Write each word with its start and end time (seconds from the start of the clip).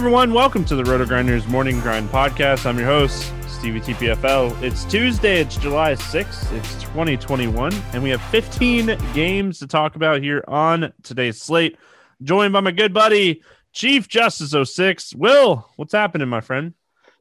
everyone. 0.00 0.32
Welcome 0.32 0.64
to 0.64 0.76
the 0.76 0.82
Roto 0.82 1.04
Grinders 1.04 1.46
Morning 1.46 1.78
Grind 1.80 2.08
Podcast. 2.08 2.64
I'm 2.64 2.78
your 2.78 2.86
host, 2.86 3.34
Stevie 3.46 3.82
TPFL. 3.82 4.62
It's 4.62 4.86
Tuesday. 4.86 5.42
It's 5.42 5.58
July 5.58 5.92
6th. 5.92 6.50
It's 6.52 6.82
2021, 6.84 7.70
and 7.92 8.02
we 8.02 8.08
have 8.08 8.22
15 8.30 8.96
games 9.12 9.58
to 9.58 9.66
talk 9.66 9.96
about 9.96 10.22
here 10.22 10.42
on 10.48 10.90
today's 11.02 11.42
slate. 11.42 11.76
Joined 12.22 12.54
by 12.54 12.60
my 12.60 12.70
good 12.70 12.94
buddy, 12.94 13.42
Chief 13.74 14.08
Justice 14.08 14.54
06. 14.72 15.14
Will, 15.16 15.68
what's 15.76 15.92
happening, 15.92 16.28
my 16.28 16.40
friend? 16.40 16.72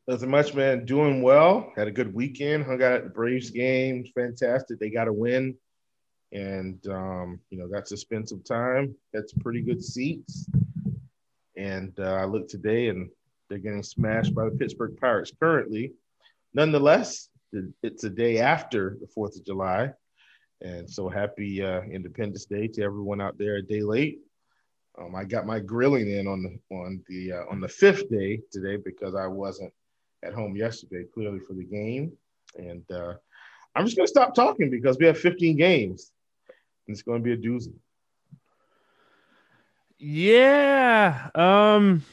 Nothing 0.07 0.29
much, 0.29 0.53
man. 0.53 0.85
Doing 0.85 1.21
well. 1.21 1.73
Had 1.75 1.89
a 1.89 1.91
good 1.91 2.13
weekend. 2.13 2.63
Hung 2.63 2.81
out 2.81 2.93
at 2.93 3.03
the 3.03 3.09
Braves 3.09 3.49
game. 3.49 4.05
Fantastic. 4.15 4.79
They 4.79 4.89
got 4.89 5.09
a 5.09 5.13
win. 5.13 5.57
And, 6.31 6.79
um, 6.87 7.41
you 7.49 7.57
know, 7.57 7.67
got 7.67 7.87
to 7.87 7.97
spend 7.97 8.29
some 8.29 8.41
time. 8.41 8.95
Some 9.13 9.41
pretty 9.41 9.63
good 9.63 9.83
seats. 9.83 10.47
And 11.59 11.91
uh, 11.99 12.13
I 12.13 12.23
look 12.23 12.47
today 12.47 12.87
and 12.87 13.09
they're 13.49 13.57
getting 13.57 13.83
smashed 13.83 14.33
by 14.33 14.45
the 14.45 14.51
Pittsburgh 14.51 14.95
Pirates 14.97 15.33
currently. 15.37 15.91
Nonetheless, 16.53 17.27
it's 17.83 18.05
a 18.05 18.09
day 18.09 18.39
after 18.39 18.97
the 19.01 19.07
4th 19.07 19.37
of 19.37 19.45
July. 19.45 19.91
And 20.61 20.89
so 20.89 21.09
happy 21.09 21.61
uh, 21.61 21.81
Independence 21.81 22.45
Day 22.45 22.69
to 22.69 22.81
everyone 22.81 23.19
out 23.19 23.37
there 23.37 23.57
a 23.57 23.61
day 23.61 23.81
late. 23.81 24.19
Um, 24.97 25.15
I 25.15 25.25
got 25.25 25.45
my 25.45 25.59
grilling 25.59 26.09
in 26.09 26.27
on 26.27 26.43
the 26.43 26.75
on 26.75 27.03
the 27.09 27.33
uh, 27.33 27.43
on 27.49 27.59
the 27.59 27.67
fifth 27.67 28.09
day 28.09 28.41
today 28.51 28.77
because 28.77 29.15
I 29.15 29.27
wasn't 29.27 29.73
at 30.23 30.33
home 30.33 30.55
yesterday, 30.55 31.05
clearly 31.13 31.39
for 31.39 31.53
the 31.53 31.63
game. 31.63 32.13
And 32.57 32.89
uh, 32.91 33.13
I'm 33.75 33.85
just 33.85 33.97
going 33.97 34.07
to 34.07 34.11
stop 34.11 34.33
talking 34.33 34.69
because 34.69 34.97
we 34.97 35.05
have 35.05 35.19
15 35.19 35.57
games. 35.57 36.11
And 36.87 36.95
it's 36.95 37.03
going 37.03 37.21
to 37.21 37.23
be 37.23 37.33
a 37.33 37.37
doozy. 37.37 37.73
Yeah. 39.99 41.29
Um 41.35 42.03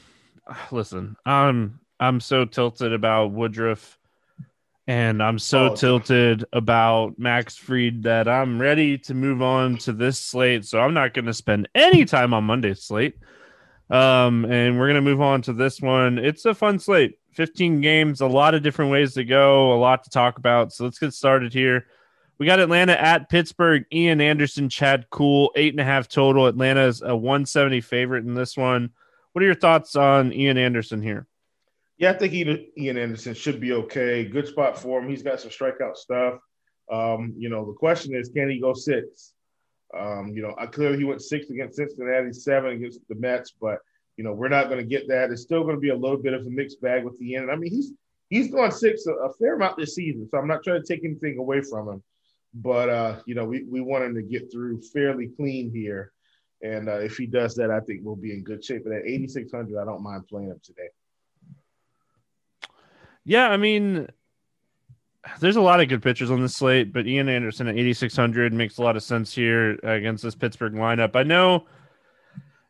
listen, 0.71 1.17
I'm 1.25 1.81
I'm 1.99 2.21
so 2.21 2.45
tilted 2.45 2.93
about 2.93 3.33
Woodruff 3.33 3.99
and 4.89 5.23
I'm 5.23 5.39
so 5.39 5.71
oh, 5.71 5.75
tilted 5.75 6.45
about 6.53 7.19
Max 7.19 7.57
Fried 7.57 8.05
that 8.05 8.29
I'm 8.29 8.61
ready 8.61 8.97
to 8.99 9.15
move 9.15 9.43
on 9.43 9.79
to 9.79 9.93
this 9.93 10.19
slate. 10.19 10.65
So 10.65 10.81
I'm 10.81 10.95
not 10.95 11.13
going 11.13 11.25
to 11.25 11.35
spend 11.35 11.69
any 11.75 12.05
time 12.05 12.33
on 12.33 12.45
Monday's 12.45 12.83
slate. 12.83 13.17
Um, 13.91 14.45
and 14.45 14.79
we're 14.79 14.87
going 14.87 14.95
to 14.95 15.01
move 15.01 15.21
on 15.21 15.43
to 15.43 15.53
this 15.53 15.81
one. 15.81 16.19
It's 16.19 16.45
a 16.45 16.55
fun 16.55 16.79
slate. 16.79 17.19
15 17.33 17.81
games, 17.81 18.21
a 18.21 18.27
lot 18.27 18.55
of 18.55 18.63
different 18.63 18.91
ways 18.91 19.15
to 19.15 19.25
go, 19.25 19.73
a 19.73 19.79
lot 19.79 20.05
to 20.05 20.11
talk 20.11 20.39
about. 20.39 20.73
So 20.73 20.85
let's 20.85 20.99
get 20.99 21.13
started 21.13 21.53
here. 21.53 21.87
We 22.39 22.47
got 22.47 22.61
Atlanta 22.61 23.01
at 23.01 23.31
Pittsburgh. 23.31 23.85
Ian 23.93 24.21
Anderson, 24.21 24.69
Chad 24.69 25.09
Kuhl, 25.11 25.53
eight 25.57 25.73
and 25.73 25.81
a 25.81 25.85
half 25.85 26.09
total. 26.09 26.47
Atlanta 26.47 26.87
is 26.87 27.03
a 27.03 27.17
170 27.17 27.81
favorite 27.81 28.25
in 28.25 28.35
this 28.35 28.57
one. 28.57 28.91
What 29.33 29.43
are 29.43 29.47
your 29.47 29.55
thoughts 29.55 29.97
on 29.97 30.33
Ian 30.33 30.59
Anderson 30.59 31.03
here? 31.03 31.27
Yeah, 31.99 32.11
I 32.11 32.19
think 32.19 32.35
Ian 32.35 32.99
Anderson 32.99 33.33
should 33.33 33.59
be 33.59 33.73
okay. 33.73 34.25
Good 34.25 34.49
spot 34.49 34.79
for 34.79 35.01
him. 35.01 35.09
He's 35.09 35.23
got 35.23 35.41
some 35.41 35.51
strikeout 35.51 35.97
stuff. 35.97 36.41
Um, 36.93 37.35
you 37.39 37.49
know, 37.49 37.65
the 37.65 37.73
question 37.73 38.15
is, 38.15 38.29
can 38.29 38.51
he 38.51 38.61
go 38.61 38.75
six? 38.75 39.33
Um, 39.99 40.33
you 40.35 40.43
know, 40.43 40.55
I 40.59 40.67
clearly 40.67 40.99
he 40.99 41.05
went 41.05 41.23
six 41.23 41.49
against 41.49 41.77
Cincinnati, 41.77 42.33
seven 42.33 42.73
against 42.73 43.01
the 43.09 43.15
Mets, 43.15 43.55
but 43.59 43.79
you 44.17 44.25
know, 44.25 44.33
we're 44.33 44.49
not 44.49 44.69
going 44.69 44.81
to 44.81 44.87
get 44.87 45.09
that. 45.09 45.31
It's 45.31 45.43
still 45.43 45.63
going 45.63 45.77
to 45.77 45.81
be 45.81 45.91
a 45.91 45.97
little 45.97 46.17
bit 46.17 46.35
of 46.35 46.47
a 46.47 46.51
mixed 46.51 46.81
bag 46.81 47.05
with 47.05 47.19
the 47.19 47.37
end. 47.37 47.51
I 47.51 47.57
mean, 47.57 47.71
he's 47.71 47.93
he's 48.29 48.51
gone 48.51 48.73
six 48.73 49.07
a, 49.07 49.13
a, 49.13 49.33
fair 49.35 49.55
amount 49.55 49.77
this 49.77 49.95
season, 49.95 50.29
so 50.31 50.39
I'm 50.39 50.49
not 50.49 50.63
trying 50.65 50.83
to 50.83 50.87
take 50.87 51.05
anything 51.05 51.39
away 51.39 51.63
from 51.63 51.89
him. 51.89 52.03
But 52.63 52.89
uh, 52.89 53.17
you 53.27 53.35
know, 53.35 53.45
we, 53.45 53.65
we 53.65 53.81
want 53.81 54.05
him 54.05 54.15
to 54.15 54.23
get 54.23 54.51
through 54.51 54.81
fairly 54.81 55.29
clean 55.29 55.71
here. 55.71 56.13
And 56.63 56.89
uh, 56.89 57.01
if 57.01 57.19
he 57.19 57.27
does 57.27 57.55
that, 57.57 57.71
I 57.71 57.81
think 57.81 58.01
we'll 58.03 58.17
be 58.17 58.33
in 58.33 58.43
good 58.43 58.65
shape. 58.65 58.85
But 58.85 58.95
at 58.95 59.03
8,600, 59.05 59.79
I 59.79 59.85
don't 59.85 60.03
mind 60.03 60.27
playing 60.27 60.49
him 60.49 60.61
today. 60.63 60.89
Yeah, 63.25 63.49
I 63.49 63.59
mean, 63.59 64.09
there's 65.41 65.57
a 65.57 65.61
lot 65.61 65.81
of 65.81 65.89
good 65.89 66.03
pitchers 66.03 66.31
on 66.31 66.41
the 66.41 66.49
slate, 66.49 66.95
but 66.95 67.07
Ian 67.07 67.29
Anderson 67.29 67.69
at 67.69 67.75
8,600 67.75 68.55
makes 68.55 68.79
a 68.79 68.83
lot 68.83 68.97
of 68.97 69.03
sense 69.03 69.35
here 69.35 69.73
against 69.83 70.23
this 70.23 70.35
Pittsburgh 70.35 70.73
lineup. 70.75 71.15
I 71.15 71.25
know 71.25 71.67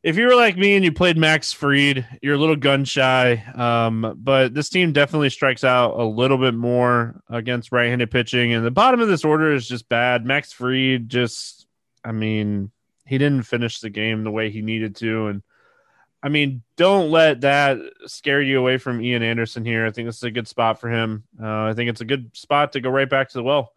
if 0.06 0.16
you 0.16 0.28
were 0.28 0.36
like 0.36 0.56
me 0.56 0.76
and 0.76 0.84
you 0.84 0.92
played 0.92 1.18
Max 1.18 1.52
Fried, 1.52 2.06
you're 2.22 2.36
a 2.36 2.38
little 2.38 2.54
gun 2.54 2.84
shy. 2.84 3.42
Um, 3.56 4.14
but 4.16 4.54
this 4.54 4.68
team 4.68 4.92
definitely 4.92 5.30
strikes 5.30 5.64
out 5.64 5.98
a 5.98 6.04
little 6.04 6.38
bit 6.38 6.54
more 6.54 7.20
against 7.28 7.72
right 7.72 7.88
handed 7.88 8.12
pitching. 8.12 8.52
And 8.52 8.64
the 8.64 8.70
bottom 8.70 9.00
of 9.00 9.08
this 9.08 9.24
order 9.24 9.52
is 9.52 9.66
just 9.66 9.88
bad. 9.88 10.24
Max 10.24 10.52
Fried 10.52 11.08
just, 11.08 11.66
I 12.04 12.12
mean, 12.12 12.70
he 13.04 13.18
didn't 13.18 13.46
finish 13.46 13.80
the 13.80 13.90
game 13.90 14.22
the 14.22 14.30
way 14.30 14.48
he 14.48 14.62
needed 14.62 14.94
to. 14.96 15.26
And 15.26 15.42
I 16.22 16.28
mean, 16.28 16.62
don't 16.76 17.10
let 17.10 17.40
that 17.40 17.78
scare 18.06 18.40
you 18.40 18.60
away 18.60 18.78
from 18.78 19.02
Ian 19.02 19.24
Anderson 19.24 19.64
here. 19.64 19.86
I 19.86 19.90
think 19.90 20.06
this 20.06 20.18
is 20.18 20.22
a 20.22 20.30
good 20.30 20.46
spot 20.46 20.80
for 20.80 20.88
him. 20.88 21.24
Uh, 21.42 21.64
I 21.64 21.74
think 21.74 21.90
it's 21.90 22.00
a 22.00 22.04
good 22.04 22.30
spot 22.36 22.74
to 22.74 22.80
go 22.80 22.90
right 22.90 23.10
back 23.10 23.30
to 23.30 23.38
the 23.38 23.42
well. 23.42 23.72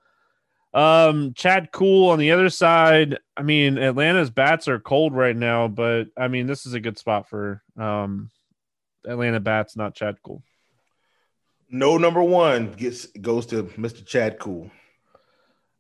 Um, 0.74 1.34
Chad 1.34 1.72
Kuhl 1.72 2.10
on 2.10 2.20
the 2.20 2.32
other 2.32 2.50
side. 2.50 3.18
I 3.36 3.42
mean, 3.42 3.78
Atlanta's 3.78 4.30
bats 4.30 4.68
are 4.68 4.80
cold 4.80 5.16
right 5.16 5.36
now, 5.36 5.68
but 5.68 6.06
I 6.16 6.28
mean, 6.28 6.48
this 6.48 6.66
is 6.66 6.74
a 6.74 6.80
good 6.80 6.98
spot 6.98 7.28
for 7.28 7.64
um, 7.78 8.30
Atlanta 9.08 9.40
bats, 9.40 9.76
not 9.76 9.96
Chad 9.96 10.18
Kuhl. 10.24 10.44
No 11.72 11.98
number 11.98 12.24
one 12.24 12.72
gets 12.72 13.06
goes 13.08 13.46
to 13.48 13.64
Mr. 13.64 14.06
Chad 14.06 14.40
Kuhl. 14.40 14.70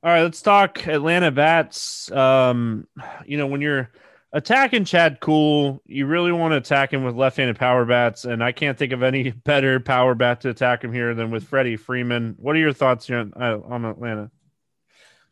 All 0.02 0.10
right, 0.12 0.22
let's 0.22 0.42
talk 0.42 0.88
Atlanta 0.88 1.30
bats. 1.30 2.10
Um, 2.12 2.88
you 3.26 3.38
know, 3.38 3.48
when 3.48 3.60
you're 3.60 3.92
attacking 4.32 4.86
Chad 4.86 5.20
Kuhl, 5.20 5.82
you 5.86 6.06
really 6.06 6.32
want 6.32 6.54
to 6.54 6.58
attack 6.58 6.94
him 6.94 7.04
with 7.04 7.16
left-handed 7.16 7.58
power 7.58 7.86
bats, 7.86 8.26
and 8.26 8.44
I 8.44 8.52
can't 8.52 8.78
think 8.78 8.94
of 8.94 9.04
any 9.04 9.32
better 9.46 9.80
power 9.80 10.16
bat 10.16 10.42
to 10.42 10.50
attack 10.50 10.84
him 10.84 10.94
here 10.94 11.14
than 11.14 11.32
with 11.32 11.44
Freddie 11.44 11.78
Freeman. 11.78 12.36
What 12.38 12.56
are 12.56 12.60
your 12.60 12.74
thoughts 12.74 13.08
here 13.08 13.20
on, 13.20 13.34
uh, 13.36 13.60
on 13.66 13.86
Atlanta? 13.86 14.32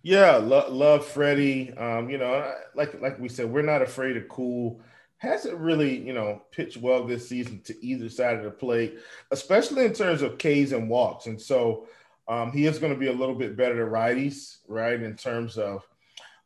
Yeah, 0.07 0.37
lo- 0.37 0.71
love 0.71 1.05
Freddie. 1.05 1.73
Um, 1.73 2.09
you 2.09 2.17
know, 2.17 2.49
like 2.75 3.01
like 3.01 3.19
we 3.19 3.27
said, 3.27 3.51
we're 3.51 3.61
not 3.61 3.81
afraid 3.81 4.15
of 4.15 4.29
Kuhl. 4.29 4.79
Hasn't 5.17 5.57
really, 5.57 5.97
you 5.97 6.13
know, 6.13 6.43
pitched 6.49 6.77
well 6.77 7.05
this 7.05 7.27
season 7.27 7.59
to 7.65 7.85
either 7.85 8.07
side 8.07 8.37
of 8.37 8.45
the 8.45 8.51
plate, 8.51 8.99
especially 9.31 9.83
in 9.83 9.91
terms 9.91 10.21
of 10.21 10.37
Ks 10.37 10.71
and 10.71 10.89
walks. 10.89 11.25
And 11.25 11.41
so 11.41 11.89
um, 12.29 12.53
he 12.53 12.67
is 12.67 12.79
going 12.79 12.93
to 12.93 12.97
be 12.97 13.07
a 13.07 13.13
little 13.13 13.35
bit 13.35 13.57
better 13.57 13.75
to 13.83 13.91
righties, 13.91 14.59
right, 14.69 15.01
in 15.01 15.17
terms 15.17 15.57
of 15.57 15.85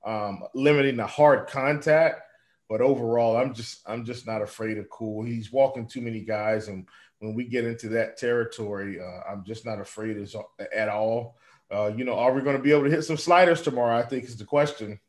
um, 0.03 0.41
limiting 0.55 0.97
the 0.97 1.05
hard 1.05 1.47
contact. 1.47 2.21
But 2.67 2.81
overall, 2.81 3.37
I'm 3.37 3.53
just 3.53 3.83
I'm 3.85 4.05
just 4.05 4.25
not 4.25 4.41
afraid 4.41 4.79
of 4.79 4.89
Kuhl. 4.89 5.21
He's 5.21 5.51
walking 5.51 5.85
too 5.85 6.01
many 6.01 6.21
guys, 6.21 6.67
and 6.67 6.87
when 7.19 7.35
we 7.35 7.43
get 7.43 7.65
into 7.65 7.89
that 7.89 8.17
territory, 8.17 8.99
uh, 8.99 9.31
I'm 9.31 9.43
just 9.45 9.67
not 9.67 9.79
afraid 9.79 10.17
as, 10.17 10.35
at 10.75 10.89
all. 10.89 11.37
Uh, 11.71 11.91
you 11.95 12.03
know, 12.03 12.15
are 12.15 12.33
we 12.33 12.41
going 12.41 12.57
to 12.57 12.61
be 12.61 12.71
able 12.71 12.83
to 12.83 12.89
hit 12.89 13.03
some 13.03 13.17
sliders 13.17 13.61
tomorrow? 13.61 13.97
I 13.97 14.03
think 14.03 14.25
is 14.25 14.37
the 14.37 14.45
question 14.45 14.99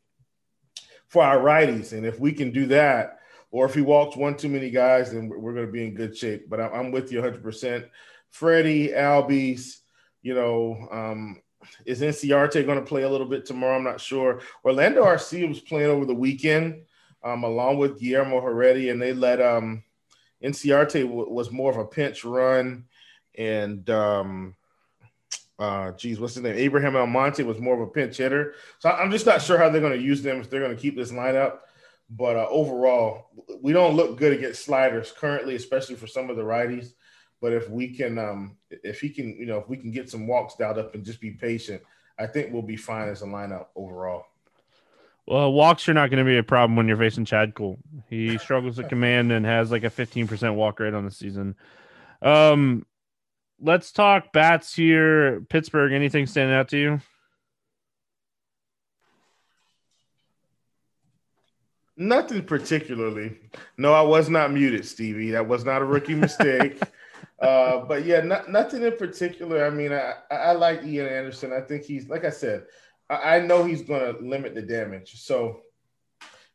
for 1.07 1.23
our 1.23 1.39
righties. 1.39 1.93
And 1.93 2.05
if 2.05 2.19
we 2.19 2.31
can 2.31 2.51
do 2.51 2.65
that, 2.67 3.19
or 3.51 3.65
if 3.65 3.75
he 3.75 3.81
walks 3.81 4.17
one 4.17 4.35
too 4.35 4.49
many 4.49 4.71
guys, 4.71 5.11
then 5.11 5.29
we're 5.29 5.53
going 5.53 5.67
to 5.67 5.71
be 5.71 5.85
in 5.85 5.93
good 5.93 6.17
shape. 6.17 6.49
But 6.49 6.59
I'm, 6.59 6.91
with 6.91 7.11
you 7.11 7.21
100%. 7.21 7.87
Freddie, 8.31 8.89
Albies, 8.89 9.81
you 10.23 10.33
know, 10.33 10.87
um, 10.91 11.39
is 11.85 12.01
Inciarte 12.01 12.65
going 12.65 12.79
to 12.79 12.85
play 12.85 13.03
a 13.03 13.09
little 13.09 13.27
bit 13.27 13.45
tomorrow? 13.45 13.77
I'm 13.77 13.83
not 13.83 14.01
sure. 14.01 14.41
Orlando 14.65 15.03
Arcia 15.03 15.47
was 15.47 15.59
playing 15.59 15.91
over 15.91 16.05
the 16.05 16.15
weekend 16.15 16.81
um, 17.23 17.43
along 17.43 17.77
with 17.77 17.99
Guillermo 17.99 18.41
Heredia, 18.41 18.91
and 18.91 19.01
they 19.01 19.13
let 19.13 19.39
um, 19.39 19.83
w- 20.41 21.29
was 21.29 21.51
more 21.51 21.71
of 21.71 21.77
a 21.77 21.85
pinch 21.85 22.25
run. 22.25 22.85
And 23.35 23.87
um, 23.91 24.55
uh 25.63 25.91
geez, 25.93 26.19
what's 26.19 26.33
his 26.33 26.43
name? 26.43 26.57
Abraham 26.57 26.95
Almonte 26.95 27.43
was 27.43 27.59
more 27.59 27.75
of 27.75 27.81
a 27.81 27.91
pinch 27.91 28.17
hitter. 28.17 28.55
So 28.79 28.89
I'm 28.89 29.11
just 29.11 29.25
not 29.25 29.41
sure 29.41 29.57
how 29.57 29.69
they're 29.69 29.81
going 29.81 29.97
to 29.97 30.05
use 30.05 30.21
them 30.21 30.41
if 30.41 30.49
they're 30.49 30.61
going 30.61 30.75
to 30.75 30.81
keep 30.81 30.95
this 30.95 31.11
lineup. 31.11 31.59
But 32.09 32.35
uh, 32.35 32.47
overall, 32.49 33.29
we 33.61 33.71
don't 33.71 33.95
look 33.95 34.17
good 34.17 34.33
against 34.33 34.65
sliders 34.65 35.13
currently, 35.17 35.55
especially 35.55 35.95
for 35.95 36.05
some 36.05 36.29
of 36.29 36.35
the 36.35 36.43
righties. 36.43 36.93
But 37.41 37.53
if 37.53 37.69
we 37.69 37.95
can, 37.95 38.19
um, 38.19 38.57
if 38.69 38.99
he 38.99 39.09
can, 39.09 39.37
you 39.37 39.45
know, 39.45 39.57
if 39.57 39.69
we 39.69 39.77
can 39.77 39.91
get 39.91 40.09
some 40.09 40.27
walks 40.27 40.55
dialed 40.55 40.79
up 40.79 40.95
and 40.95 41.05
just 41.05 41.21
be 41.21 41.31
patient, 41.31 41.81
I 42.19 42.27
think 42.27 42.51
we'll 42.51 42.61
be 42.61 42.75
fine 42.75 43.07
as 43.07 43.21
a 43.21 43.25
lineup 43.25 43.67
overall. 43.75 44.25
Well, 45.25 45.53
walks 45.53 45.87
are 45.87 45.93
not 45.93 46.09
going 46.09 46.23
to 46.23 46.29
be 46.29 46.37
a 46.37 46.43
problem 46.43 46.75
when 46.75 46.89
you're 46.89 46.97
facing 46.97 47.23
Chad 47.23 47.55
Kuhl. 47.55 47.79
He 48.09 48.37
struggles 48.37 48.77
with 48.77 48.89
command 48.89 49.31
and 49.31 49.45
has 49.45 49.71
like 49.71 49.85
a 49.85 49.89
15% 49.89 50.55
walk 50.55 50.81
rate 50.81 50.93
on 50.93 51.05
the 51.05 51.11
season. 51.11 51.55
Um, 52.21 52.85
let's 53.63 53.91
talk 53.91 54.31
bats 54.33 54.75
here. 54.75 55.41
Pittsburgh, 55.49 55.93
anything 55.93 56.25
standing 56.25 56.55
out 56.55 56.69
to 56.69 56.77
you? 56.77 57.01
Nothing 61.95 62.43
particularly. 62.43 63.37
No, 63.77 63.93
I 63.93 64.01
was 64.01 64.29
not 64.29 64.51
muted, 64.51 64.85
Stevie. 64.85 65.31
That 65.31 65.47
was 65.47 65.63
not 65.63 65.81
a 65.81 65.85
rookie 65.85 66.15
mistake. 66.15 66.81
uh, 67.41 67.79
but 67.85 68.05
yeah, 68.05 68.21
not, 68.21 68.49
nothing 68.49 68.83
in 68.83 68.97
particular. 68.97 69.65
I 69.65 69.69
mean, 69.69 69.93
I, 69.93 70.13
I 70.29 70.51
like 70.53 70.83
Ian 70.83 71.07
Anderson. 71.07 71.53
I 71.53 71.61
think 71.61 71.83
he's, 71.83 72.09
like 72.09 72.25
I 72.25 72.31
said, 72.31 72.65
I, 73.09 73.35
I 73.35 73.39
know 73.39 73.63
he's 73.63 73.83
going 73.83 74.15
to 74.15 74.21
limit 74.21 74.55
the 74.55 74.61
damage. 74.63 75.21
So 75.21 75.61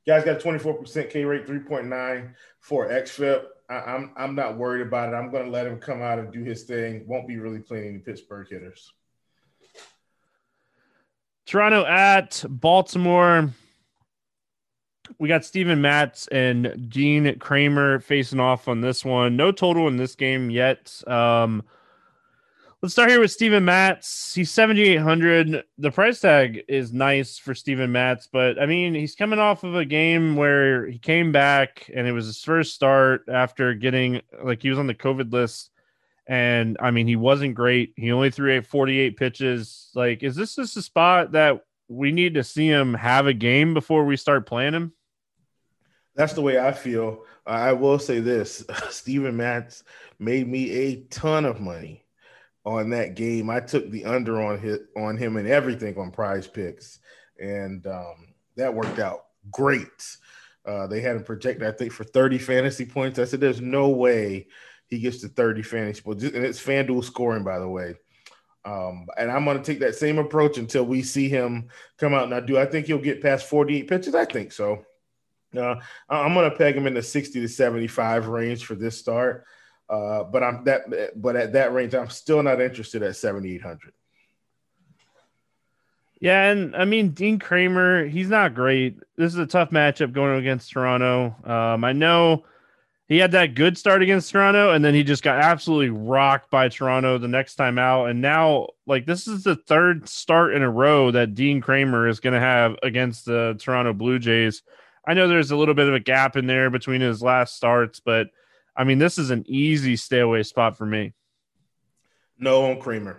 Guys 0.09 0.25
got 0.25 0.41
24% 0.41 1.11
K 1.11 1.25
rate, 1.27 1.47
3.9 1.47 2.33
for 2.61 2.89
XFIP. 2.89 3.43
I, 3.69 3.75
I'm 3.75 4.13
I'm 4.17 4.35
not 4.35 4.57
worried 4.57 4.87
about 4.87 5.13
it. 5.13 5.17
I'm 5.17 5.31
going 5.31 5.45
to 5.45 5.51
let 5.51 5.67
him 5.67 5.79
come 5.79 6.03
out 6.03 6.19
and 6.19 6.33
do 6.33 6.43
his 6.43 6.65
thing. 6.65 7.05
Won't 7.07 7.29
be 7.29 7.39
really 7.39 7.61
playing 7.61 7.89
any 7.89 7.99
Pittsburgh 7.99 8.49
hitters. 8.49 8.93
Toronto 11.47 11.85
at 11.87 12.45
Baltimore. 12.49 13.51
We 15.19 15.29
got 15.29 15.45
Steven 15.45 15.81
Matz 15.81 16.27
and 16.29 16.91
Dean 16.91 17.39
Kremer 17.39 18.01
facing 18.01 18.41
off 18.41 18.69
on 18.69 18.83
this 18.83 19.05
one. 19.05 19.37
No 19.37 19.51
total 19.51 19.89
in 19.89 19.97
this 19.97 20.15
game 20.15 20.51
yet. 20.51 21.03
Um, 21.07 21.65
let's 22.83 22.95
start 22.95 23.11
here 23.11 23.21
with 23.21 23.33
Steven 23.33 23.65
Matz. 23.65 24.35
He's 24.35 24.51
7,800. 24.51 25.65
The 25.79 25.91
price 25.91 26.21
tag 26.21 26.65
is 26.69 26.93
nice 26.93 27.39
for 27.39 27.55
Steven 27.55 27.91
Matz, 27.91 28.29
but 28.31 28.61
I 28.61 28.67
mean, 28.67 28.95
he's 28.95 29.17
coming 29.17 29.39
off 29.39 29.65
of 29.65 29.75
a 29.75 29.85
game 29.85 30.37
where 30.37 30.87
he 30.87 30.99
came 30.99 31.33
back 31.33 31.91
and 31.93 32.07
it 32.07 32.13
was 32.13 32.27
his 32.27 32.43
first 32.43 32.75
start 32.75 33.25
after 33.29 33.75
getting 33.75 34.21
like 34.43 34.63
he 34.63 34.71
was 34.71 34.79
on 34.79 34.87
the 34.87 34.95
COVID 34.95 35.33
list 35.33 35.71
and 36.29 36.77
I 36.79 36.91
mean, 36.91 37.07
he 37.07 37.17
wasn't 37.17 37.55
great. 37.55 37.95
He 37.97 38.13
only 38.13 38.31
threw 38.31 38.61
48 38.61 39.17
pitches. 39.17 39.91
Like, 39.95 40.23
is 40.23 40.37
this 40.37 40.57
just 40.57 40.77
a 40.77 40.83
spot 40.83 41.33
that 41.33 41.65
we 41.89 42.13
need 42.13 42.35
to 42.35 42.45
see 42.45 42.69
him 42.69 42.93
have 42.95 43.27
a 43.27 43.33
game 43.33 43.73
before 43.73 44.05
we 44.05 44.17
start 44.17 44.47
playing 44.47 44.75
him? 44.75 44.93
That's 46.15 46.35
the 46.35 46.43
way 46.43 46.59
I 46.59 46.73
feel. 46.73 47.25
I 47.47 47.73
will 47.73 47.99
say 47.99 48.21
this 48.21 48.63
Steven 48.91 49.37
Matz 49.37 49.85
made 50.19 50.47
me 50.47 50.71
a 50.71 50.97
ton 51.05 51.47
of 51.47 51.61
money 51.61 52.05
on 52.65 52.91
that 52.91 53.15
game. 53.15 53.51
I 53.51 53.61
took 53.61 53.91
the 53.91 54.05
under 54.05 54.41
on 54.43 54.59
hit 54.59 54.87
on 54.97 55.17
him 55.17 55.37
and 55.37 55.49
everything 55.49 55.97
on 55.99 56.11
prize 56.11 56.47
picks. 56.47 56.99
And 57.41 57.87
um, 57.87 58.35
that 58.57 58.75
worked 58.75 58.99
out 58.99 59.27
great. 59.51 60.17
Uh, 60.67 60.87
they 60.87 61.01
had 61.01 61.17
him 61.17 61.25
projected, 61.25 61.67
I 61.67 61.73
think, 61.73 61.93
for 61.93 62.05
30 62.05 62.39
fantasy 62.39 62.85
points. 62.85 63.19
I 63.19 63.25
said, 63.25 63.41
there's 63.41 63.61
no 63.61 63.89
way 63.89 64.49
he 64.87 64.99
gets 64.99 65.21
to 65.21 65.29
30 65.29 65.63
fantasy 65.63 66.03
points. 66.03 66.25
And 66.25 66.45
it's 66.45 66.63
FanDuel 66.63 67.05
scoring, 67.05 67.45
by 67.45 67.59
the 67.59 67.69
way. 67.69 67.95
Um, 68.65 69.07
and 69.17 69.31
I'm 69.31 69.45
going 69.45 69.57
to 69.57 69.63
take 69.63 69.81
that 69.81 69.95
same 69.95 70.19
approach 70.19 70.59
until 70.59 70.85
we 70.85 71.03
see 71.03 71.29
him 71.29 71.69
come 71.97 72.13
out. 72.13 72.29
Now, 72.29 72.41
do 72.41 72.59
I 72.59 72.67
think 72.67 72.87
he'll 72.87 72.99
get 72.99 73.23
past 73.23 73.47
48 73.47 73.89
pitches? 73.89 74.15
I 74.15 74.27
think 74.27 74.53
so. 74.53 74.85
Uh, 75.57 75.77
I'm 76.11 76.35
going 76.35 76.51
to 76.51 76.57
peg 76.57 76.77
him 76.77 76.87
in 76.87 76.93
the 76.93 77.03
60 77.03 77.41
to 77.41 77.49
75 77.49 78.29
range 78.29 78.67
for 78.67 78.75
this 78.75 78.99
start. 78.99 79.47
Uh, 79.89 80.25
but 80.25 80.43
I'm 80.43 80.65
that, 80.65 81.13
but 81.17 81.37
at 81.37 81.55
that 81.55 81.73
range, 81.73 81.95
I'm 81.95 82.11
still 82.11 82.43
not 82.43 82.61
interested 82.61 83.03
at 83.03 83.17
7,800. 83.17 83.93
Yeah, 86.21 86.51
and 86.51 86.75
I 86.75 86.85
mean 86.85 87.11
Dean 87.11 87.39
Kremer, 87.39 88.07
he's 88.07 88.29
not 88.29 88.55
great. 88.55 88.99
This 89.17 89.33
is 89.33 89.39
a 89.39 89.47
tough 89.47 89.71
matchup 89.71 90.13
going 90.13 90.39
against 90.39 90.73
Toronto. 90.73 91.35
Um, 91.45 91.85
I 91.85 91.93
know 91.93 92.45
he 93.09 93.19
had 93.19 93.33
that 93.33 93.55
good 93.55 93.79
start 93.79 94.03
against 94.03 94.31
Toronto, 94.31 94.73
and 94.73 94.85
then 94.85 94.95
he 94.95 95.03
just 95.03 95.23
got 95.23 95.39
absolutely 95.39 95.89
rocked 95.89 96.51
by 96.51 96.69
Toronto 96.69 97.17
the 97.17 97.29
next 97.29 97.55
time 97.55 97.79
out. 97.79 98.07
And 98.07 98.21
now, 98.21 98.69
like, 98.87 99.07
this 99.07 99.27
is 99.27 99.45
the 99.45 99.57
third 99.57 100.09
start 100.09 100.53
in 100.53 100.63
a 100.63 100.71
row 100.71 101.11
that 101.13 101.35
Dean 101.35 101.63
Kremer 101.63 102.07
is 102.07 102.21
going 102.21 102.35
to 102.35 102.41
have 102.41 102.77
against 102.83 103.25
the 103.25 103.57
Toronto 103.59 103.95
Blue 103.95 104.19
Jays. 104.19 104.63
I 105.07 105.15
know 105.15 105.27
there's 105.27 105.53
a 105.53 105.57
little 105.57 105.75
bit 105.75 105.89
of 105.89 105.95
a 105.95 106.01
gap 106.01 106.37
in 106.37 106.47
there 106.47 106.69
between 106.69 107.01
his 107.01 107.23
last 107.23 107.57
starts, 107.57 107.99
but 107.99 108.29
I 108.79 108.85
mean, 108.85 108.99
this 108.99 109.19
is 109.19 109.31
an 109.31 109.45
easy 109.49 109.97
stay 109.97 110.21
away 110.21 110.45
spot 110.45 110.79
for 110.79 110.87
me. 110.87 111.13
No 112.39 112.71
on 112.71 112.81
Kremer. 112.81 113.17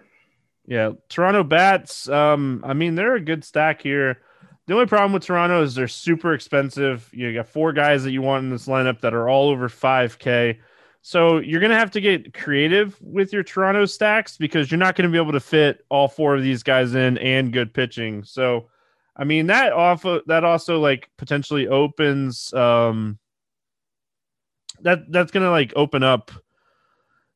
Yeah, 0.66 0.94
Toronto 1.10 1.44
bats. 1.44 2.08
Um, 2.08 2.64
I 2.66 2.74
mean, 2.74 2.96
they're 2.96 3.16
a 3.16 3.22
good 3.22 3.44
stack 3.44 3.82
here. 3.82 4.22
The 4.68 4.74
only 4.74 4.86
problem 4.86 5.12
with 5.12 5.24
Toronto 5.24 5.62
is 5.62 5.76
they're 5.76 5.88
super 5.88 6.34
expensive. 6.34 7.10
You 7.12 7.34
got 7.34 7.48
four 7.48 7.74
guys 7.74 8.04
that 8.04 8.12
you 8.12 8.22
want 8.22 8.46
in 8.46 8.52
this 8.52 8.68
lineup 8.68 9.02
that 9.02 9.14
are 9.14 9.28
all 9.28 9.50
over 9.50 9.68
5K. 9.68 10.60
So 11.02 11.40
you're 11.40 11.60
going 11.60 11.72
to 11.72 11.78
have 11.78 11.92
to 11.92 12.02
get 12.02 12.34
creative 12.34 12.96
with 13.02 13.34
your 13.34 13.44
Toronto 13.44 13.86
stacks 13.86 14.38
because 14.38 14.70
you're 14.70 14.78
not 14.78 14.96
going 14.96 15.10
to 15.10 15.12
be 15.12 15.22
able 15.22 15.32
to 15.34 15.40
fit 15.40 15.84
all 15.90 16.08
four 16.08 16.36
of 16.36 16.44
these 16.44 16.62
guys 16.64 16.94
in 16.94 17.18
and 17.18 17.52
good 17.52 17.74
pitching. 17.74 18.24
So, 18.24 18.70
I 19.18 19.24
mean, 19.24 19.48
that 19.48 19.74
off 19.74 20.04
that 20.28 20.44
also 20.44 20.80
like 20.80 21.10
potentially 21.18 21.68
opens 21.68 22.54
um 22.54 23.18
that 24.84 25.12
that's 25.12 25.32
to 25.32 25.50
like 25.50 25.74
open 25.76 26.04
up 26.04 26.32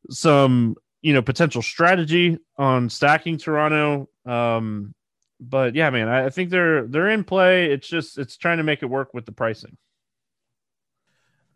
some, 0.10 0.76
you 1.02 1.14
know, 1.14 1.22
potential 1.22 1.62
strategy 1.62 2.38
on 2.58 2.90
stacking 2.90 3.38
Toronto. 3.38 4.10
Um 4.26 4.94
but 5.40 5.76
yeah, 5.76 5.90
man, 5.90 6.08
I, 6.08 6.26
I 6.26 6.30
think 6.30 6.50
they're 6.50 6.88
they're 6.88 7.10
in 7.10 7.24
play. 7.24 7.72
It's 7.72 7.88
just 7.88 8.18
it's 8.18 8.38
trying 8.38 8.58
to 8.58 8.64
make 8.64 8.84
it 8.84 8.88
work 8.88 9.14
with 9.14 9.26
the 9.26 9.32
pricing. 9.32 9.78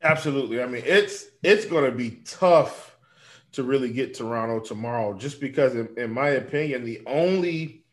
Absolutely. 0.01 0.62
I 0.62 0.68
mean, 0.68 0.84
it's 0.86 1.25
it's 1.44 1.66
going 1.66 1.90
to 1.90 1.95
be 1.95 2.22
tough 2.25 2.98
to 3.54 3.63
really 3.63 3.92
get 3.92 4.13
Toronto 4.13 4.60
tomorrow, 4.60 5.18
just 5.18 5.40
because, 5.40 5.74
in, 5.75 5.90
in, 5.98 6.12
my 6.12 6.30
opinion, 6.30 6.83
the 6.83 7.01
only 7.07 7.83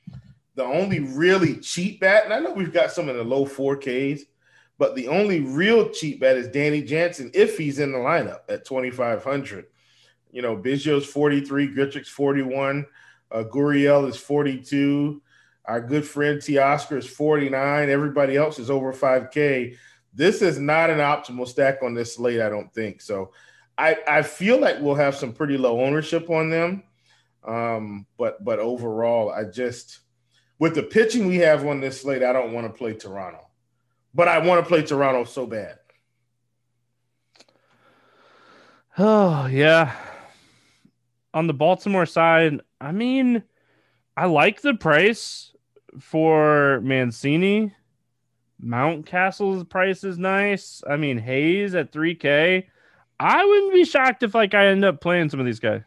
the 0.55 0.65
only 0.65 1.01
really 1.01 1.57
cheap 1.57 2.01
bat, 2.01 2.25
and 2.25 2.35
I 2.35 2.41
know 2.41 2.53
we've 2.53 2.73
got 2.73 2.93
some 2.93 3.09
in 3.09 3.17
the 3.17 3.25
low 3.25 3.47
four 3.47 3.77
Ks, 3.77 4.25
but 4.79 4.95
the 4.95 5.09
only 5.09 5.41
real 5.41 5.91
cheap 5.91 6.21
bet 6.21 6.37
is 6.37 6.49
Danny 6.49 6.83
Jansen 6.83 7.31
if 7.35 7.57
he's 7.57 7.79
in 7.79 7.93
the 7.93 7.99
lineup 7.99 8.41
at 8.49 8.65
twenty 8.65 8.91
five 8.91 9.23
hundred. 9.25 9.67
You 10.31 10.43
know, 10.43 10.57
Biggio's 10.57 11.07
forty 11.07 11.41
three, 11.41 11.69
Grichuk's 11.69 12.09
forty 12.09 12.43
one, 12.43 12.87
uh, 13.31 13.45
Gurriel 13.45 14.09
is 14.09 14.17
forty 14.17 14.61
two. 14.61 15.23
Our 15.67 15.81
good 15.81 16.07
friend 16.07 16.39
Teoscar 16.41 16.99
is 16.99 17.07
49. 17.07 17.89
Everybody 17.89 18.37
else 18.37 18.59
is 18.59 18.71
over 18.71 18.93
5K. 18.93 19.77
This 20.13 20.43
is 20.43 20.59
not 20.59 20.91
an 20.91 20.99
optimal 20.99 21.49
stack 21.49 21.83
on 21.83 21.95
this 21.95 22.17
slate, 22.17 22.41
I 22.41 22.51
don't 22.51 22.73
think. 22.73 23.01
So 23.01 23.33
I, 23.79 23.97
I 24.07 24.23
feel 24.23 24.61
like 24.61 24.81
we'll 24.81 24.95
have 24.95 25.17
some 25.17 25.33
pretty 25.33 25.57
low 25.57 25.81
ownership 25.81 26.29
on 26.29 26.51
them. 26.51 26.83
Um, 27.47 28.07
but 28.17 28.43
but 28.43 28.59
overall, 28.59 29.31
I 29.31 29.45
just 29.45 30.01
with 30.59 30.75
the 30.75 30.83
pitching 30.83 31.27
we 31.27 31.37
have 31.39 31.67
on 31.67 31.81
this 31.81 32.01
slate, 32.01 32.23
I 32.23 32.33
don't 32.33 32.53
want 32.53 32.67
to 32.67 32.73
play 32.73 32.95
Toronto. 32.95 33.44
But 34.15 34.29
I 34.29 34.39
want 34.39 34.65
to 34.65 34.69
play 34.69 34.83
Toronto 34.83 35.25
so 35.25 35.47
bad. 35.47 35.79
Oh, 38.97 39.47
yeah. 39.51 39.95
On 41.33 41.47
the 41.47 41.55
Baltimore 41.55 42.07
side, 42.07 42.61
I 42.81 42.93
mean, 42.93 43.43
I 44.17 44.27
like 44.27 44.61
the 44.61 44.75
price 44.75 45.53
for 45.99 46.81
Mancini. 46.83 47.75
Mountcastle's 48.63 49.65
price 49.65 50.05
is 50.05 50.17
nice. 50.17 50.83
I 50.89 50.97
mean, 50.97 51.19
Hayes 51.19 51.75
at 51.75 51.93
3K. 51.93 52.65
I 53.21 53.45
wouldn't 53.45 53.73
be 53.73 53.85
shocked 53.85 54.23
if 54.23 54.35
like 54.35 54.55
I 54.55 54.67
end 54.67 54.85
up 54.85 55.01
playing 55.01 55.29
some 55.29 55.41
of 55.41 55.47
these 55.47 55.61
guys. 55.61 55.83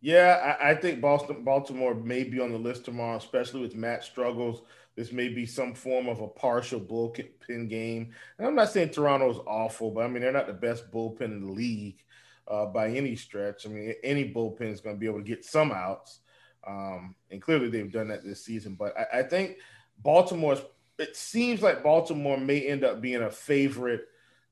Yeah, 0.00 0.56
I, 0.60 0.70
I 0.70 0.74
think 0.74 1.00
Boston, 1.00 1.44
Baltimore 1.44 1.94
may 1.94 2.24
be 2.24 2.40
on 2.40 2.50
the 2.50 2.58
list 2.58 2.84
tomorrow, 2.84 3.16
especially 3.16 3.60
with 3.60 3.76
Matt 3.76 4.02
struggles. 4.02 4.62
This 4.96 5.12
may 5.12 5.28
be 5.28 5.46
some 5.46 5.74
form 5.74 6.08
of 6.08 6.20
a 6.20 6.28
partial 6.28 6.80
bullpen 6.80 7.68
game. 7.68 8.12
And 8.38 8.46
I'm 8.46 8.54
not 8.54 8.70
saying 8.70 8.90
Toronto 8.90 9.30
is 9.30 9.38
awful, 9.46 9.90
but 9.90 10.04
I 10.04 10.08
mean 10.08 10.22
they're 10.22 10.32
not 10.32 10.46
the 10.46 10.52
best 10.52 10.90
bullpen 10.90 11.22
in 11.22 11.46
the 11.46 11.52
league 11.52 12.02
uh, 12.46 12.66
by 12.66 12.90
any 12.90 13.16
stretch. 13.16 13.66
I 13.66 13.70
mean, 13.70 13.94
any 14.02 14.30
bullpen 14.30 14.70
is 14.70 14.80
going 14.80 14.96
to 14.96 15.00
be 15.00 15.06
able 15.06 15.20
to 15.20 15.24
get 15.24 15.44
some 15.44 15.72
outs. 15.72 16.20
Um, 16.66 17.14
and 17.30 17.40
clearly 17.40 17.68
they've 17.68 17.90
done 17.90 18.08
that 18.08 18.24
this 18.24 18.44
season. 18.44 18.74
But 18.74 18.94
I, 18.96 19.20
I 19.20 19.22
think 19.22 19.56
Baltimore's 19.98 20.60
it 20.98 21.16
seems 21.16 21.62
like 21.62 21.82
Baltimore 21.82 22.38
may 22.38 22.60
end 22.60 22.84
up 22.84 23.00
being 23.00 23.22
a 23.22 23.30
favorite 23.30 24.06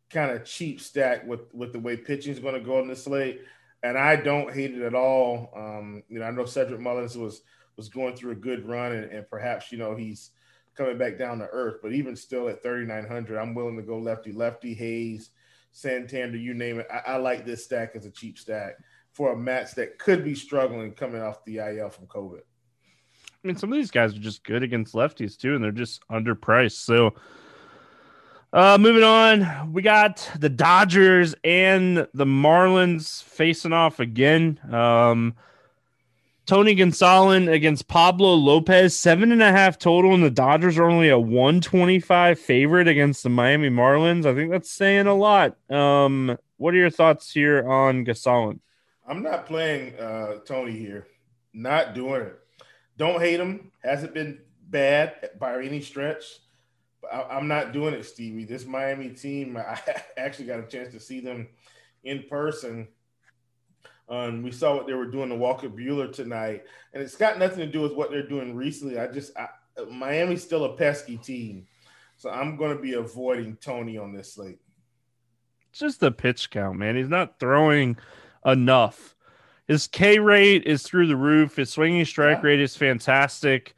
kind 0.08 0.32
of 0.32 0.44
cheap 0.44 0.80
stack 0.80 1.26
with 1.26 1.54
with 1.54 1.72
the 1.72 1.78
way 1.78 1.96
pitching 1.96 2.32
is 2.32 2.40
going 2.40 2.54
to 2.54 2.60
go 2.60 2.78
on 2.78 2.88
the 2.88 2.96
slate. 2.96 3.42
And 3.82 3.96
I 3.96 4.16
don't 4.16 4.52
hate 4.52 4.74
it 4.74 4.82
at 4.82 4.94
all. 4.94 5.52
Um, 5.56 6.02
you 6.08 6.18
know, 6.18 6.26
I 6.26 6.30
know 6.30 6.44
Cedric 6.44 6.80
Mullins 6.80 7.16
was 7.16 7.42
was 7.80 7.88
going 7.88 8.14
through 8.14 8.32
a 8.32 8.36
good 8.36 8.68
run, 8.68 8.92
and, 8.92 9.10
and 9.10 9.26
perhaps 9.30 9.72
you 9.72 9.78
know 9.78 9.96
he's 9.96 10.32
coming 10.76 10.98
back 10.98 11.16
down 11.16 11.38
to 11.38 11.48
earth. 11.50 11.76
But 11.82 11.94
even 11.94 12.14
still 12.14 12.46
at 12.50 12.62
3,900, 12.62 13.38
I'm 13.38 13.54
willing 13.54 13.76
to 13.76 13.82
go 13.82 13.98
lefty 13.98 14.32
lefty 14.32 14.74
Hayes, 14.74 15.30
Santander, 15.72 16.36
you 16.36 16.52
name 16.52 16.78
it. 16.80 16.86
I, 16.92 17.12
I 17.12 17.16
like 17.16 17.46
this 17.46 17.64
stack 17.64 17.92
as 17.94 18.04
a 18.04 18.10
cheap 18.10 18.38
stack 18.38 18.74
for 19.12 19.32
a 19.32 19.36
Matz 19.36 19.72
that 19.74 19.98
could 19.98 20.22
be 20.22 20.34
struggling 20.34 20.92
coming 20.92 21.22
off 21.22 21.42
the 21.46 21.56
IL 21.56 21.88
from 21.88 22.06
COVID. 22.06 22.40
I 22.42 23.46
mean, 23.46 23.56
some 23.56 23.72
of 23.72 23.78
these 23.78 23.90
guys 23.90 24.14
are 24.14 24.20
just 24.20 24.44
good 24.44 24.62
against 24.62 24.92
lefties 24.92 25.38
too, 25.38 25.54
and 25.54 25.64
they're 25.64 25.72
just 25.72 26.06
underpriced. 26.08 26.72
So, 26.72 27.14
uh, 28.52 28.76
moving 28.78 29.04
on, 29.04 29.72
we 29.72 29.80
got 29.80 30.28
the 30.38 30.50
Dodgers 30.50 31.34
and 31.44 32.06
the 32.12 32.26
Marlins 32.26 33.22
facing 33.22 33.72
off 33.72 34.00
again. 34.00 34.60
Um, 34.70 35.34
Tony 36.50 36.74
Gonsolin 36.74 37.48
against 37.48 37.86
Pablo 37.86 38.34
Lopez, 38.34 38.98
seven 38.98 39.30
and 39.30 39.40
a 39.40 39.52
half 39.52 39.78
total, 39.78 40.14
and 40.14 40.24
the 40.24 40.32
Dodgers 40.32 40.78
are 40.78 40.90
only 40.90 41.08
a 41.08 41.16
125 41.16 42.40
favorite 42.40 42.88
against 42.88 43.22
the 43.22 43.28
Miami 43.28 43.70
Marlins. 43.70 44.26
I 44.26 44.34
think 44.34 44.50
that's 44.50 44.68
saying 44.68 45.06
a 45.06 45.14
lot. 45.14 45.56
Um, 45.70 46.36
what 46.56 46.74
are 46.74 46.76
your 46.76 46.90
thoughts 46.90 47.32
here 47.32 47.70
on 47.70 48.04
Gonsolin? 48.04 48.58
I'm 49.06 49.22
not 49.22 49.46
playing 49.46 49.96
uh, 50.00 50.38
Tony 50.44 50.76
here. 50.76 51.06
Not 51.52 51.94
doing 51.94 52.22
it. 52.22 52.40
Don't 52.96 53.20
hate 53.20 53.38
him. 53.38 53.70
Hasn't 53.84 54.12
been 54.12 54.40
bad 54.70 55.30
by 55.38 55.62
any 55.62 55.80
stretch. 55.80 56.24
I, 57.12 57.38
am 57.38 57.46
not 57.46 57.72
doing 57.72 57.94
it, 57.94 58.02
Stevie. 58.02 58.44
This 58.44 58.66
Miami 58.66 59.10
team, 59.10 59.56
I 59.56 59.78
actually 60.16 60.46
got 60.46 60.58
a 60.58 60.66
chance 60.66 60.92
to 60.94 60.98
see 60.98 61.20
them 61.20 61.46
in 62.02 62.24
person. 62.28 62.88
Um, 64.10 64.42
we 64.42 64.50
saw 64.50 64.74
what 64.74 64.88
they 64.88 64.92
were 64.94 65.06
doing 65.06 65.28
to 65.28 65.36
Walker 65.36 65.68
Buehler 65.68 66.12
tonight, 66.12 66.64
and 66.92 67.02
it's 67.02 67.16
got 67.16 67.38
nothing 67.38 67.60
to 67.60 67.66
do 67.66 67.80
with 67.80 67.94
what 67.94 68.10
they're 68.10 68.26
doing 68.26 68.56
recently. 68.56 68.98
I 68.98 69.06
just 69.06 69.32
I, 69.36 69.48
Miami's 69.88 70.42
still 70.42 70.64
a 70.64 70.76
pesky 70.76 71.16
team, 71.16 71.66
so 72.16 72.28
I'm 72.28 72.56
going 72.56 72.76
to 72.76 72.82
be 72.82 72.94
avoiding 72.94 73.56
Tony 73.56 73.96
on 73.96 74.12
this 74.12 74.34
slate. 74.34 74.58
It's 75.70 75.78
just 75.78 76.00
the 76.00 76.10
pitch 76.10 76.50
count, 76.50 76.76
man. 76.78 76.96
He's 76.96 77.08
not 77.08 77.38
throwing 77.38 77.96
enough. 78.44 79.14
His 79.68 79.86
K 79.86 80.18
rate 80.18 80.64
is 80.64 80.82
through 80.82 81.06
the 81.06 81.16
roof. 81.16 81.54
His 81.54 81.70
swinging 81.70 82.04
strike 82.04 82.38
yeah. 82.38 82.46
rate 82.48 82.60
is 82.60 82.76
fantastic. 82.76 83.76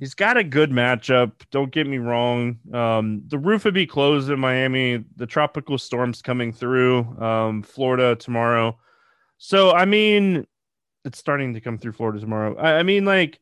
He's 0.00 0.14
got 0.14 0.38
a 0.38 0.44
good 0.44 0.70
matchup. 0.70 1.32
Don't 1.50 1.70
get 1.70 1.86
me 1.86 1.98
wrong. 1.98 2.58
Um, 2.72 3.22
the 3.28 3.36
roof 3.36 3.66
would 3.66 3.74
be 3.74 3.86
closed 3.86 4.30
in 4.30 4.40
Miami. 4.40 5.04
The 5.16 5.26
tropical 5.26 5.76
storm's 5.76 6.22
coming 6.22 6.54
through 6.54 7.00
um, 7.22 7.62
Florida 7.62 8.16
tomorrow. 8.16 8.78
So, 9.38 9.72
I 9.72 9.84
mean, 9.84 10.46
it's 11.04 11.18
starting 11.18 11.54
to 11.54 11.60
come 11.60 11.78
through 11.78 11.92
Florida 11.92 12.20
tomorrow. 12.20 12.56
I, 12.56 12.78
I 12.78 12.82
mean, 12.82 13.04
like, 13.04 13.40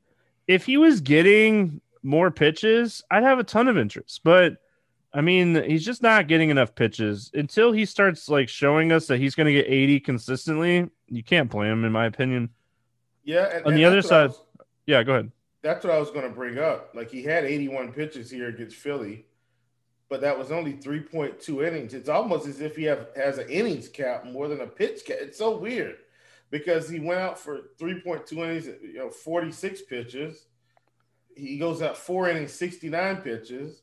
if 0.48 0.66
he 0.66 0.76
was 0.76 1.00
getting 1.00 1.80
more 2.02 2.30
pitches, 2.30 3.02
I'd 3.10 3.22
have 3.22 3.38
a 3.38 3.44
ton 3.44 3.68
of 3.68 3.78
interest. 3.78 4.20
But 4.24 4.56
I 5.14 5.20
mean, 5.20 5.62
he's 5.64 5.84
just 5.84 6.02
not 6.02 6.26
getting 6.26 6.50
enough 6.50 6.74
pitches 6.74 7.30
until 7.34 7.72
he 7.72 7.84
starts 7.84 8.28
like 8.28 8.48
showing 8.48 8.92
us 8.92 9.06
that 9.08 9.18
he's 9.18 9.34
going 9.34 9.46
to 9.46 9.52
get 9.52 9.66
80 9.68 10.00
consistently. 10.00 10.88
You 11.08 11.22
can't 11.22 11.50
play 11.50 11.68
him, 11.68 11.84
in 11.84 11.92
my 11.92 12.06
opinion. 12.06 12.50
Yeah. 13.22 13.48
And, 13.52 13.66
On 13.66 13.72
and 13.72 13.78
the 13.78 13.84
other 13.84 14.02
side, 14.02 14.30
was, 14.30 14.40
yeah, 14.86 15.02
go 15.02 15.12
ahead. 15.12 15.30
That's 15.62 15.84
what 15.84 15.92
I 15.92 15.98
was 15.98 16.10
going 16.10 16.28
to 16.28 16.34
bring 16.34 16.58
up. 16.58 16.90
Like 16.94 17.10
he 17.10 17.22
had 17.22 17.44
81 17.44 17.92
pitches 17.92 18.30
here 18.30 18.48
against 18.48 18.76
Philly, 18.76 19.26
but 20.12 20.20
that 20.20 20.38
was 20.38 20.52
only 20.52 20.74
3.2 20.74 21.66
innings. 21.66 21.94
It's 21.94 22.10
almost 22.10 22.46
as 22.46 22.60
if 22.60 22.76
he 22.76 22.84
have, 22.84 23.06
has 23.16 23.38
an 23.38 23.48
innings 23.48 23.88
cap 23.88 24.26
more 24.26 24.46
than 24.46 24.60
a 24.60 24.66
pitch 24.66 25.06
cap. 25.06 25.16
It's 25.18 25.38
so 25.38 25.56
weird 25.56 25.96
because 26.50 26.86
he 26.86 27.00
went 27.00 27.18
out 27.18 27.38
for 27.38 27.70
3.2 27.80 28.30
innings, 28.32 28.66
you 28.66 28.98
know, 28.98 29.08
46 29.08 29.80
pitches. 29.88 30.48
He 31.34 31.56
goes 31.56 31.80
out 31.80 31.96
four 31.96 32.28
innings, 32.28 32.52
69 32.52 33.22
pitches. 33.22 33.80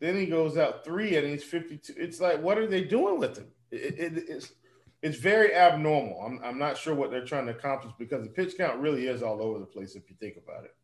Then 0.00 0.16
he 0.16 0.26
goes 0.26 0.58
out 0.58 0.84
three 0.84 1.16
innings, 1.16 1.44
52. 1.44 1.94
It's 1.96 2.20
like, 2.20 2.42
what 2.42 2.58
are 2.58 2.66
they 2.66 2.82
doing 2.82 3.20
with 3.20 3.38
him? 3.38 3.46
It, 3.70 4.00
it, 4.00 4.24
it's 4.28 4.52
it's 5.00 5.18
very 5.18 5.54
abnormal. 5.54 6.22
I'm, 6.26 6.40
I'm 6.42 6.58
not 6.58 6.76
sure 6.76 6.92
what 6.92 7.12
they're 7.12 7.24
trying 7.24 7.46
to 7.46 7.52
accomplish 7.52 7.92
because 8.00 8.24
the 8.24 8.30
pitch 8.30 8.54
count 8.58 8.80
really 8.80 9.06
is 9.06 9.22
all 9.22 9.40
over 9.40 9.60
the 9.60 9.64
place 9.64 9.94
if 9.94 10.10
you 10.10 10.16
think 10.18 10.38
about 10.38 10.64
it. 10.64 10.74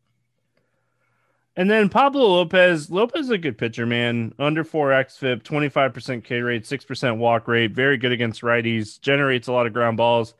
And 1.55 1.69
then 1.69 1.87
Pablo 1.87 2.25
Lopez, 2.25 2.89
Lopez 2.89 3.25
is 3.25 3.29
a 3.29 3.37
good 3.37 3.57
pitcher, 3.57 3.85
man. 3.85 4.33
Under 4.39 4.63
four 4.63 4.89
xFIP, 4.89 5.43
25% 5.43 6.23
K 6.23 6.41
rate, 6.41 6.63
6% 6.63 7.17
walk 7.17 7.47
rate, 7.47 7.71
very 7.71 7.97
good 7.97 8.11
against 8.11 8.41
righties, 8.41 8.99
generates 8.99 9.47
a 9.47 9.53
lot 9.53 9.67
of 9.67 9.73
ground 9.73 9.97
balls. 9.97 10.33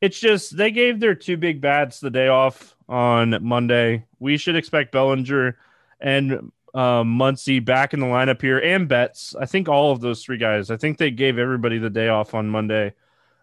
It's 0.00 0.18
just 0.18 0.56
they 0.56 0.70
gave 0.70 0.98
their 0.98 1.14
two 1.14 1.36
big 1.36 1.60
bats 1.60 2.00
the 2.00 2.10
day 2.10 2.28
off 2.28 2.74
on 2.88 3.38
Monday. 3.42 4.06
We 4.18 4.38
should 4.38 4.56
expect 4.56 4.92
Bellinger 4.92 5.56
and 6.00 6.50
um, 6.74 7.18
Muncy 7.18 7.64
back 7.64 7.94
in 7.94 8.00
the 8.00 8.06
lineup 8.06 8.40
here 8.40 8.58
and 8.58 8.88
Betts. 8.88 9.36
I 9.38 9.46
think 9.46 9.68
all 9.68 9.92
of 9.92 10.00
those 10.00 10.24
three 10.24 10.38
guys. 10.38 10.70
I 10.70 10.76
think 10.76 10.98
they 10.98 11.10
gave 11.10 11.38
everybody 11.38 11.78
the 11.78 11.90
day 11.90 12.08
off 12.08 12.34
on 12.34 12.48
Monday. 12.48 12.94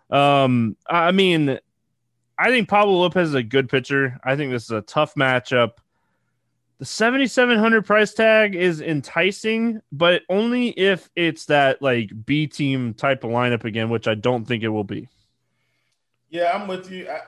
Um, 0.09 0.75
I 0.89 1.11
mean, 1.11 1.59
I 2.37 2.49
think 2.49 2.67
Pablo 2.69 2.95
Lopez 2.95 3.29
is 3.29 3.35
a 3.35 3.43
good 3.43 3.69
pitcher. 3.69 4.19
I 4.23 4.35
think 4.35 4.51
this 4.51 4.63
is 4.63 4.71
a 4.71 4.81
tough 4.81 5.15
matchup. 5.15 5.73
The 6.79 6.85
7700 6.85 7.85
price 7.85 8.13
tag 8.13 8.55
is 8.55 8.81
enticing, 8.81 9.81
but 9.91 10.21
only 10.29 10.69
if 10.69 11.09
it's 11.15 11.45
that 11.45 11.81
like 11.81 12.11
B 12.25 12.45
team 12.45 12.93
type 12.93 13.23
of 13.23 13.31
lineup 13.31 13.63
again, 13.63 13.89
which 13.89 14.07
I 14.07 14.13
don't 14.13 14.45
think 14.45 14.63
it 14.63 14.69
will 14.69 14.83
be. 14.83 15.07
Yeah, 16.29 16.51
I'm 16.53 16.67
with 16.67 16.91
you. 16.91 17.09
I, 17.09 17.21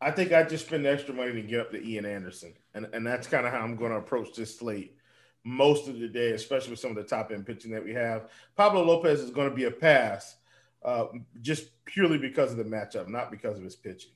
I 0.00 0.10
think 0.12 0.32
I 0.32 0.44
just 0.44 0.66
spend 0.66 0.86
extra 0.86 1.14
money 1.14 1.32
to 1.32 1.42
get 1.42 1.60
up 1.60 1.70
to 1.72 1.84
Ian 1.84 2.06
Anderson 2.06 2.52
and 2.74 2.88
and 2.92 3.06
that's 3.06 3.26
kind 3.26 3.46
of 3.46 3.52
how 3.52 3.60
I'm 3.60 3.76
going 3.76 3.92
to 3.92 3.98
approach 3.98 4.34
this 4.34 4.58
slate 4.58 4.96
most 5.44 5.88
of 5.88 5.98
the 5.98 6.08
day, 6.08 6.32
especially 6.32 6.70
with 6.70 6.80
some 6.80 6.90
of 6.90 6.96
the 6.96 7.04
top 7.04 7.30
end 7.30 7.46
pitching 7.46 7.70
that 7.72 7.84
we 7.84 7.92
have. 7.94 8.28
Pablo 8.56 8.82
Lopez 8.82 9.20
is 9.20 9.30
going 9.30 9.48
to 9.48 9.54
be 9.54 9.64
a 9.64 9.70
pass, 9.70 10.36
uh, 10.84 11.06
just 11.42 11.84
purely 11.84 12.18
because 12.18 12.50
of 12.50 12.56
the 12.56 12.64
matchup, 12.64 13.08
not 13.08 13.30
because 13.30 13.56
of 13.58 13.64
his 13.64 13.76
pitching. 13.76 14.10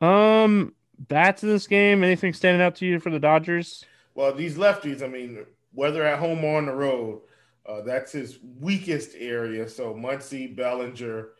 Um, 0.00 0.74
bats 0.98 1.42
in 1.42 1.48
this 1.48 1.66
game. 1.66 2.02
Anything 2.02 2.32
standing 2.32 2.62
out 2.62 2.76
to 2.76 2.86
you 2.86 3.00
for 3.00 3.10
the 3.10 3.20
Dodgers? 3.20 3.84
Well, 4.14 4.32
these 4.34 4.56
lefties. 4.56 5.02
I 5.02 5.08
mean, 5.08 5.44
whether 5.72 6.04
at 6.04 6.18
home 6.18 6.44
or 6.44 6.58
on 6.58 6.66
the 6.66 6.74
road, 6.74 7.20
uh, 7.66 7.82
that's 7.82 8.12
his 8.12 8.38
weakest 8.60 9.12
area. 9.18 9.68
So 9.68 9.92
Muncy, 9.94 10.54
Bellinger, 10.54 11.30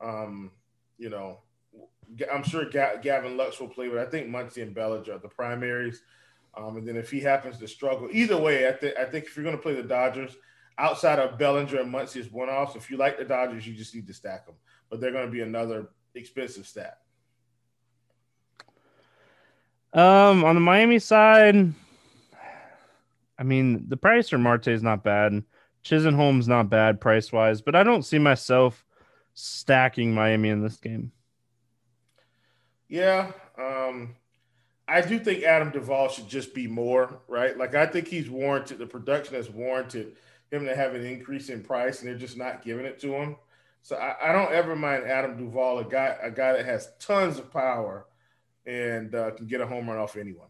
um, 0.00 0.50
you 0.98 1.08
know, 1.08 1.38
I'm 2.32 2.42
sure 2.42 2.64
Gavin 2.64 3.36
Lux 3.36 3.60
will 3.60 3.68
play, 3.68 3.88
but 3.88 3.98
I 3.98 4.06
think 4.06 4.28
Muncy 4.28 4.62
and 4.62 4.74
Bellinger 4.74 5.12
are 5.12 5.18
the 5.18 5.28
primaries. 5.28 6.02
Um, 6.56 6.76
and 6.76 6.88
then 6.88 6.96
if 6.96 7.10
he 7.10 7.20
happens 7.20 7.58
to 7.58 7.68
struggle, 7.68 8.08
either 8.10 8.36
way, 8.36 8.68
I, 8.68 8.72
th- 8.72 8.96
I 8.98 9.04
think 9.04 9.26
if 9.26 9.36
you're 9.36 9.44
going 9.44 9.56
to 9.56 9.62
play 9.62 9.74
the 9.74 9.82
Dodgers, 9.82 10.36
outside 10.78 11.18
of 11.18 11.38
Bellinger 11.38 11.80
and 11.80 11.92
Muncy 11.92 12.16
as 12.16 12.32
one 12.32 12.48
offs, 12.48 12.76
if 12.76 12.90
you 12.90 12.96
like 12.96 13.18
the 13.18 13.24
Dodgers, 13.24 13.66
you 13.66 13.74
just 13.74 13.94
need 13.94 14.06
to 14.06 14.14
stack 14.14 14.46
them. 14.46 14.54
But 14.90 15.00
they're 15.00 15.12
going 15.12 15.26
to 15.26 15.32
be 15.32 15.42
another 15.42 15.90
expensive 16.14 16.66
stack. 16.66 16.98
Um, 19.98 20.44
on 20.44 20.54
the 20.54 20.60
Miami 20.60 21.00
side, 21.00 21.74
I 23.36 23.42
mean, 23.42 23.88
the 23.88 23.96
price 23.96 24.28
for 24.28 24.38
Marte 24.38 24.68
is 24.68 24.80
not 24.80 25.02
bad. 25.02 25.42
Chisenholm's 25.82 26.46
not 26.46 26.70
bad 26.70 27.00
price 27.00 27.32
wise, 27.32 27.60
but 27.60 27.74
I 27.74 27.82
don't 27.82 28.04
see 28.04 28.20
myself 28.20 28.84
stacking 29.34 30.14
Miami 30.14 30.50
in 30.50 30.62
this 30.62 30.76
game. 30.76 31.10
Yeah, 32.86 33.32
um, 33.58 34.14
I 34.86 35.00
do 35.00 35.18
think 35.18 35.42
Adam 35.42 35.70
Duvall 35.70 36.10
should 36.10 36.28
just 36.28 36.54
be 36.54 36.68
more 36.68 37.18
right. 37.26 37.58
Like 37.58 37.74
I 37.74 37.84
think 37.84 38.06
he's 38.06 38.30
warranted. 38.30 38.78
The 38.78 38.86
production 38.86 39.34
has 39.34 39.50
warranted 39.50 40.14
him 40.52 40.64
to 40.64 40.76
have 40.76 40.94
an 40.94 41.04
increase 41.04 41.48
in 41.48 41.64
price, 41.64 42.02
and 42.02 42.08
they're 42.08 42.16
just 42.16 42.36
not 42.36 42.62
giving 42.62 42.86
it 42.86 43.00
to 43.00 43.14
him. 43.14 43.34
So 43.82 43.96
I, 43.96 44.30
I 44.30 44.32
don't 44.32 44.52
ever 44.52 44.76
mind 44.76 45.08
Adam 45.08 45.36
Duvall, 45.36 45.80
a 45.80 45.84
guy 45.84 46.16
a 46.22 46.30
guy 46.30 46.52
that 46.52 46.66
has 46.66 46.92
tons 47.00 47.40
of 47.40 47.52
power 47.52 48.06
and 48.68 49.14
uh, 49.14 49.30
can 49.30 49.46
get 49.46 49.60
a 49.60 49.66
home 49.66 49.88
run 49.88 49.98
off 49.98 50.16
anyone. 50.16 50.48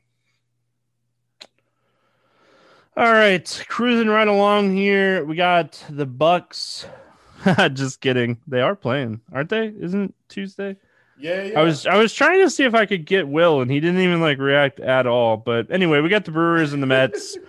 All 2.97 3.13
right, 3.13 3.65
cruising 3.69 4.09
right 4.09 4.27
along 4.27 4.75
here. 4.75 5.25
We 5.25 5.37
got 5.37 5.83
the 5.89 6.05
Bucks. 6.05 6.85
just 7.73 8.01
kidding. 8.01 8.39
They 8.49 8.61
are 8.61 8.75
playing, 8.75 9.21
aren't 9.33 9.51
they? 9.51 9.73
Isn't 9.81 10.17
Tuesday? 10.29 10.77
Yeah, 11.17 11.45
yeah. 11.45 11.61
I 11.61 11.63
was 11.63 11.87
I 11.87 11.97
was 11.97 12.13
trying 12.13 12.41
to 12.41 12.51
see 12.51 12.65
if 12.65 12.75
I 12.75 12.87
could 12.87 13.07
get 13.07 13.29
Will, 13.29 13.61
and 13.61 13.71
he 13.71 13.79
didn't 13.79 14.01
even 14.01 14.21
like 14.21 14.39
react 14.39 14.81
at 14.81 15.07
all. 15.07 15.37
But 15.37 15.71
anyway, 15.71 16.01
we 16.01 16.09
got 16.09 16.25
the 16.25 16.33
Brewers 16.33 16.73
and 16.73 16.83
the 16.83 16.87
Mets. 16.87 17.39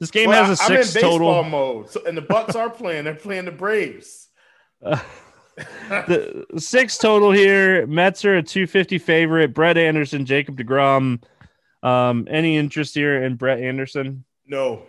This 0.00 0.10
game 0.10 0.28
well, 0.28 0.44
has 0.44 0.60
a 0.60 0.62
six 0.62 0.68
I'm 0.68 0.74
in 0.74 0.80
baseball 0.80 1.18
total 1.18 1.44
mode, 1.44 1.88
so, 1.88 2.04
and 2.04 2.16
the 2.16 2.20
Bucks 2.20 2.56
are 2.56 2.68
playing. 2.68 3.04
They're 3.04 3.14
playing 3.14 3.44
the 3.44 3.52
Braves. 3.52 4.28
Uh, 4.82 4.98
the 5.56 6.44
six 6.58 6.98
total 6.98 7.30
here. 7.30 7.86
Mets 7.86 8.24
are 8.24 8.36
a 8.36 8.42
two 8.42 8.66
fifty 8.66 8.98
favorite. 8.98 9.54
Brett 9.54 9.76
Anderson, 9.76 10.26
Jacob 10.26 10.56
Degrom. 10.56 11.22
Um, 11.82 12.26
any 12.30 12.56
interest 12.56 12.94
here 12.94 13.22
in 13.22 13.36
Brett 13.36 13.60
Anderson? 13.60 14.24
No. 14.46 14.82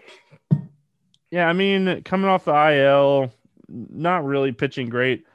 Yeah, 1.29 1.48
I 1.48 1.53
mean, 1.53 2.03
coming 2.03 2.29
off 2.29 2.45
the 2.45 2.53
IL, 2.53 3.34
not 3.67 4.24
really 4.25 4.51
pitching 4.51 4.89
great 4.89 5.25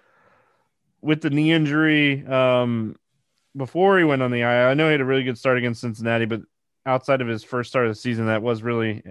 with 1.03 1.21
the 1.21 1.31
knee 1.31 1.53
injury 1.53 2.27
um, 2.27 2.97
before 3.57 3.99
he 3.99 4.05
went 4.05 4.23
on 4.23 4.31
the 4.31 4.41
IL. 4.41 4.69
I 4.69 4.75
know 4.75 4.87
he 4.87 4.93
had 4.93 5.01
a 5.01 5.05
really 5.05 5.25
good 5.25 5.39
start 5.39 5.59
against 5.59 5.81
Cincinnati, 5.81 6.25
but 6.25 6.43
outside 6.87 7.21
of 7.21 7.29
his 7.29 7.45
first 7.45 7.71
start 7.71 7.87
of 7.87 7.91
the 7.91 8.01
season, 8.01 8.27
that 8.27 8.43
was 8.43 8.63
really 8.63 9.03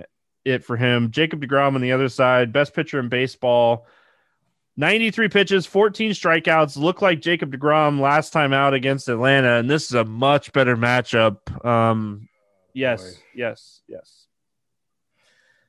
it 0.46 0.64
for 0.64 0.78
him. 0.78 1.12
Jacob 1.12 1.42
DeGrom 1.42 1.76
on 1.76 1.82
the 1.82 1.92
other 1.92 2.10
side, 2.10 2.54
best 2.54 2.74
pitcher 2.74 3.00
in 3.00 3.10
baseball. 3.10 3.86
93 4.80 5.28
pitches, 5.28 5.66
14 5.66 6.12
strikeouts. 6.12 6.78
Look 6.78 7.02
like 7.02 7.20
Jacob 7.20 7.52
DeGrom 7.52 8.00
last 8.00 8.32
time 8.32 8.54
out 8.54 8.74
against 8.74 9.10
Atlanta, 9.10 9.56
and 9.56 9.70
this 9.70 9.84
is 9.84 9.94
a 9.94 10.06
much 10.06 10.54
better 10.54 10.78
matchup. 10.78 11.66
Um, 11.66 12.30
yes, 12.74 13.04
Boy. 13.04 13.20
yes, 13.36 13.82
yes. 13.90 14.26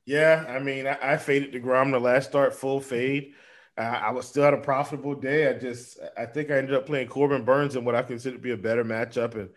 Yeah, 0.07 0.45
I 0.49 0.61
mean, 0.61 0.87
I, 0.87 1.15
I 1.15 1.17
faded 1.17 1.53
DeGrom 1.53 1.91
the 1.91 1.99
last 1.99 2.29
start, 2.29 2.55
full 2.55 2.81
fade. 2.81 3.33
I 3.77 4.11
was 4.11 4.29
still 4.29 4.45
had 4.45 4.55
a 4.55 4.59
profitable 4.59 5.15
day. 5.15 5.49
I 5.49 5.55
just 5.55 5.99
I 6.17 6.27
think 6.27 6.51
I 6.51 6.59
ended 6.59 6.75
up 6.75 6.87
playing 6.87 7.09
Corbin 7.09 7.45
Burnes 7.45 7.77
in 7.77 7.85
what 7.85 7.95
I 7.95 8.03
consider 8.03 8.37
to 8.37 8.43
be 8.43 8.53
a 8.53 8.57
better 8.57 8.85
matchup, 8.85 9.35
and 9.35 9.49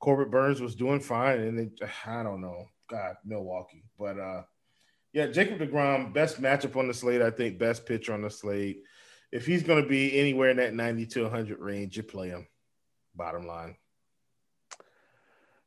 Corbin 0.00 0.30
Burnes 0.30 0.62
was 0.62 0.74
doing 0.74 1.00
fine. 1.00 1.40
And 1.40 1.58
then, 1.58 1.72
I 2.06 2.22
don't 2.22 2.40
know, 2.40 2.66
God, 2.88 3.16
Milwaukee, 3.24 3.84
but 3.98 4.18
uh, 4.18 4.42
yeah, 5.12 5.26
Jacob 5.26 5.58
Degrom, 5.58 6.12
best 6.12 6.40
matchup 6.40 6.76
on 6.76 6.88
the 6.88 6.94
slate. 6.94 7.22
I 7.22 7.30
think 7.30 7.58
best 7.58 7.86
pitcher 7.86 8.12
on 8.12 8.22
the 8.22 8.30
slate. 8.30 8.82
If 9.32 9.46
he's 9.46 9.62
going 9.62 9.82
to 9.82 9.88
be 9.88 10.18
anywhere 10.18 10.50
in 10.50 10.58
that 10.58 10.74
ninety 10.74 11.06
to 11.06 11.22
one 11.22 11.30
hundred 11.30 11.58
range, 11.58 11.96
you 11.96 12.02
play 12.02 12.28
him. 12.28 12.46
Bottom 13.14 13.46
line. 13.46 13.76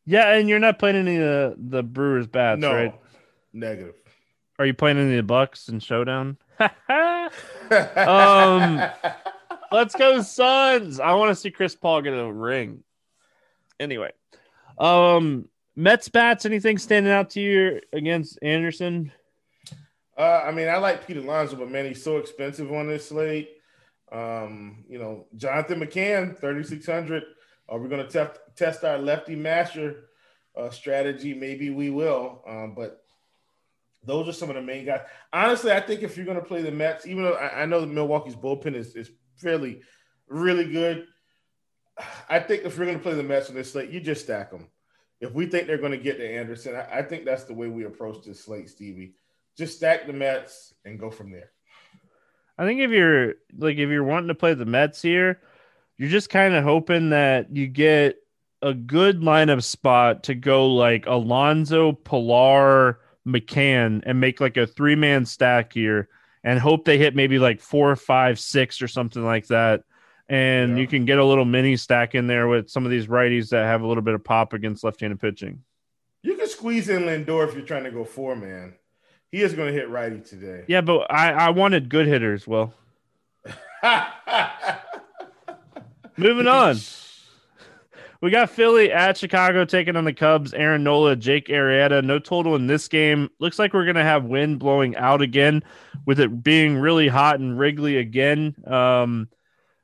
Yeah, 0.05 0.33
and 0.33 0.49
you're 0.49 0.59
not 0.59 0.79
playing 0.79 0.95
any 0.95 1.17
of 1.17 1.21
the, 1.21 1.55
the 1.57 1.83
Brewers 1.83 2.27
bats, 2.27 2.59
no, 2.59 2.73
right? 2.73 2.99
negative. 3.53 3.95
Are 4.57 4.65
you 4.65 4.73
playing 4.73 4.97
any 4.97 5.11
of 5.11 5.17
the 5.17 5.23
Bucks 5.23 5.67
and 5.67 5.81
Showdown? 5.81 6.37
um, 6.59 6.69
let's 9.71 9.95
go 9.95 10.21
Suns. 10.21 10.99
I 10.99 11.13
want 11.13 11.29
to 11.29 11.35
see 11.35 11.51
Chris 11.51 11.75
Paul 11.75 12.01
get 12.01 12.13
a 12.13 12.31
ring. 12.31 12.83
Anyway, 13.79 14.11
um, 14.77 15.47
Mets 15.75 16.09
bats. 16.09 16.45
Anything 16.45 16.77
standing 16.77 17.11
out 17.11 17.31
to 17.31 17.41
you 17.41 17.81
against 17.93 18.39
Anderson? 18.41 19.11
Uh, 20.21 20.43
I 20.45 20.51
mean, 20.51 20.69
I 20.69 20.77
like 20.77 21.07
Pete 21.07 21.17
Alonso, 21.17 21.55
but 21.55 21.71
man, 21.71 21.87
he's 21.87 22.03
so 22.03 22.17
expensive 22.17 22.71
on 22.71 22.87
this 22.87 23.09
slate. 23.09 23.49
Um, 24.11 24.85
you 24.87 24.99
know, 24.99 25.25
Jonathan 25.35 25.79
McCann, 25.79 26.39
3,600. 26.39 27.23
Are 27.67 27.79
we 27.79 27.89
going 27.89 28.07
to 28.07 28.31
test 28.55 28.83
our 28.83 28.99
lefty 28.99 29.35
master 29.35 30.09
uh, 30.55 30.69
strategy? 30.69 31.33
Maybe 31.33 31.71
we 31.71 31.89
will. 31.89 32.43
Um, 32.47 32.75
but 32.75 33.01
those 34.05 34.27
are 34.27 34.33
some 34.33 34.51
of 34.51 34.55
the 34.55 34.61
main 34.61 34.85
guys. 34.85 35.01
Honestly, 35.33 35.71
I 35.71 35.79
think 35.79 36.03
if 36.03 36.15
you're 36.15 36.25
going 36.27 36.37
to 36.39 36.45
play 36.45 36.61
the 36.61 36.71
Mets, 36.71 37.07
even 37.07 37.23
though 37.23 37.33
I, 37.33 37.63
I 37.63 37.65
know 37.65 37.81
the 37.81 37.87
Milwaukee's 37.87 38.35
bullpen 38.35 38.75
is, 38.75 38.95
is 38.95 39.09
fairly, 39.37 39.81
really 40.27 40.71
good, 40.71 41.07
I 42.29 42.41
think 42.41 42.63
if 42.63 42.77
you're 42.77 42.85
going 42.85 42.99
to 42.99 43.03
play 43.03 43.15
the 43.15 43.23
Mets 43.23 43.49
on 43.49 43.55
this 43.55 43.71
slate, 43.71 43.89
you 43.89 43.99
just 43.99 44.25
stack 44.25 44.51
them. 44.51 44.67
If 45.19 45.33
we 45.33 45.47
think 45.47 45.65
they're 45.65 45.79
going 45.79 45.93
to 45.93 45.97
get 45.97 46.17
to 46.17 46.29
Anderson, 46.29 46.75
I, 46.75 46.99
I 46.99 47.01
think 47.01 47.25
that's 47.25 47.45
the 47.45 47.55
way 47.55 47.69
we 47.69 47.85
approach 47.85 48.23
this 48.23 48.43
slate, 48.43 48.69
Stevie. 48.69 49.15
Just 49.57 49.77
stack 49.77 50.07
the 50.07 50.13
Mets 50.13 50.73
and 50.85 50.99
go 50.99 51.09
from 51.09 51.31
there. 51.31 51.51
I 52.57 52.65
think 52.65 52.79
if 52.79 52.91
you're 52.91 53.35
like 53.57 53.77
if 53.77 53.89
you're 53.89 54.03
wanting 54.03 54.27
to 54.27 54.35
play 54.35 54.53
the 54.53 54.65
Mets 54.65 55.01
here, 55.01 55.41
you're 55.97 56.09
just 56.09 56.29
kind 56.29 56.53
of 56.53 56.63
hoping 56.63 57.09
that 57.11 57.55
you 57.55 57.67
get 57.67 58.17
a 58.61 58.73
good 58.73 59.21
lineup 59.21 59.63
spot 59.63 60.23
to 60.23 60.35
go 60.35 60.67
like 60.67 61.05
Alonso, 61.07 61.93
Pilar, 61.93 62.99
McCann, 63.27 64.03
and 64.05 64.19
make 64.19 64.39
like 64.39 64.57
a 64.57 64.67
three 64.67 64.95
man 64.95 65.25
stack 65.25 65.73
here, 65.73 66.09
and 66.43 66.59
hope 66.59 66.85
they 66.85 66.97
hit 66.97 67.15
maybe 67.15 67.39
like 67.39 67.61
four, 67.61 67.95
five, 67.95 68.39
six, 68.39 68.81
or 68.81 68.87
something 68.87 69.23
like 69.23 69.47
that. 69.47 69.83
And 70.29 70.71
yeah. 70.71 70.81
you 70.81 70.87
can 70.87 71.05
get 71.05 71.17
a 71.17 71.25
little 71.25 71.45
mini 71.45 71.75
stack 71.75 72.15
in 72.15 72.27
there 72.27 72.47
with 72.47 72.69
some 72.69 72.85
of 72.85 72.91
these 72.91 73.07
righties 73.07 73.49
that 73.49 73.65
have 73.65 73.81
a 73.81 73.87
little 73.87 74.03
bit 74.03 74.13
of 74.13 74.23
pop 74.23 74.53
against 74.53 74.83
left 74.83 75.01
handed 75.01 75.19
pitching. 75.19 75.63
You 76.23 76.35
can 76.35 76.47
squeeze 76.47 76.87
in 76.87 77.03
Lindor 77.03 77.47
if 77.47 77.55
you're 77.55 77.65
trying 77.65 77.83
to 77.83 77.91
go 77.91 78.05
four 78.05 78.35
man. 78.35 78.75
He 79.31 79.41
is 79.41 79.53
going 79.53 79.73
to 79.73 79.73
hit 79.73 79.89
righty 79.89 80.19
today. 80.19 80.65
Yeah, 80.67 80.81
but 80.81 81.09
I, 81.09 81.31
I 81.31 81.49
wanted 81.51 81.87
good 81.87 82.05
hitters. 82.05 82.45
Well, 82.45 82.73
moving 86.17 86.47
on. 86.47 86.77
We 88.21 88.29
got 88.29 88.51
Philly 88.51 88.91
at 88.91 89.17
Chicago 89.17 89.65
taking 89.65 89.95
on 89.95 90.03
the 90.03 90.13
Cubs. 90.13 90.53
Aaron 90.53 90.83
Nola, 90.83 91.15
Jake 91.15 91.47
Arrieta. 91.47 92.03
No 92.03 92.19
total 92.19 92.55
in 92.55 92.67
this 92.67 92.87
game. 92.87 93.29
Looks 93.39 93.57
like 93.57 93.73
we're 93.73 93.85
going 93.85 93.95
to 93.95 94.03
have 94.03 94.25
wind 94.25 94.59
blowing 94.59 94.95
out 94.95 95.23
again 95.23 95.63
with 96.05 96.19
it 96.19 96.43
being 96.43 96.77
really 96.77 97.07
hot 97.07 97.39
and 97.39 97.57
Wrigley 97.57 97.97
again. 97.97 98.53
Um, 98.67 99.27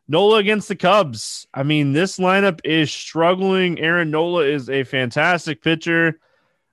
Nola 0.07 0.37
against 0.37 0.67
the 0.67 0.75
Cubs. 0.75 1.47
I 1.53 1.63
mean, 1.63 1.93
this 1.93 2.19
lineup 2.19 2.59
is 2.63 2.91
struggling. 2.91 3.79
Aaron 3.79 4.11
Nola 4.11 4.43
is 4.43 4.69
a 4.69 4.83
fantastic 4.83 5.63
pitcher. 5.63 6.19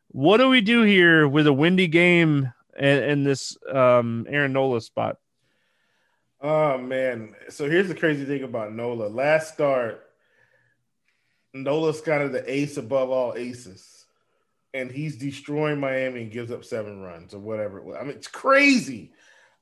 What 0.09 0.37
do 0.37 0.49
we 0.51 0.61
do 0.61 0.83
here 0.83 1.27
with 1.27 1.47
a 1.47 1.53
windy 1.53 1.87
game 1.87 2.53
and, 2.79 3.05
and 3.05 3.27
this 3.27 3.57
um, 3.73 4.27
Aaron 4.29 4.53
Nola 4.53 4.81
spot. 4.81 5.19
Oh 6.41 6.77
man! 6.77 7.35
So 7.49 7.71
here's 7.71 7.89
the 7.89 7.95
crazy 7.95 8.25
thing 8.25 8.43
about 8.43 8.75
Nola. 8.75 9.09
Last 9.09 9.55
start, 9.55 10.05
Nola's 11.55 12.03
kind 12.03 12.23
of 12.23 12.33
the 12.33 12.45
ace 12.53 12.77
above 12.77 13.09
all 13.09 13.35
aces, 13.35 14.05
and 14.75 14.91
he's 14.91 15.17
destroying 15.17 15.81
Miami 15.81 16.23
and 16.23 16.33
gives 16.33 16.51
up 16.51 16.65
seven 16.65 17.01
runs 17.01 17.33
or 17.33 17.39
whatever 17.39 17.79
it 17.79 17.85
was. 17.85 17.97
I 17.99 18.03
mean, 18.03 18.17
it's 18.17 18.29
crazy. 18.29 19.13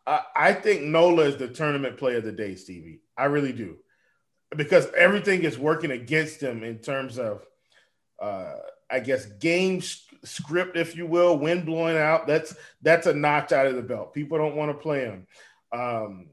I, 0.05 0.22
I 0.35 0.53
think 0.55 0.83
Nola 0.83 1.25
is 1.25 1.37
the 1.37 1.46
tournament 1.46 1.98
player 1.98 2.16
of 2.16 2.25
the 2.25 2.33
day, 2.33 2.57
Stevie. 2.57 3.03
I 3.16 3.27
really 3.27 3.53
do, 3.53 3.77
because 4.57 4.88
everything 4.96 5.44
is 5.44 5.57
working 5.57 5.92
against 5.92 6.42
him 6.42 6.64
in 6.64 6.79
terms 6.79 7.16
of, 7.16 7.46
uh, 8.20 8.55
I 8.90 8.98
guess, 8.98 9.27
game 9.27 9.81
script, 10.24 10.76
if 10.76 10.96
you 10.96 11.06
will, 11.06 11.38
wind 11.38 11.66
blowing 11.66 11.96
out. 11.96 12.26
That's 12.26 12.54
that's 12.82 13.06
a 13.06 13.14
notch 13.14 13.52
out 13.52 13.66
of 13.66 13.76
the 13.76 13.82
belt. 13.82 14.14
People 14.14 14.38
don't 14.38 14.56
want 14.56 14.70
to 14.70 14.82
play 14.82 15.00
him. 15.00 15.26
Um, 15.72 16.26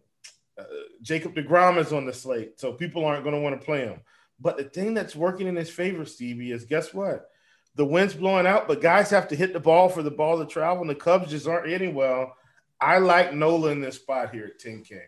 uh, 0.58 0.63
Jacob 1.02 1.36
Degrom 1.36 1.78
is 1.78 1.93
on 1.93 2.06
the 2.06 2.13
slate, 2.13 2.60
so 2.60 2.73
people 2.73 3.06
aren't 3.06 3.23
going 3.23 3.36
to 3.36 3.41
want 3.41 3.60
to 3.60 3.65
play 3.65 3.82
him. 3.82 4.02
But 4.39 4.58
the 4.58 4.63
thing 4.63 4.93
that's 4.93 5.15
working 5.15 5.47
in 5.47 5.56
his 5.56 5.69
favor, 5.69 6.06
Stevie, 6.06 6.52
is 6.52 6.65
guess 6.65 6.93
what? 6.93 7.30
The 7.75 7.86
wind's 7.86 8.13
blowing 8.13 8.47
out, 8.47 8.67
but 8.67 8.82
guys 8.82 9.10
have 9.10 9.28
to 9.30 9.36
hit 9.36 9.54
the 9.54 9.60
ball 9.60 9.89
for 9.89 10.04
the 10.04 10.12
ball 10.12 10.39
to 10.39 10.45
travel, 10.45 10.82
and 10.82 10.89
the 10.89 10.95
Cubs 10.95 11.32
just 11.32 11.47
aren't 11.47 11.69
hitting 11.69 11.93
well. 11.93 12.36
I 12.82 12.99
like 12.99 13.34
Nola 13.34 13.71
in 13.71 13.82
this 13.82 13.95
spot 13.95 14.34
here 14.34 14.45
at 14.45 14.60
10K. 14.60 14.99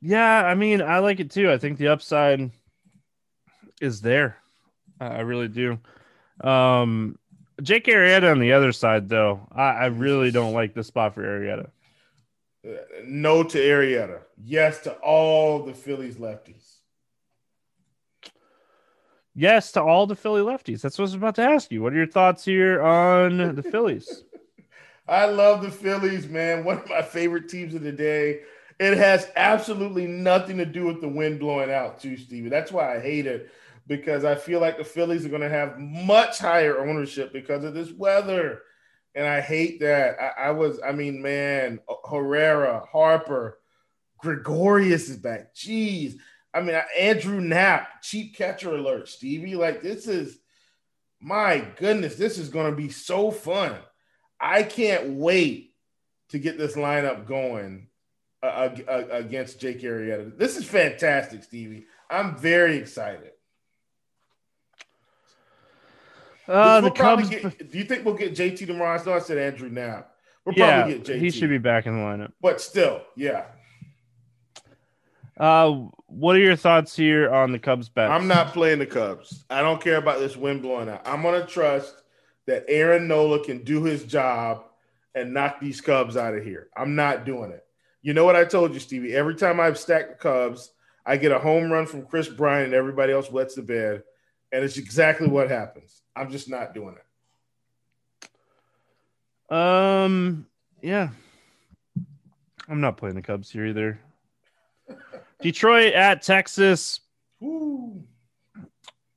Yeah, 0.00 0.44
I 0.44 0.54
mean, 0.54 0.82
I 0.82 0.98
like 0.98 1.20
it 1.20 1.30
too. 1.30 1.50
I 1.50 1.56
think 1.56 1.78
the 1.78 1.88
upside 1.88 2.50
is 3.80 4.02
there. 4.02 4.36
I 5.00 5.20
really 5.20 5.48
do. 5.48 5.78
Um, 6.40 7.18
Jake 7.62 7.86
Arrieta 7.86 8.30
on 8.30 8.40
the 8.40 8.52
other 8.52 8.72
side, 8.72 9.08
though, 9.08 9.46
I, 9.52 9.62
I 9.62 9.86
really 9.86 10.30
don't 10.30 10.52
like 10.52 10.74
the 10.74 10.82
spot 10.82 11.14
for 11.14 11.22
Arrieta. 11.22 11.68
Uh, 12.66 12.78
no 13.04 13.42
to 13.42 13.58
Arrieta. 13.58 14.20
Yes 14.42 14.80
to 14.82 14.92
all 14.94 15.62
the 15.62 15.74
Phillies 15.74 16.16
lefties. 16.16 16.76
Yes 19.34 19.72
to 19.72 19.82
all 19.82 20.06
the 20.06 20.16
Philly 20.16 20.42
lefties. 20.42 20.80
That's 20.80 20.98
what 20.98 21.02
I 21.02 21.06
was 21.06 21.14
about 21.14 21.34
to 21.36 21.42
ask 21.42 21.70
you. 21.72 21.82
What 21.82 21.92
are 21.92 21.96
your 21.96 22.06
thoughts 22.06 22.44
here 22.44 22.80
on 22.80 23.54
the 23.54 23.62
Phillies? 23.62 24.24
I 25.08 25.26
love 25.26 25.62
the 25.62 25.70
Phillies, 25.70 26.28
man. 26.28 26.64
One 26.64 26.78
of 26.78 26.88
my 26.88 27.02
favorite 27.02 27.48
teams 27.48 27.74
of 27.74 27.82
the 27.82 27.92
day. 27.92 28.40
It 28.80 28.96
has 28.96 29.30
absolutely 29.36 30.06
nothing 30.06 30.56
to 30.58 30.64
do 30.64 30.86
with 30.86 31.00
the 31.00 31.08
wind 31.08 31.40
blowing 31.40 31.70
out, 31.70 32.00
too, 32.00 32.16
Stevie. 32.16 32.48
That's 32.48 32.72
why 32.72 32.96
I 32.96 33.00
hate 33.00 33.26
it 33.26 33.50
because 33.86 34.24
I 34.24 34.34
feel 34.34 34.60
like 34.60 34.78
the 34.78 34.84
Phillies 34.84 35.26
are 35.26 35.30
going 35.30 35.42
to 35.42 35.48
have 35.48 35.78
much 35.78 36.38
higher 36.38 36.78
ownership 36.78 37.32
because 37.32 37.64
of 37.64 37.74
this 37.74 37.92
weather. 37.92 38.62
And 39.14 39.26
I 39.26 39.40
hate 39.40 39.80
that. 39.80 40.16
I, 40.20 40.48
I 40.48 40.50
was, 40.50 40.80
I 40.84 40.92
mean, 40.92 41.22
man, 41.22 41.80
Herrera, 42.08 42.84
Harper, 42.90 43.58
Gregorius 44.18 45.08
is 45.08 45.18
back. 45.18 45.54
Jeez. 45.54 46.16
I 46.52 46.60
mean, 46.60 46.80
Andrew 46.98 47.40
Knapp, 47.40 48.02
cheap 48.02 48.36
catcher 48.36 48.74
alert, 48.74 49.08
Stevie. 49.08 49.56
Like, 49.56 49.82
this 49.82 50.06
is, 50.08 50.38
my 51.20 51.66
goodness, 51.76 52.16
this 52.16 52.38
is 52.38 52.48
going 52.48 52.70
to 52.70 52.76
be 52.76 52.88
so 52.88 53.30
fun. 53.30 53.76
I 54.40 54.62
can't 54.62 55.10
wait 55.10 55.74
to 56.30 56.38
get 56.38 56.58
this 56.58 56.74
lineup 56.74 57.26
going 57.26 57.88
uh, 58.42 58.70
uh, 58.88 59.04
against 59.10 59.60
Jake 59.60 59.82
Arrieta. 59.82 60.36
This 60.36 60.56
is 60.56 60.64
fantastic, 60.64 61.44
Stevie. 61.44 61.86
I'm 62.10 62.36
very 62.36 62.76
excited. 62.76 63.30
Uh, 66.46 66.80
the 66.80 66.90
Cubs. 66.90 67.28
Get, 67.28 67.70
do 67.70 67.78
you 67.78 67.84
think 67.84 68.04
we'll 68.04 68.14
get 68.14 68.34
JT 68.34 68.66
tomorrow? 68.66 68.98
I 68.98 69.04
know 69.04 69.14
I 69.14 69.18
said 69.18 69.38
Andrew 69.38 69.68
Knapp. 69.68 70.10
We'll 70.44 70.54
yeah, 70.54 70.82
probably 70.82 70.98
get 70.98 71.04
JT. 71.06 71.20
He 71.20 71.30
should 71.30 71.50
be 71.50 71.58
back 71.58 71.86
in 71.86 71.96
the 71.96 72.04
lineup. 72.04 72.32
But 72.40 72.60
still, 72.60 73.02
yeah. 73.16 73.46
Uh, 75.38 75.86
what 76.06 76.36
are 76.36 76.40
your 76.40 76.56
thoughts 76.56 76.94
here 76.94 77.32
on 77.32 77.50
the 77.50 77.58
Cubs 77.58 77.88
bet? 77.88 78.10
I'm 78.10 78.28
not 78.28 78.52
playing 78.52 78.78
the 78.78 78.86
Cubs. 78.86 79.44
I 79.50 79.62
don't 79.62 79.80
care 79.80 79.96
about 79.96 80.20
this 80.20 80.36
wind 80.36 80.62
blowing 80.62 80.88
out. 80.88 81.02
I'm 81.06 81.22
gonna 81.22 81.46
trust 81.46 82.02
that 82.46 82.64
Aaron 82.68 83.08
Nola 83.08 83.42
can 83.42 83.64
do 83.64 83.82
his 83.82 84.04
job 84.04 84.64
and 85.14 85.32
knock 85.32 85.60
these 85.60 85.80
Cubs 85.80 86.16
out 86.16 86.34
of 86.34 86.44
here. 86.44 86.68
I'm 86.76 86.94
not 86.94 87.24
doing 87.24 87.50
it. 87.50 87.64
You 88.02 88.12
know 88.12 88.24
what 88.24 88.36
I 88.36 88.44
told 88.44 88.74
you, 88.74 88.80
Stevie? 88.80 89.14
Every 89.14 89.34
time 89.34 89.58
I've 89.58 89.78
stacked 89.78 90.10
the 90.10 90.16
Cubs, 90.16 90.72
I 91.06 91.16
get 91.16 91.32
a 91.32 91.38
home 91.38 91.70
run 91.72 91.86
from 91.86 92.06
Kris 92.06 92.28
Bryant 92.28 92.66
and 92.66 92.74
everybody 92.74 93.12
else 93.12 93.30
wets 93.30 93.54
the 93.54 93.62
bed. 93.62 94.02
And 94.54 94.62
it's 94.62 94.76
exactly 94.76 95.26
what 95.26 95.50
happens. 95.50 96.02
I'm 96.14 96.30
just 96.30 96.48
not 96.48 96.74
doing 96.74 96.94
it. 99.50 99.52
Um, 99.52 100.46
yeah. 100.80 101.08
I'm 102.68 102.80
not 102.80 102.96
playing 102.96 103.16
the 103.16 103.22
Cubs 103.22 103.50
here 103.50 103.66
either. 103.66 103.98
Detroit 105.42 105.92
at 105.94 106.22
Texas. 106.22 107.00
Ooh. 107.42 108.04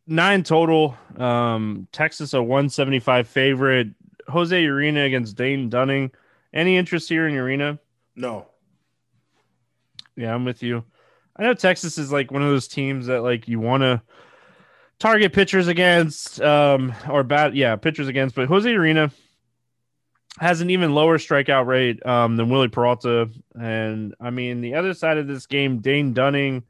Nine 0.07 0.41
total. 0.41 0.97
Um, 1.17 1.87
Texas 1.91 2.33
a 2.33 2.41
175 2.41 3.27
favorite. 3.27 3.89
Jose 4.27 4.59
Urena 4.59 5.05
against 5.05 5.37
Dane 5.37 5.69
Dunning. 5.69 6.09
Any 6.51 6.77
interest 6.77 7.09
here 7.09 7.27
in 7.27 7.35
Urena? 7.35 7.77
No. 8.15 8.47
Yeah, 10.15 10.33
I'm 10.33 10.45
with 10.45 10.63
you. 10.63 10.83
I 11.35 11.43
know 11.43 11.53
Texas 11.53 11.99
is 11.99 12.11
like 12.11 12.31
one 12.31 12.41
of 12.41 12.49
those 12.49 12.67
teams 12.67 13.05
that 13.05 13.21
like 13.21 13.47
you 13.47 13.59
want 13.59 13.83
to 13.83 14.01
target 14.99 15.33
pitchers 15.33 15.67
against, 15.67 16.41
um, 16.41 16.93
or 17.09 17.23
bat, 17.23 17.55
yeah, 17.55 17.75
pitchers 17.75 18.07
against. 18.07 18.35
But 18.35 18.47
Jose 18.47 18.69
Urena 18.69 19.11
has 20.39 20.61
an 20.61 20.69
even 20.69 20.93
lower 20.93 21.17
strikeout 21.17 21.65
rate 21.65 22.05
um, 22.05 22.37
than 22.37 22.49
Wily 22.49 22.67
Peralta, 22.67 23.29
and 23.59 24.13
I 24.19 24.29
mean 24.29 24.61
the 24.61 24.75
other 24.75 24.93
side 24.93 25.17
of 25.17 25.27
this 25.27 25.45
game, 25.45 25.79
Dane 25.79 26.13
Dunning. 26.13 26.63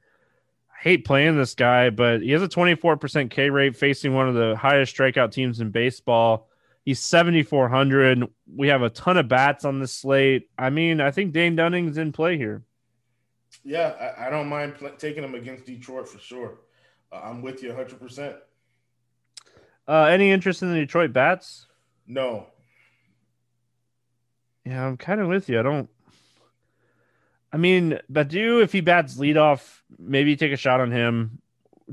I 0.72 0.84
hate 0.84 1.06
playing 1.06 1.38
this 1.38 1.56
guy, 1.56 1.90
but 1.90 2.22
he 2.22 2.32
has 2.32 2.44
a 2.44 2.48
24% 2.48 3.30
K 3.32 3.50
rate 3.50 3.76
facing 3.76 4.14
one 4.14 4.30
of 4.30 4.36
the 4.36 4.56
highest 4.56 4.96
strikeout 4.96 5.32
teams 5.32 5.60
in 5.60 5.72
baseball. 5.72 6.48
He's 6.86 7.02
7,400. 7.02 8.24
We 8.56 8.70
have 8.70 8.82
a 8.82 8.90
ton 8.90 9.18
of 9.18 9.28
bats 9.28 9.66
on 9.66 9.80
the 9.80 9.88
slate. 9.88 10.50
I 10.58 10.70
mean, 10.70 11.02
I 11.02 11.12
think 11.12 11.34
Dane 11.34 11.56
Dunning's 11.56 11.98
in 11.98 12.14
play 12.14 12.38
here. 12.38 12.64
Yeah, 13.66 14.14
I, 14.18 14.28
I 14.28 14.30
don't 14.30 14.48
mind 14.48 14.76
pl- 14.76 14.92
taking 14.98 15.24
him 15.24 15.36
against 15.36 15.66
Detroit 15.66 16.08
for 16.08 16.20
sure. 16.20 16.60
Uh, 17.12 17.22
I'm 17.24 17.42
with 17.42 17.64
you 17.64 17.72
100%. 17.72 18.36
Uh, 19.88 20.04
any 20.04 20.32
interest 20.32 20.62
in 20.62 20.72
the 20.72 20.80
Detroit 20.80 21.14
Bats? 21.14 21.68
No. 22.08 22.48
Yeah, 24.66 24.86
I'm 24.86 24.98
kind 24.98 25.22
of 25.22 25.28
with 25.28 25.48
you. 25.50 25.60
I 25.60 25.64
don't. 25.64 25.90
I 27.54 27.58
mean, 27.58 28.00
Baddoo, 28.12 28.62
if 28.62 28.74
he 28.74 28.82
bats 28.82 29.16
leadoff, 29.16 29.80
maybe 29.98 30.36
take 30.36 30.52
a 30.52 30.58
shot 30.58 30.82
on 30.82 30.92
him. 30.92 31.42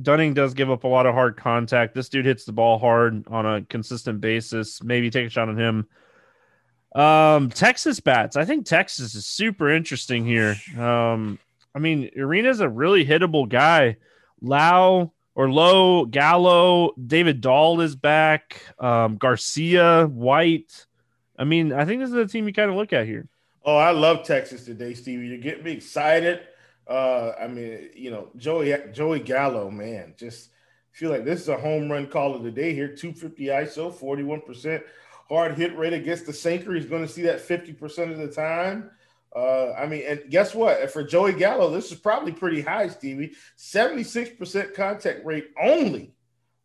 Dunning 0.00 0.34
does 0.34 0.54
give 0.54 0.70
up 0.70 0.82
a 0.82 0.88
lot 0.88 1.06
of 1.06 1.14
hard 1.14 1.36
contact. 1.36 1.94
This 1.94 2.08
dude 2.08 2.26
hits 2.26 2.44
the 2.44 2.52
ball 2.52 2.80
hard 2.80 3.28
on 3.28 3.46
a 3.46 3.62
consistent 3.62 4.20
basis. 4.20 4.82
Maybe 4.82 5.08
take 5.10 5.28
a 5.28 5.30
shot 5.30 5.48
on 5.48 5.56
him. 5.56 5.88
Um, 7.00 7.50
Texas 7.50 8.00
bats. 8.00 8.36
I 8.36 8.44
think 8.44 8.66
Texas 8.66 9.14
is 9.14 9.26
super 9.26 9.70
interesting 9.70 10.24
here. 10.26 10.56
Um, 10.76 11.38
I 11.74 11.78
mean, 11.78 12.10
Urena's 12.16 12.60
a 12.60 12.68
really 12.68 13.06
hittable 13.06 13.48
guy. 13.48 13.96
Lau 14.44 15.12
or 15.34 15.50
Low 15.50 16.04
Gallo, 16.06 16.92
David 17.06 17.40
Dahl 17.40 17.80
is 17.80 17.96
back. 17.96 18.62
Um, 18.78 19.16
Garcia, 19.16 20.06
White. 20.06 20.86
I 21.38 21.44
mean, 21.44 21.72
I 21.72 21.84
think 21.84 22.00
this 22.00 22.10
is 22.10 22.16
a 22.16 22.26
team 22.26 22.46
you 22.46 22.54
kind 22.54 22.70
of 22.70 22.76
look 22.76 22.92
at 22.92 23.06
here. 23.06 23.28
Oh, 23.64 23.76
I 23.76 23.90
love 23.90 24.24
Texas 24.24 24.64
today, 24.64 24.94
Stevie. 24.94 25.26
You're 25.26 25.38
getting 25.38 25.64
me 25.64 25.72
excited. 25.72 26.40
Uh, 26.86 27.32
I 27.40 27.48
mean, 27.48 27.88
you 27.94 28.10
know, 28.10 28.28
Joey 28.36 28.76
Joey 28.92 29.20
Gallo, 29.20 29.70
man, 29.70 30.14
just 30.18 30.50
feel 30.92 31.10
like 31.10 31.24
this 31.24 31.40
is 31.40 31.48
a 31.48 31.56
home 31.56 31.90
run 31.90 32.06
call 32.06 32.34
of 32.34 32.42
the 32.42 32.50
day 32.50 32.74
here. 32.74 32.88
250 32.88 33.46
ISO, 33.46 33.92
41% 33.92 34.82
hard 35.28 35.56
hit 35.56 35.76
rate 35.76 35.92
against 35.92 36.26
the 36.26 36.32
sinker. 36.32 36.74
He's 36.74 36.86
going 36.86 37.02
to 37.06 37.12
see 37.12 37.22
that 37.22 37.46
50% 37.46 38.12
of 38.12 38.18
the 38.18 38.28
time. 38.28 38.90
Uh, 39.34 39.72
I 39.72 39.86
mean, 39.86 40.04
and 40.06 40.22
guess 40.30 40.54
what? 40.54 40.90
For 40.92 41.02
Joey 41.02 41.32
Gallo, 41.32 41.70
this 41.70 41.90
is 41.90 41.98
probably 41.98 42.32
pretty 42.32 42.60
high, 42.60 42.88
Stevie. 42.88 43.32
76% 43.58 44.74
contact 44.74 45.24
rate 45.24 45.48
only, 45.60 46.14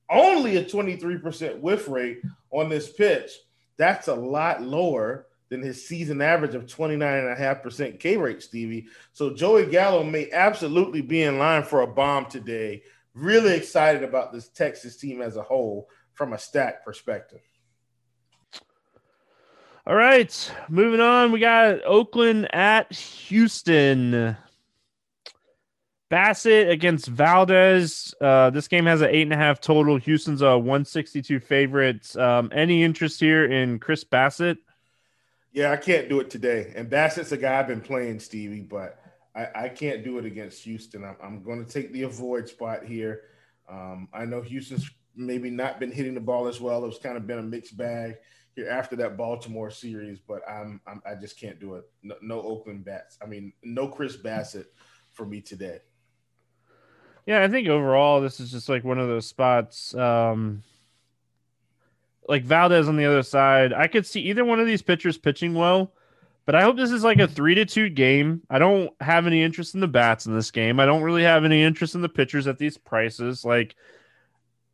only 0.10 0.58
a 0.58 0.64
23% 0.64 1.60
whiff 1.60 1.88
rate 1.88 2.22
on 2.52 2.70
this 2.70 2.92
pitch. 2.92 3.32
That's 3.78 4.08
a 4.08 4.16
lot 4.16 4.62
lower 4.62 5.26
than 5.50 5.64
his 5.64 5.88
season 5.88 6.22
average 6.22 6.54
of 6.54 6.68
29.5% 6.68 8.00
K 8.00 8.18
rate, 8.18 8.44
Stevie. 8.44 8.88
So 9.14 9.34
Joey 9.34 9.66
Gallo 9.66 10.04
may 10.04 10.30
absolutely 10.32 11.02
be 11.02 11.24
in 11.24 11.40
line 11.40 11.64
for 11.64 11.82
a 11.82 11.88
bomb 11.88 12.28
today. 12.28 12.84
Really 13.16 13.56
excited 13.56 14.04
about 14.04 14.32
this 14.32 14.48
Texas 14.50 14.96
team 14.98 15.22
as 15.24 15.38
a 15.38 15.44
whole 15.44 15.90
from 16.14 16.34
a 16.34 16.38
stat 16.38 16.86
perspective. 16.86 17.42
All 19.90 19.96
right, 19.96 20.52
moving 20.70 21.00
on. 21.00 21.32
We 21.32 21.40
got 21.40 21.84
Oakland 21.84 22.54
at 22.54 22.94
Houston. 22.94 24.38
Bassitt 26.12 26.70
against 26.70 27.08
Valdez. 27.08 28.14
Uh, 28.22 28.52
this 28.52 28.68
game 28.68 28.86
has 28.86 29.02
an 29.02 29.10
eight 29.10 29.24
and 29.24 29.34
a 29.34 29.36
half 29.36 29.60
total. 29.60 29.98
Houston's 29.98 30.44
a 30.44 30.56
162 30.56 31.40
favorite. 31.40 32.16
Um, 32.16 32.52
any 32.54 32.84
interest 32.84 33.20
here 33.20 33.46
in 33.46 33.80
Chris 33.80 34.04
Bassitt? 34.04 34.60
Yeah, 35.54 35.72
I 35.72 35.78
can't 35.78 36.08
do 36.08 36.20
it 36.20 36.30
today. 36.30 36.72
And 36.76 36.88
Bassitt's 36.88 37.32
a 37.32 37.38
guy 37.38 37.60
I've 37.60 37.68
been 37.68 37.82
playing, 37.82 38.20
Stevie, 38.20 38.62
but 38.62 39.02
I, 39.36 39.48
I 39.56 39.70
can't 39.70 40.04
do 40.04 40.20
it 40.20 40.26
against 40.26 40.62
Houston. 40.66 41.04
I'm, 41.04 41.16
I'm 41.20 41.42
going 41.42 41.66
to 41.66 41.72
take 41.72 41.92
the 41.94 42.04
avoid 42.04 42.48
spot 42.48 42.86
here. 42.86 43.22
Um, 43.68 44.08
I 44.14 44.26
know 44.26 44.44
Houston's 44.44 44.88
maybe 45.16 45.50
not 45.50 45.80
been 45.80 45.92
hitting 45.92 46.14
the 46.14 46.22
ball 46.22 46.46
as 46.46 46.62
well. 46.62 46.86
It's 46.86 47.00
kind 47.00 47.18
of 47.18 47.26
been 47.26 47.40
a 47.40 47.42
mixed 47.42 47.76
bag 47.76 48.18
here 48.60 48.70
after 48.70 48.96
that 48.98 49.18
Baltimore 49.18 49.72
series, 49.72 50.20
but 50.20 50.42
I'm, 50.50 50.82
I'm 50.86 51.02
i 51.06 51.16
just 51.16 51.40
can't 51.40 51.60
do 51.60 51.76
it. 51.76 51.86
No, 52.04 52.16
no, 52.22 52.42
Oakland 52.42 52.84
bats. 52.84 53.18
I 53.24 53.26
mean, 53.26 53.54
no 53.64 53.88
Chris 53.88 54.18
Bassitt 54.18 54.66
for 55.12 55.26
me 55.26 55.42
today. 55.42 55.80
Yeah, 57.26 57.44
I 57.44 57.48
think 57.48 57.68
overall 57.68 58.22
this 58.22 58.40
is 58.40 58.52
just 58.52 58.70
like 58.70 58.84
one 58.84 59.00
of 59.00 59.08
those 59.08 59.28
spots. 59.28 59.96
Um, 59.96 60.64
like 62.28 62.44
Valdez 62.44 62.88
on 62.88 62.98
the 62.98 63.06
other 63.06 63.24
side, 63.24 63.74
I 63.74 63.88
could 63.88 64.06
see 64.06 64.22
either 64.22 64.44
one 64.44 64.60
of 64.60 64.68
these 64.68 64.82
pitchers 64.82 65.18
pitching 65.18 65.54
well, 65.54 65.94
but 66.46 66.56
I 66.56 66.62
hope 66.62 66.76
this 66.76 66.92
is 66.92 67.04
like 67.04 67.20
a 67.20 67.28
three 67.28 67.56
to 67.56 67.66
two 67.66 67.90
game. 67.90 68.42
I 68.50 68.60
don't 68.60 68.92
have 69.00 69.26
any 69.26 69.42
interest 69.42 69.74
in 69.74 69.80
the 69.80 69.88
bats 69.88 70.26
in 70.26 70.36
this 70.36 70.52
game. 70.52 70.80
I 70.80 70.86
don't 70.86 71.04
really 71.04 71.24
have 71.24 71.46
any 71.46 71.64
interest 71.64 71.96
in 71.96 72.02
the 72.02 72.10
pitchers 72.10 72.48
at 72.48 72.58
these 72.58 72.78
prices. 72.78 73.46
Like 73.46 73.76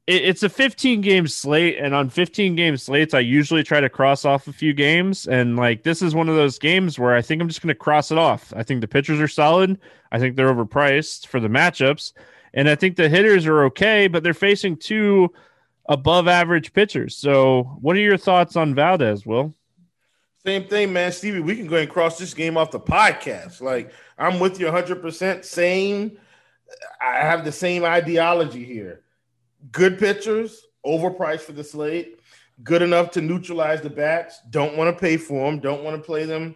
it, 0.08 0.24
it's 0.24 0.44
a 0.44 0.50
15 0.50 1.02
game 1.02 1.28
slate, 1.28 1.78
and 1.80 1.94
on 1.94 2.10
15 2.10 2.56
game 2.56 2.78
slates, 2.78 3.14
I 3.14 3.20
usually 3.20 3.64
try 3.64 3.80
to 3.80 3.90
cross 3.90 4.26
off 4.26 4.48
a 4.48 4.54
few 4.54 4.74
games. 4.74 5.28
And 5.28 5.56
like 5.56 5.84
this 5.84 6.02
is 6.02 6.16
one 6.16 6.30
of 6.30 6.36
those 6.36 6.60
games 6.60 7.00
where 7.00 7.16
I 7.16 7.22
think 7.22 7.42
I'm 7.42 7.48
just 7.48 7.62
going 7.62 7.74
to 7.74 7.76
cross 7.76 8.12
it 8.12 8.18
off. 8.18 8.54
I 8.56 8.64
think 8.64 8.82
the 8.82 8.88
pitchers 8.88 9.20
are 9.20 9.28
solid. 9.28 9.80
I 10.12 10.20
think 10.20 10.36
they're 10.36 10.54
overpriced 10.54 11.28
for 11.28 11.40
the 11.40 11.48
matchups. 11.48 12.14
And 12.54 12.70
I 12.70 12.76
think 12.76 12.96
the 12.96 13.10
hitters 13.10 13.46
are 13.48 13.66
okay, 13.66 14.08
but 14.08 14.24
they're 14.24 14.34
facing 14.34 14.78
two 14.78 15.34
above 15.88 16.28
average 16.28 16.72
pitchers. 16.74 17.16
So, 17.18 17.78
what 17.82 17.96
are 17.98 18.00
your 18.00 18.18
thoughts 18.18 18.56
on 18.56 18.74
Valdez, 18.76 19.26
Will? 19.26 19.54
Same 20.46 20.66
thing, 20.66 20.94
man. 20.94 21.12
Stevie, 21.12 21.40
we 21.40 21.56
can 21.56 21.68
go 21.68 21.78
and 21.78 21.90
cross 21.90 22.20
this 22.20 22.34
game 22.34 22.56
off 22.56 22.72
the 22.72 22.80
podcast. 22.80 23.62
Like, 23.62 23.92
I'm 24.18 24.40
with 24.40 24.60
you 24.60 24.68
100%. 24.68 25.44
Same. 25.44 26.18
I 27.02 27.18
have 27.18 27.44
the 27.44 27.52
same 27.52 27.84
ideology 27.84 28.64
here 28.64 29.02
good 29.72 29.98
pitchers, 30.00 30.66
overpriced 30.86 31.42
for 31.42 31.54
the 31.54 31.64
slate, 31.64 32.20
good 32.64 32.82
enough 32.82 33.12
to 33.12 33.22
neutralize 33.22 33.82
the 33.82 33.90
bats, 33.90 34.40
don't 34.50 34.78
want 34.78 34.96
to 34.96 35.00
pay 35.00 35.18
for 35.18 35.50
them, 35.50 35.60
don't 35.60 35.84
want 35.84 35.96
to 35.98 36.02
play 36.02 36.26
them. 36.26 36.56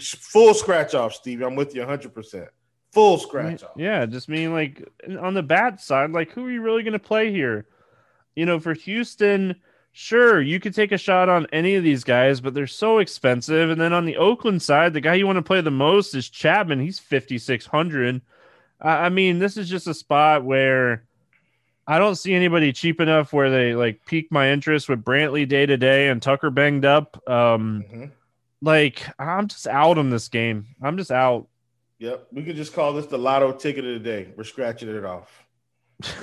Full 0.00 0.54
scratch 0.54 0.94
off, 0.94 1.14
Stevie. 1.14 1.44
I'm 1.44 1.56
with 1.56 1.74
you 1.74 1.82
100%. 1.82 2.48
Full 2.92 3.18
scratch 3.18 3.62
off. 3.62 3.70
Yeah, 3.76 4.04
just 4.06 4.28
mean 4.28 4.52
like 4.52 4.86
on 5.20 5.34
the 5.34 5.42
bat 5.42 5.80
side, 5.80 6.10
like 6.10 6.32
who 6.32 6.46
are 6.46 6.50
you 6.50 6.60
really 6.60 6.82
going 6.82 6.92
to 6.92 6.98
play 6.98 7.30
here? 7.30 7.66
You 8.34 8.46
know, 8.46 8.58
for 8.58 8.74
Houston, 8.74 9.56
sure, 9.92 10.40
you 10.40 10.60
could 10.60 10.74
take 10.74 10.92
a 10.92 10.98
shot 10.98 11.28
on 11.28 11.46
any 11.52 11.76
of 11.76 11.84
these 11.84 12.04
guys, 12.04 12.40
but 12.40 12.52
they're 12.54 12.66
so 12.66 12.98
expensive. 12.98 13.70
And 13.70 13.80
then 13.80 13.92
on 13.92 14.04
the 14.04 14.16
Oakland 14.16 14.62
side, 14.62 14.92
the 14.92 15.00
guy 15.00 15.14
you 15.14 15.26
want 15.26 15.36
to 15.36 15.42
play 15.42 15.60
the 15.60 15.70
most 15.70 16.14
is 16.14 16.28
Chapman. 16.28 16.80
He's 16.80 16.98
5,600. 16.98 18.20
I 18.80 19.08
mean, 19.08 19.38
this 19.38 19.56
is 19.56 19.68
just 19.68 19.86
a 19.86 19.94
spot 19.94 20.44
where 20.44 21.04
I 21.90 21.98
don't 21.98 22.14
see 22.14 22.34
anybody 22.34 22.72
cheap 22.72 23.00
enough 23.00 23.32
where 23.32 23.50
they 23.50 23.74
like 23.74 24.06
pique 24.06 24.30
my 24.30 24.52
interest 24.52 24.88
with 24.88 25.02
Brantley 25.02 25.48
day 25.48 25.66
to 25.66 25.76
day 25.76 26.08
and 26.08 26.22
Tucker 26.22 26.48
banged 26.48 26.84
up. 26.84 27.20
Um, 27.28 27.84
mm-hmm. 27.84 28.04
Like 28.62 29.04
I'm 29.18 29.48
just 29.48 29.66
out 29.66 29.98
on 29.98 30.08
this 30.08 30.28
game. 30.28 30.68
I'm 30.80 30.96
just 30.96 31.10
out. 31.10 31.48
Yep, 31.98 32.28
we 32.30 32.44
could 32.44 32.54
just 32.54 32.74
call 32.74 32.92
this 32.92 33.06
the 33.06 33.18
lotto 33.18 33.50
ticket 33.50 33.84
of 33.84 33.94
the 33.94 33.98
day. 33.98 34.28
We're 34.36 34.44
scratching 34.44 34.88
it 34.88 35.04
off. 35.04 35.44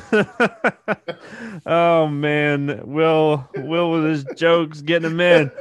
oh 1.65 2.07
man, 2.07 2.83
Will 2.85 3.45
Will 3.57 3.91
with 3.91 4.05
his 4.05 4.23
jokes 4.37 4.79
getting 4.79 5.17
them 5.17 5.19
in. 5.19 5.51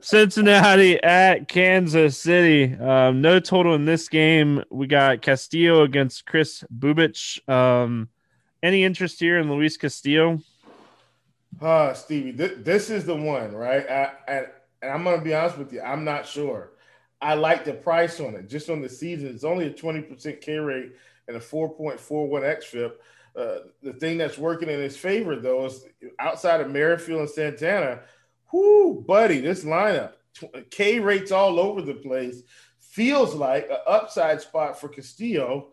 Cincinnati 0.00 1.00
at 1.04 1.46
Kansas 1.46 2.18
City. 2.18 2.74
Um, 2.74 3.20
no 3.20 3.38
total 3.38 3.76
in 3.76 3.84
this 3.84 4.08
game. 4.08 4.64
We 4.72 4.88
got 4.88 5.22
Castillo 5.22 5.84
against 5.84 6.26
Kris 6.26 6.64
Bubic. 6.76 7.48
Um, 7.48 8.08
any 8.62 8.84
interest 8.84 9.18
here 9.18 9.38
in 9.38 9.50
Luis 9.50 9.76
Castillo? 9.76 10.40
Uh, 11.60 11.92
Stevie, 11.92 12.32
th- 12.32 12.58
this 12.58 12.90
is 12.90 13.04
the 13.04 13.14
one, 13.14 13.54
right? 13.54 13.88
I, 13.88 14.12
I, 14.28 14.44
and 14.80 14.90
I'm 14.92 15.04
going 15.04 15.18
to 15.18 15.24
be 15.24 15.34
honest 15.34 15.58
with 15.58 15.72
you, 15.72 15.80
I'm 15.80 16.04
not 16.04 16.26
sure. 16.26 16.70
I 17.20 17.34
like 17.34 17.64
the 17.64 17.74
price 17.74 18.18
on 18.20 18.34
it. 18.34 18.48
Just 18.48 18.70
on 18.70 18.80
the 18.80 18.88
season, 18.88 19.28
it's 19.28 19.44
only 19.44 19.66
a 19.66 19.72
20% 19.72 20.40
K 20.40 20.58
rate 20.58 20.92
and 21.28 21.36
a 21.36 21.40
4.41 21.40 22.00
xFIP. 22.00 22.92
Uh, 23.34 23.66
the 23.82 23.92
thing 23.94 24.18
that's 24.18 24.38
working 24.38 24.68
in 24.68 24.80
his 24.80 24.96
favor, 24.96 25.36
though, 25.36 25.66
is 25.66 25.84
outside 26.18 26.60
of 26.60 26.70
Merrifield 26.70 27.20
and 27.20 27.30
Santana, 27.30 28.00
whoo, 28.52 29.04
buddy, 29.06 29.40
this 29.40 29.64
lineup, 29.64 30.12
K 30.70 30.98
rates 30.98 31.32
all 31.32 31.58
over 31.58 31.80
the 31.80 31.94
place, 31.94 32.42
feels 32.80 33.34
like 33.34 33.68
an 33.70 33.78
upside 33.86 34.40
spot 34.40 34.78
for 34.78 34.88
Castillo 34.88 35.68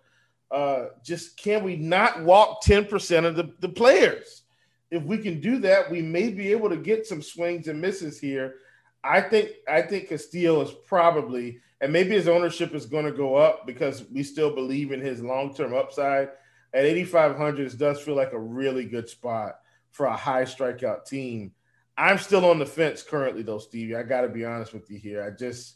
uh, 0.52 0.86
just 1.04 1.38
can 1.38 1.64
we 1.64 1.76
not 1.76 2.24
walk 2.24 2.64
10% 2.64 3.26
of 3.26 3.36
the, 3.36 3.54
the 3.60 3.70
players? 3.70 4.44
If 4.92 5.04
we 5.04 5.20
can 5.20 5.40
do 5.40 5.60
that, 5.60 5.92
we 5.92 6.02
may 6.02 6.30
be 6.30 6.52
able 6.52 6.70
to 6.70 6.78
get 6.78 7.06
some 7.06 7.22
swings 7.22 7.68
and 7.68 7.80
misses 7.80 8.20
here. 8.20 8.56
I 9.04 9.22
think 9.22 9.52
I 9.68 9.82
think 9.84 10.10
Castillo 10.10 10.62
is 10.62 10.72
probably, 10.86 11.60
and 11.80 11.94
maybe 11.94 12.12
his 12.12 12.28
ownership 12.28 12.74
is 12.74 12.86
going 12.86 13.06
to 13.06 13.12
go 13.12 13.36
up 13.36 13.68
because 13.68 14.04
we 14.12 14.24
still 14.24 14.54
believe 14.54 14.92
in 14.92 15.00
his 15.00 15.22
long-term 15.22 15.74
upside. 15.74 16.30
At 16.74 16.86
8,500, 16.86 17.72
it 17.72 17.80
does 17.80 18.02
feel 18.02 18.16
like 18.16 18.34
a 18.34 18.40
really 18.40 18.86
good 18.86 19.10
spot 19.10 19.56
for 19.92 20.08
a 20.08 20.16
high 20.16 20.44
strikeout 20.44 21.06
team. 21.06 21.54
I'm 21.98 22.18
still 22.18 22.46
on 22.46 22.60
the 22.60 22.66
fence 22.66 23.04
currently, 23.04 23.42
though, 23.42 23.58
Stevie. 23.60 23.96
I 23.96 24.04
got 24.04 24.22
to 24.22 24.30
be 24.30 24.46
honest 24.46 24.74
with 24.74 24.90
you 24.90 24.98
here. 24.98 25.24
I 25.24 25.32
just, 25.32 25.76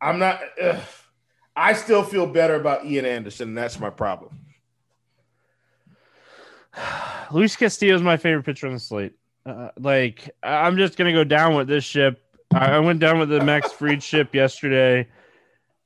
I'm 0.00 0.18
not. 0.18 0.40
Ugh 0.62 0.80
I 1.58 1.72
still 1.72 2.04
feel 2.04 2.26
better 2.26 2.54
about 2.54 2.86
Ian 2.86 3.04
Anderson, 3.04 3.48
and 3.48 3.58
that's 3.58 3.80
my 3.80 3.90
problem. 3.90 4.38
Luis 7.32 7.56
Castillo 7.56 7.96
is 7.96 8.02
my 8.02 8.16
favorite 8.16 8.44
pitcher 8.44 8.68
on 8.68 8.74
the 8.74 8.78
slate. 8.78 9.14
Uh, 9.44 9.70
like 9.78 10.30
I'm 10.42 10.76
just 10.76 10.96
gonna 10.96 11.12
go 11.12 11.24
down 11.24 11.56
with 11.56 11.66
this 11.66 11.82
ship. 11.82 12.22
I 12.54 12.78
went 12.78 13.00
down 13.00 13.18
with 13.18 13.28
the 13.28 13.42
Max 13.42 13.72
Fried 13.72 14.02
ship 14.02 14.34
yesterday. 14.34 15.08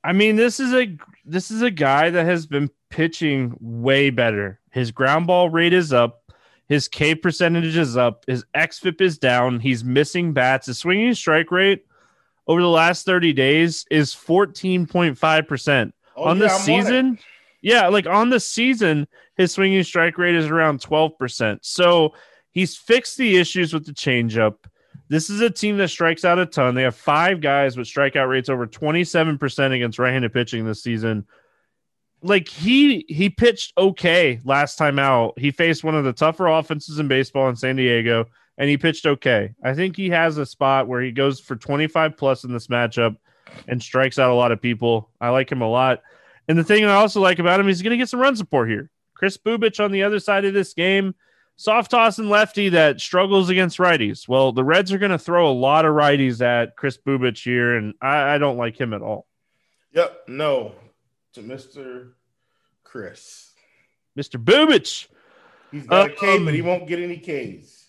I 0.03 0.13
mean, 0.13 0.35
this 0.35 0.59
is 0.59 0.73
a 0.73 0.95
this 1.25 1.49
is 1.49 1.63
a 1.63 1.71
guy 1.71 2.11
that 2.11 2.25
has 2.25 2.45
been 2.45 2.69
pitching 2.89 3.57
way 3.59 4.11
better. 4.11 4.59
His 4.71 4.91
ground 4.91 5.25
ball 5.25 5.49
rate 5.49 5.73
is 5.73 5.91
up. 5.91 6.31
His 6.67 6.87
K 6.87 7.15
percentage 7.15 7.75
is 7.75 7.97
up. 7.97 8.25
His 8.27 8.45
XFIP 8.55 9.01
is 9.01 9.17
down. 9.17 9.59
He's 9.59 9.83
missing 9.83 10.33
bats. 10.33 10.67
His 10.67 10.77
swinging 10.77 11.15
strike 11.15 11.51
rate 11.51 11.85
over 12.47 12.61
the 12.61 12.67
last 12.67 13.05
30 13.05 13.33
days 13.33 13.85
is 13.89 14.13
14.5%. 14.13 15.93
Oh, 16.15 16.23
on 16.23 16.37
yeah, 16.37 16.43
the 16.43 16.49
season, 16.49 17.19
yeah, 17.61 17.87
like 17.87 18.05
on 18.05 18.29
the 18.29 18.39
season, 18.39 19.07
his 19.35 19.51
swinging 19.51 19.83
strike 19.83 20.17
rate 20.17 20.35
is 20.35 20.45
around 20.45 20.81
12%. 20.81 21.59
So 21.61 22.13
he's 22.51 22.77
fixed 22.77 23.17
the 23.17 23.37
issues 23.37 23.73
with 23.73 23.85
the 23.85 23.93
changeup. 23.93 24.55
This 25.09 25.29
is 25.29 25.41
a 25.41 25.49
team 25.49 25.77
that 25.77 25.89
strikes 25.89 26.25
out 26.25 26.39
a 26.39 26.45
ton. 26.45 26.75
They 26.75 26.83
have 26.83 26.95
five 26.95 27.41
guys 27.41 27.77
with 27.77 27.87
strikeout 27.87 28.29
rates 28.29 28.49
over 28.49 28.67
27% 28.67 29.75
against 29.75 29.99
right-handed 29.99 30.33
pitching 30.33 30.65
this 30.65 30.83
season. 30.83 31.25
Like 32.21 32.47
he 32.47 33.05
he 33.09 33.29
pitched 33.29 33.73
okay 33.77 34.39
last 34.45 34.77
time 34.77 34.97
out. 34.97 35.37
He 35.37 35.51
faced 35.51 35.83
one 35.83 35.95
of 35.95 36.05
the 36.05 36.13
tougher 36.13 36.47
offenses 36.47 36.97
in 36.97 37.09
baseball 37.09 37.49
in 37.49 37.57
San 37.57 37.75
Diego 37.75 38.27
and 38.57 38.69
he 38.69 38.77
pitched 38.77 39.05
okay. 39.05 39.53
I 39.63 39.73
think 39.73 39.95
he 39.95 40.09
has 40.09 40.37
a 40.37 40.45
spot 40.45 40.87
where 40.87 41.01
he 41.01 41.11
goes 41.11 41.39
for 41.39 41.55
25 41.55 42.17
plus 42.17 42.43
in 42.43 42.53
this 42.53 42.67
matchup 42.67 43.17
and 43.67 43.81
strikes 43.81 44.19
out 44.19 44.31
a 44.31 44.35
lot 44.35 44.51
of 44.51 44.61
people. 44.61 45.09
I 45.19 45.29
like 45.29 45.51
him 45.51 45.61
a 45.61 45.69
lot. 45.69 46.01
And 46.47 46.57
the 46.57 46.63
thing 46.63 46.85
I 46.85 46.95
also 46.95 47.21
like 47.21 47.39
about 47.39 47.59
him, 47.59 47.67
he's 47.67 47.81
going 47.81 47.91
to 47.91 47.97
get 47.97 48.09
some 48.09 48.19
run 48.19 48.35
support 48.35 48.69
here. 48.69 48.89
Kris 49.15 49.37
Bubic 49.37 49.83
on 49.83 49.91
the 49.91 50.03
other 50.03 50.19
side 50.19 50.45
of 50.45 50.53
this 50.53 50.73
game 50.73 51.15
soft 51.55 51.91
toss 51.91 52.19
and 52.19 52.29
lefty 52.29 52.69
that 52.69 52.99
struggles 52.99 53.49
against 53.49 53.77
righties. 53.77 54.27
Well, 54.27 54.51
the 54.51 54.63
Reds 54.63 54.91
are 54.91 54.97
going 54.97 55.11
to 55.11 55.19
throw 55.19 55.49
a 55.49 55.53
lot 55.53 55.85
of 55.85 55.93
righties 55.93 56.41
at 56.41 56.75
Kris 56.75 56.97
Bubic 56.97 57.41
here, 57.41 57.75
and 57.75 57.93
I, 58.01 58.35
I 58.35 58.37
don't 58.37 58.57
like 58.57 58.79
him 58.79 58.93
at 58.93 59.01
all. 59.01 59.27
Yep, 59.93 60.23
no 60.27 60.73
to 61.33 61.41
Mister 61.41 62.15
Chris, 62.83 63.53
Mister 64.15 64.39
Bubic. 64.39 65.07
He's 65.71 65.87
got 65.87 66.11
a 66.11 66.13
K, 66.13 66.37
um, 66.37 66.45
but 66.45 66.53
he 66.53 66.61
won't 66.61 66.87
get 66.87 66.99
any 66.99 67.17
Ks. 67.17 67.82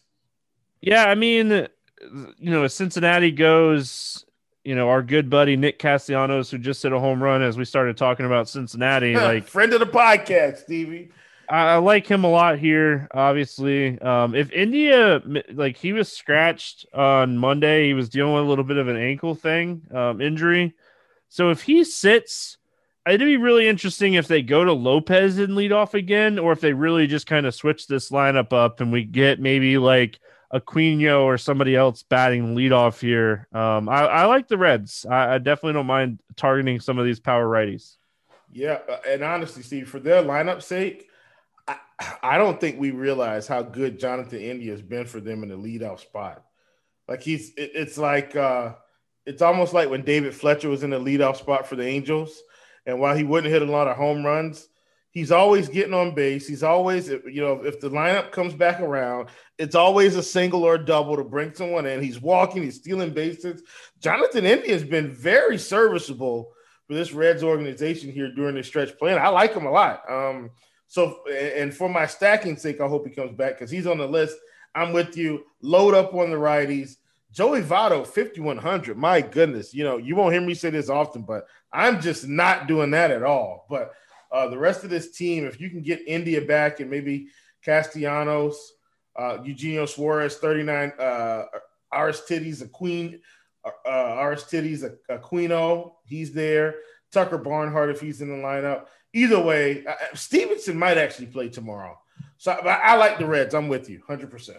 Yeah, 0.85 1.07
I 1.07 1.15
mean, 1.15 1.49
you 1.51 2.51
know, 2.51 2.67
Cincinnati 2.67 3.31
goes, 3.31 4.27
you 4.65 4.75
know, 4.75 4.91
our 4.91 5.03
good 5.03 5.31
buddy 5.31 5.57
Nick 5.57 5.79
Castellanos, 5.79 6.51
who 6.51 6.59
just 6.59 6.83
hit 6.83 6.93
a 6.93 7.01
home 7.01 7.23
run 7.23 7.41
as 7.41 7.57
we 7.57 7.65
started 7.65 7.97
talking 7.97 8.27
about 8.27 8.51
Cincinnati, 8.51 9.15
like 9.17 9.47
friend 9.47 9.73
of 9.73 9.81
the 9.81 9.87
podcast, 9.87 10.59
Stevie. 10.59 11.11
I, 11.49 11.77
like 11.77 12.07
him 12.07 12.25
a 12.25 12.29
lot 12.29 12.59
here. 12.59 13.09
Obviously, 13.15 13.99
um, 14.01 14.35
if 14.35 14.51
India 14.53 15.23
like 15.53 15.79
he 15.79 15.95
was 15.95 16.13
scratched 16.13 16.85
on 16.93 17.39
Monday, 17.39 17.87
he 17.87 17.95
was 17.95 18.11
dealing 18.11 18.35
with 18.35 18.45
a 18.45 18.47
little 18.47 18.65
bit 18.65 18.77
of 18.77 18.89
an 18.89 18.97
ankle 18.97 19.35
thing 19.35 19.83
um, 19.95 20.21
injury. 20.21 20.75
So 21.31 21.51
if 21.51 21.63
he 21.63 21.83
sits, 21.85 22.59
it'd 23.07 23.21
be 23.21 23.39
really 23.39 23.69
interesting 23.69 24.15
if 24.15 24.29
they 24.29 24.43
go 24.43 24.65
to 24.65 24.73
Lopez 24.73 25.39
and 25.39 25.55
lead 25.55 25.73
off 25.73 25.95
again, 25.95 26.39
or 26.39 26.53
if 26.53 26.61
they 26.61 26.75
really 26.75 27.07
just 27.07 27.27
kind 27.27 27.47
of 27.47 27.55
switch 27.55 27.87
this 27.87 28.11
lineup 28.11 28.53
up 28.53 28.81
and 28.81 28.93
we 28.93 29.05
get 29.05 29.41
maybe 29.41 29.79
like 29.79 30.19
Aquino 30.55 31.25
or 31.25 31.37
somebody 31.37 31.75
else 31.75 32.05
batting 32.05 32.55
lead 32.55 32.73
off 32.73 33.01
here. 33.01 33.49
Um, 33.53 33.89
I, 33.89 34.07
I, 34.07 34.25
like 34.27 34.47
the 34.47 34.57
Reds. 34.57 35.05
I, 35.05 35.35
I, 35.35 35.39
definitely 35.39 35.73
don't 35.73 35.87
mind 35.87 36.21
targeting 36.37 36.79
some 36.79 36.97
of 36.99 37.05
these 37.05 37.19
power 37.19 37.47
righties. 37.47 37.97
Yeah, 38.53 38.79
uh, 38.89 38.99
and 39.09 39.25
honestly, 39.25 39.65
Steve, 39.65 39.89
for 39.89 39.99
their 39.99 40.23
lineup 40.23 40.63
sake, 40.63 41.09
I, 41.67 41.79
I 42.23 42.39
don't 42.39 42.61
think 42.61 42.79
we 42.79 42.93
realize 42.93 43.49
how 43.49 43.63
good 43.63 43.99
Jonathan 43.99 44.39
India 44.39 44.71
has 44.71 44.83
been 44.83 45.07
for 45.07 45.21
them 45.21 45.43
in 45.43 45.49
the 45.49 45.57
leadoff 45.57 45.99
spot. 45.99 46.45
Like 47.09 47.23
he's, 47.23 47.51
it, 47.57 47.73
it's 47.75 47.99
like 47.99 48.37
uh, 48.37 48.75
it's 49.27 49.43
almost 49.43 49.73
like 49.75 49.91
when 49.91 50.05
David 50.05 50.35
Fletcher 50.35 50.69
was 50.69 50.85
in 50.85 50.91
the 50.91 51.01
leadoff 51.01 51.37
spot 51.37 51.67
for 51.67 51.75
the 51.75 51.87
Angels, 51.87 52.43
and 52.87 53.01
while 53.01 53.17
he 53.17 53.25
wouldn't 53.25 53.53
hit 53.53 53.63
a 53.63 53.71
lot 53.71 53.89
of 53.89 53.97
home 53.97 54.25
runs, 54.25 54.69
he's 55.15 55.31
always 55.31 55.69
getting 55.69 55.95
on 55.95 56.15
base. 56.15 56.47
He's 56.47 56.65
always, 56.65 57.09
you 57.09 57.41
know, 57.41 57.63
if 57.65 57.81
the 57.81 57.89
lineup 57.89 58.33
comes 58.33 58.53
back 58.53 58.81
around, 58.81 59.29
it's 59.59 59.77
always 59.77 60.17
a 60.17 60.23
single 60.23 60.65
or 60.65 60.75
a 60.75 60.85
double 60.85 61.17
to 61.17 61.25
bring 61.25 61.55
someone 61.55 61.87
in. 61.87 62.03
He's 62.03 62.21
walking, 62.21 62.65
he's 62.65 62.77
stealing 62.77 63.15
bases. 63.15 63.63
Jonathan 64.01 64.45
India 64.45 64.73
has 64.73 64.85
been 64.85 65.15
very 65.15 65.57
serviceable 65.57 66.53
for 66.87 66.95
this 66.95 67.13
Reds 67.13 67.45
organization 67.45 68.11
here 68.11 68.31
during 68.35 68.57
this 68.57 68.67
stretch 68.67 68.99
playing. 68.99 69.19
I 69.19 69.29
like 69.29 69.55
him 69.55 69.67
a 69.67 69.71
lot. 69.71 70.03
Um, 70.11 70.51
so, 70.89 71.21
and 71.29 71.73
for 71.73 71.89
my 71.89 72.07
stacking 72.07 72.57
sake, 72.57 72.81
I 72.81 72.89
hope 72.89 73.07
he 73.07 73.15
comes 73.15 73.33
back 73.33 73.55
because 73.55 73.71
he's 73.71 73.87
on 73.87 73.99
the 73.99 74.07
list. 74.07 74.37
I'm 74.75 74.93
with 74.93 75.17
you. 75.17 75.45
Load 75.63 75.95
up 75.95 76.13
on 76.15 76.31
the 76.31 76.37
righties. 76.37 76.97
Joey 77.31 77.63
Votto, 77.63 78.07
5,100. 78.07 78.97
My 78.97 79.21
goodness. 79.21 79.73
You 79.73 79.85
know, 79.85 79.97
you 79.97 80.15
won't 80.15 80.33
hear 80.33 80.43
me 80.43 80.55
say 80.55 80.71
this 80.71 80.89
often, 80.89 81.23
but 81.23 81.47
I'm 81.73 82.01
just 82.01 82.29
not 82.29 82.69
doing 82.69 82.91
that 82.93 83.11
at 83.11 83.23
all. 83.23 83.67
But 83.69 83.93
uh, 84.33 84.49
the 84.49 84.59
rest 84.59 84.85
of 84.85 84.91
this 84.91 85.11
team, 85.13 85.45
if 85.45 85.61
you 85.61 85.71
can 85.71 85.83
get 85.83 86.01
India 86.07 86.41
back 86.41 86.81
and 86.81 86.91
maybe 86.91 87.29
Castellanos, 87.63 88.73
uh, 89.17 89.39
Eugenio 89.45 89.87
Suarez, 89.87 90.37
39, 90.37 90.93
uh, 90.99 91.45
Aristides, 91.93 92.63
a 92.63 92.69
queen, 92.69 93.21
uh, 93.65 93.71
Aristides, 93.89 94.83
a, 94.83 94.95
Aquino, 95.11 95.95
he's 96.05 96.33
there. 96.33 96.77
Tucker 97.13 97.39
Barnhart, 97.39 97.91
if 97.91 98.01
he's 98.01 98.21
in 98.21 98.29
the 98.29 98.43
lineup 98.43 98.87
either 99.15 99.41
way, 99.41 99.87
uh, 99.87 99.95
Stephenson 100.15 100.79
might 100.79 100.99
actually 100.99 101.27
play 101.27 101.49
tomorrow. 101.49 101.99
So 102.37 102.53
I, 102.53 102.75
I 102.75 102.97
like 102.97 103.19
the 103.19 103.27
Reds. 103.27 103.55
I'm 103.55 103.69
with 103.69 103.89
you 103.89 104.03
100%. 104.07 104.57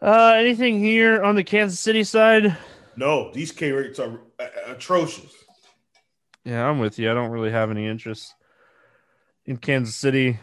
Uh, 0.00 0.34
anything 0.36 0.78
here 0.78 1.22
on 1.22 1.34
the 1.34 1.44
Kansas 1.44 1.80
City 1.80 2.04
side? 2.04 2.56
No, 2.96 3.32
these 3.32 3.50
K 3.52 3.72
rates 3.72 3.98
are 3.98 4.20
uh, 4.38 4.46
atrocious. 4.66 5.35
Yeah, 6.46 6.64
I'm 6.70 6.78
with 6.78 6.96
you. 7.00 7.10
I 7.10 7.14
don't 7.14 7.32
really 7.32 7.50
have 7.50 7.72
any 7.72 7.88
interest 7.88 8.32
in 9.46 9.56
Kansas 9.56 9.96
City. 9.96 10.38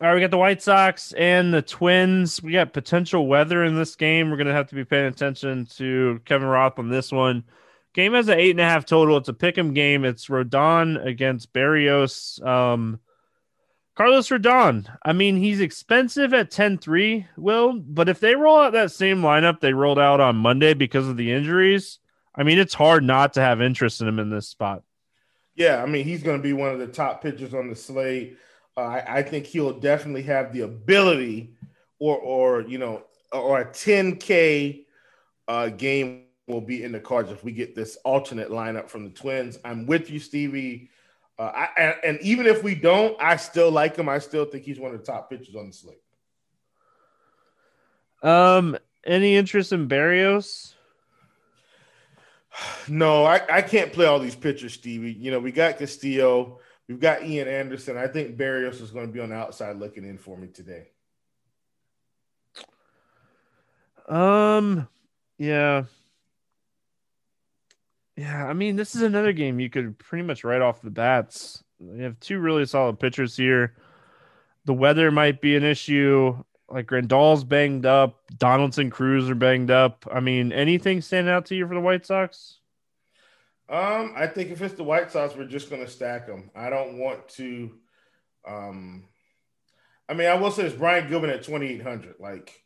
All 0.00 0.06
right, 0.06 0.14
we 0.14 0.20
got 0.20 0.30
the 0.30 0.38
White 0.38 0.62
Sox 0.62 1.12
and 1.14 1.52
the 1.52 1.60
Twins. 1.60 2.40
We 2.40 2.52
got 2.52 2.72
potential 2.72 3.26
weather 3.26 3.64
in 3.64 3.74
this 3.74 3.96
game. 3.96 4.30
We're 4.30 4.36
going 4.36 4.46
to 4.46 4.52
have 4.52 4.68
to 4.68 4.76
be 4.76 4.84
paying 4.84 5.06
attention 5.06 5.66
to 5.78 6.20
Kevin 6.24 6.46
Roth 6.46 6.78
on 6.78 6.88
this 6.88 7.10
one. 7.10 7.42
Game 7.94 8.12
has 8.12 8.28
an 8.28 8.38
eight 8.38 8.52
and 8.52 8.60
a 8.60 8.64
half 8.64 8.86
total. 8.86 9.16
It's 9.16 9.28
a 9.28 9.32
pick 9.32 9.58
'em 9.58 9.74
game. 9.74 10.04
It's 10.04 10.28
Rodon 10.28 11.04
against 11.04 11.52
Berrios. 11.52 12.40
Um, 12.46 13.00
Carlos 13.96 14.28
Rodon. 14.28 14.86
I 15.04 15.14
mean, 15.14 15.36
he's 15.36 15.60
expensive 15.60 16.32
at 16.32 16.52
10-3, 16.52 17.26
Will, 17.36 17.72
but 17.72 18.08
if 18.08 18.20
they 18.20 18.36
roll 18.36 18.60
out 18.60 18.74
that 18.74 18.92
same 18.92 19.20
lineup 19.20 19.58
they 19.58 19.72
rolled 19.72 19.98
out 19.98 20.20
on 20.20 20.36
Monday 20.36 20.74
because 20.74 21.08
of 21.08 21.16
the 21.16 21.32
injuries, 21.32 21.98
I 22.38 22.44
mean, 22.44 22.58
it's 22.58 22.72
hard 22.72 23.02
not 23.02 23.34
to 23.34 23.40
have 23.40 23.60
interest 23.60 24.00
in 24.00 24.06
him 24.06 24.20
in 24.20 24.30
this 24.30 24.48
spot. 24.48 24.84
Yeah, 25.56 25.82
I 25.82 25.86
mean, 25.86 26.04
he's 26.04 26.22
going 26.22 26.38
to 26.38 26.42
be 26.42 26.52
one 26.52 26.70
of 26.70 26.78
the 26.78 26.86
top 26.86 27.20
pitchers 27.20 27.52
on 27.52 27.68
the 27.68 27.74
slate. 27.74 28.38
Uh, 28.76 28.82
I, 28.82 29.18
I, 29.18 29.22
think 29.24 29.44
he'll 29.44 29.80
definitely 29.80 30.22
have 30.22 30.52
the 30.52 30.60
ability, 30.60 31.56
or 31.98 32.16
or 32.16 32.60
you 32.62 32.78
know, 32.78 33.02
or 33.32 33.62
a 33.62 33.64
10K 33.66 34.84
uh, 35.48 35.68
game 35.70 36.26
will 36.46 36.60
be 36.60 36.84
in 36.84 36.92
the 36.92 37.00
cards 37.00 37.32
if 37.32 37.42
we 37.42 37.50
get 37.50 37.74
this 37.74 37.96
alternate 38.04 38.50
lineup 38.50 38.88
from 38.88 39.02
the 39.02 39.10
Twins. 39.10 39.58
I'm 39.64 39.84
with 39.84 40.08
you, 40.08 40.20
Stevie. 40.20 40.90
Uh, 41.40 41.52
I, 41.54 41.68
and, 41.76 41.94
and, 42.04 42.20
even 42.20 42.46
if 42.46 42.62
we 42.62 42.76
don't, 42.76 43.20
I 43.20 43.36
still 43.36 43.70
like 43.70 43.96
him. 43.96 44.08
I 44.08 44.18
still 44.20 44.44
think 44.44 44.64
he's 44.64 44.78
one 44.78 44.92
of 44.92 44.98
the 44.98 45.06
top 45.06 45.28
pitchers 45.28 45.56
on 45.56 45.68
the 45.68 45.72
slate. 45.72 46.02
Um, 48.22 48.78
any 49.04 49.36
interest 49.36 49.72
in 49.72 49.88
Berrios? 49.88 50.74
No, 52.88 53.24
I, 53.24 53.40
I 53.50 53.62
can't 53.62 53.92
play 53.92 54.06
all 54.06 54.18
these 54.18 54.34
pitchers, 54.34 54.74
Stevie. 54.74 55.12
You 55.12 55.30
know, 55.30 55.38
we 55.38 55.52
got 55.52 55.78
Castillo, 55.78 56.60
we've 56.88 57.00
got 57.00 57.24
Ian 57.24 57.48
Anderson. 57.48 57.96
I 57.96 58.06
think 58.06 58.36
Berrios 58.36 58.80
is 58.80 58.90
going 58.90 59.06
to 59.06 59.12
be 59.12 59.20
on 59.20 59.30
the 59.30 59.36
outside 59.36 59.76
looking 59.76 60.04
in 60.04 60.18
for 60.18 60.36
me 60.36 60.48
today. 60.48 60.88
Um, 64.08 64.88
yeah. 65.36 65.84
Yeah, 68.16 68.46
I 68.46 68.52
mean, 68.52 68.74
this 68.74 68.96
is 68.96 69.02
another 69.02 69.32
game 69.32 69.60
you 69.60 69.70
could 69.70 69.96
pretty 69.98 70.24
much 70.24 70.42
write 70.42 70.62
off 70.62 70.82
the 70.82 70.90
bats. 70.90 71.62
You 71.78 72.02
have 72.02 72.18
two 72.18 72.40
really 72.40 72.66
solid 72.66 72.98
pitchers 72.98 73.36
here. 73.36 73.76
The 74.64 74.74
weather 74.74 75.10
might 75.12 75.40
be 75.40 75.54
an 75.56 75.62
issue. 75.62 76.42
Like 76.70 76.86
Grandal's 76.86 77.44
banged 77.44 77.86
up, 77.86 78.20
Donaldson 78.36 78.90
Cruz 78.90 79.30
are 79.30 79.34
banged 79.34 79.70
up. 79.70 80.06
I 80.12 80.20
mean, 80.20 80.52
anything 80.52 81.00
stand 81.00 81.28
out 81.28 81.46
to 81.46 81.54
you 81.54 81.66
for 81.66 81.74
the 81.74 81.80
White 81.80 82.04
Sox? 82.04 82.58
Um, 83.70 84.14
I 84.16 84.26
think 84.26 84.50
if 84.50 84.62
it's 84.62 84.74
the 84.74 84.84
White 84.84 85.10
Sox, 85.10 85.34
we're 85.34 85.44
just 85.44 85.70
going 85.70 85.84
to 85.84 85.90
stack 85.90 86.26
them. 86.26 86.50
I 86.54 86.70
don't 86.70 86.98
want 86.98 87.28
to. 87.30 87.74
Um, 88.46 89.04
I 90.08 90.14
mean, 90.14 90.28
I 90.28 90.34
will 90.34 90.50
say 90.50 90.64
it's 90.64 90.74
Brian 90.74 91.08
Goodwin 91.08 91.30
at 91.30 91.42
twenty 91.42 91.68
eight 91.68 91.82
hundred. 91.82 92.16
Like, 92.18 92.62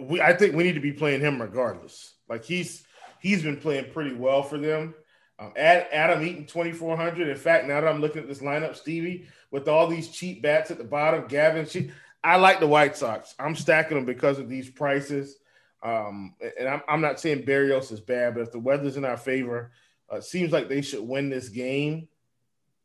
we, 0.00 0.20
I 0.20 0.34
think 0.34 0.54
we 0.54 0.64
need 0.64 0.74
to 0.74 0.80
be 0.80 0.92
playing 0.92 1.20
him 1.20 1.40
regardless. 1.40 2.14
Like 2.28 2.44
he's 2.44 2.84
he's 3.20 3.42
been 3.42 3.56
playing 3.56 3.92
pretty 3.92 4.14
well 4.14 4.42
for 4.42 4.58
them. 4.58 4.94
Um, 5.40 5.52
Adam 5.56 6.24
Eaton 6.24 6.46
2,400. 6.46 7.28
In 7.28 7.36
fact, 7.36 7.68
now 7.68 7.80
that 7.80 7.88
I'm 7.88 8.00
looking 8.00 8.22
at 8.22 8.28
this 8.28 8.40
lineup, 8.40 8.74
Stevie, 8.74 9.28
with 9.52 9.68
all 9.68 9.86
these 9.86 10.08
cheap 10.08 10.42
bats 10.42 10.72
at 10.72 10.78
the 10.78 10.84
bottom, 10.84 11.28
Gavin, 11.28 11.64
she, 11.64 11.92
I 12.28 12.36
like 12.36 12.60
the 12.60 12.66
White 12.66 12.94
Sox. 12.94 13.34
I'm 13.38 13.56
stacking 13.56 13.96
them 13.96 14.04
because 14.04 14.38
of 14.38 14.50
these 14.50 14.68
prices. 14.68 15.38
Um, 15.82 16.34
and 16.58 16.68
I'm, 16.68 16.82
I'm, 16.86 17.00
not 17.00 17.18
saying 17.18 17.44
Berrios 17.44 17.90
is 17.90 18.00
bad, 18.00 18.34
but 18.34 18.42
if 18.42 18.52
the 18.52 18.58
weather's 18.58 18.98
in 18.98 19.06
our 19.06 19.16
favor, 19.16 19.72
uh, 20.10 20.20
seems 20.20 20.52
like 20.52 20.68
they 20.68 20.82
should 20.82 21.08
win 21.08 21.30
this 21.30 21.48
game. 21.48 22.06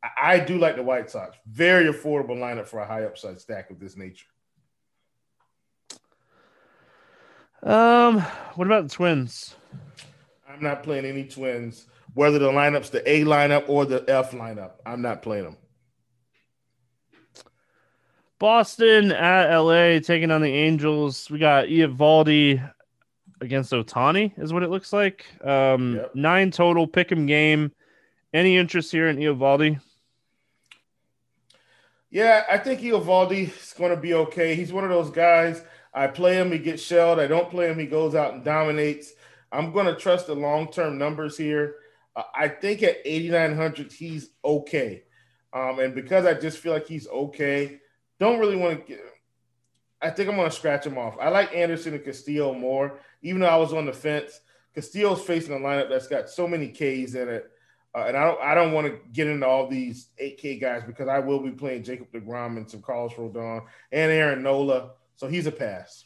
I, 0.01 0.35
I 0.35 0.39
do 0.39 0.57
like 0.57 0.77
the 0.77 0.83
White 0.83 1.09
Sox. 1.09 1.35
Very 1.45 1.91
affordable 1.91 2.37
lineup 2.37 2.67
for 2.67 2.79
a 2.79 2.87
high 2.87 3.03
upside 3.03 3.37
stack 3.37 3.69
of 3.69 3.81
this 3.81 3.97
nature. 3.97 4.27
Um, 7.63 8.21
what 8.55 8.67
about 8.67 8.87
the 8.87 8.95
Twins? 8.95 9.57
I'm 10.47 10.63
not 10.63 10.83
playing 10.83 11.03
any 11.03 11.25
Twins, 11.25 11.87
whether 12.13 12.39
the 12.39 12.49
lineup's 12.49 12.91
the 12.91 13.09
A 13.09 13.25
lineup 13.25 13.67
or 13.67 13.85
the 13.85 14.05
F 14.07 14.31
lineup. 14.31 14.75
I'm 14.85 15.01
not 15.01 15.21
playing 15.21 15.43
them. 15.43 15.57
Boston 18.39 19.11
at 19.11 19.55
LA 19.55 19.99
taking 19.99 20.31
on 20.31 20.41
the 20.41 20.53
Angels. 20.53 21.29
We 21.29 21.39
got 21.39 21.65
Eovaldi 21.65 22.71
against 23.41 23.71
Ohtani, 23.71 24.37
is 24.39 24.53
what 24.53 24.63
it 24.63 24.69
looks 24.69 24.91
like. 24.93 25.25
Um, 25.43 25.95
yep. 25.97 26.15
Nine 26.15 26.51
total 26.51 26.87
pick 26.87 27.11
'em 27.11 27.25
game. 27.25 27.71
Any 28.33 28.57
interest 28.57 28.91
here 28.91 29.07
in 29.07 29.17
Eovaldi? 29.17 29.79
Yeah, 32.09 32.43
I 32.49 32.57
think 32.57 32.81
Eovaldi 32.81 33.49
is 33.55 33.73
going 33.77 33.89
to 33.89 33.99
be 33.99 34.13
okay. 34.13 34.55
He's 34.55 34.73
one 34.73 34.83
of 34.83 34.89
those 34.89 35.09
guys. 35.09 35.63
I 35.93 36.07
play 36.07 36.35
him, 36.35 36.51
he 36.51 36.57
gets 36.57 36.81
shelled. 36.81 37.19
I 37.19 37.27
don't 37.27 37.49
play 37.49 37.69
him, 37.69 37.77
he 37.77 37.85
goes 37.85 38.15
out 38.15 38.33
and 38.33 38.43
dominates. 38.43 39.13
I'm 39.51 39.71
going 39.71 39.85
to 39.85 39.95
trust 39.95 40.27
the 40.27 40.35
long 40.35 40.71
term 40.71 40.97
numbers 40.97 41.37
here. 41.37 41.75
Uh, 42.15 42.23
I 42.35 42.47
think 42.47 42.81
at 42.83 42.97
8,900, 43.05 43.91
he's 43.91 44.29
okay. 44.43 45.03
Um, 45.53 45.79
and 45.79 45.93
because 45.93 46.25
I 46.25 46.33
just 46.33 46.57
feel 46.57 46.73
like 46.73 46.87
he's 46.87 47.07
okay, 47.07 47.79
don't 48.19 48.39
really 48.39 48.55
want 48.55 48.79
to 48.79 48.85
get. 48.85 49.03
I 50.01 50.09
think 50.09 50.29
I'm 50.29 50.35
going 50.35 50.49
to 50.49 50.55
scratch 50.55 50.85
him 50.85 50.97
off. 50.97 51.17
I 51.19 51.29
like 51.29 51.55
Anderson 51.55 51.93
and 51.93 52.03
Castillo 52.03 52.53
more, 52.53 52.99
even 53.21 53.41
though 53.41 53.47
I 53.47 53.55
was 53.55 53.73
on 53.73 53.85
the 53.85 53.93
fence. 53.93 54.41
Castillo's 54.75 55.21
facing 55.21 55.53
a 55.53 55.57
lineup 55.57 55.89
that's 55.89 56.07
got 56.07 56.29
so 56.29 56.47
many 56.47 56.69
Ks 56.69 57.13
in 57.13 57.29
it. 57.29 57.49
Uh, 57.95 58.05
and 58.07 58.17
I 58.17 58.25
don't 58.25 58.41
I 58.41 58.55
don't 58.55 58.71
want 58.73 58.87
to 58.87 58.97
get 59.11 59.27
into 59.27 59.45
all 59.45 59.67
these 59.67 60.09
8K 60.19 60.59
guys 60.59 60.81
because 60.85 61.07
I 61.07 61.19
will 61.19 61.39
be 61.39 61.51
playing 61.51 61.83
Jacob 61.83 62.11
DeGrom 62.11 62.57
and 62.57 62.69
some 62.69 62.81
Carlos 62.81 63.13
Rodon 63.13 63.65
and 63.91 64.11
Aaron 64.11 64.41
Nola. 64.41 64.91
So 65.15 65.27
he's 65.27 65.45
a 65.45 65.51
pass. 65.51 66.03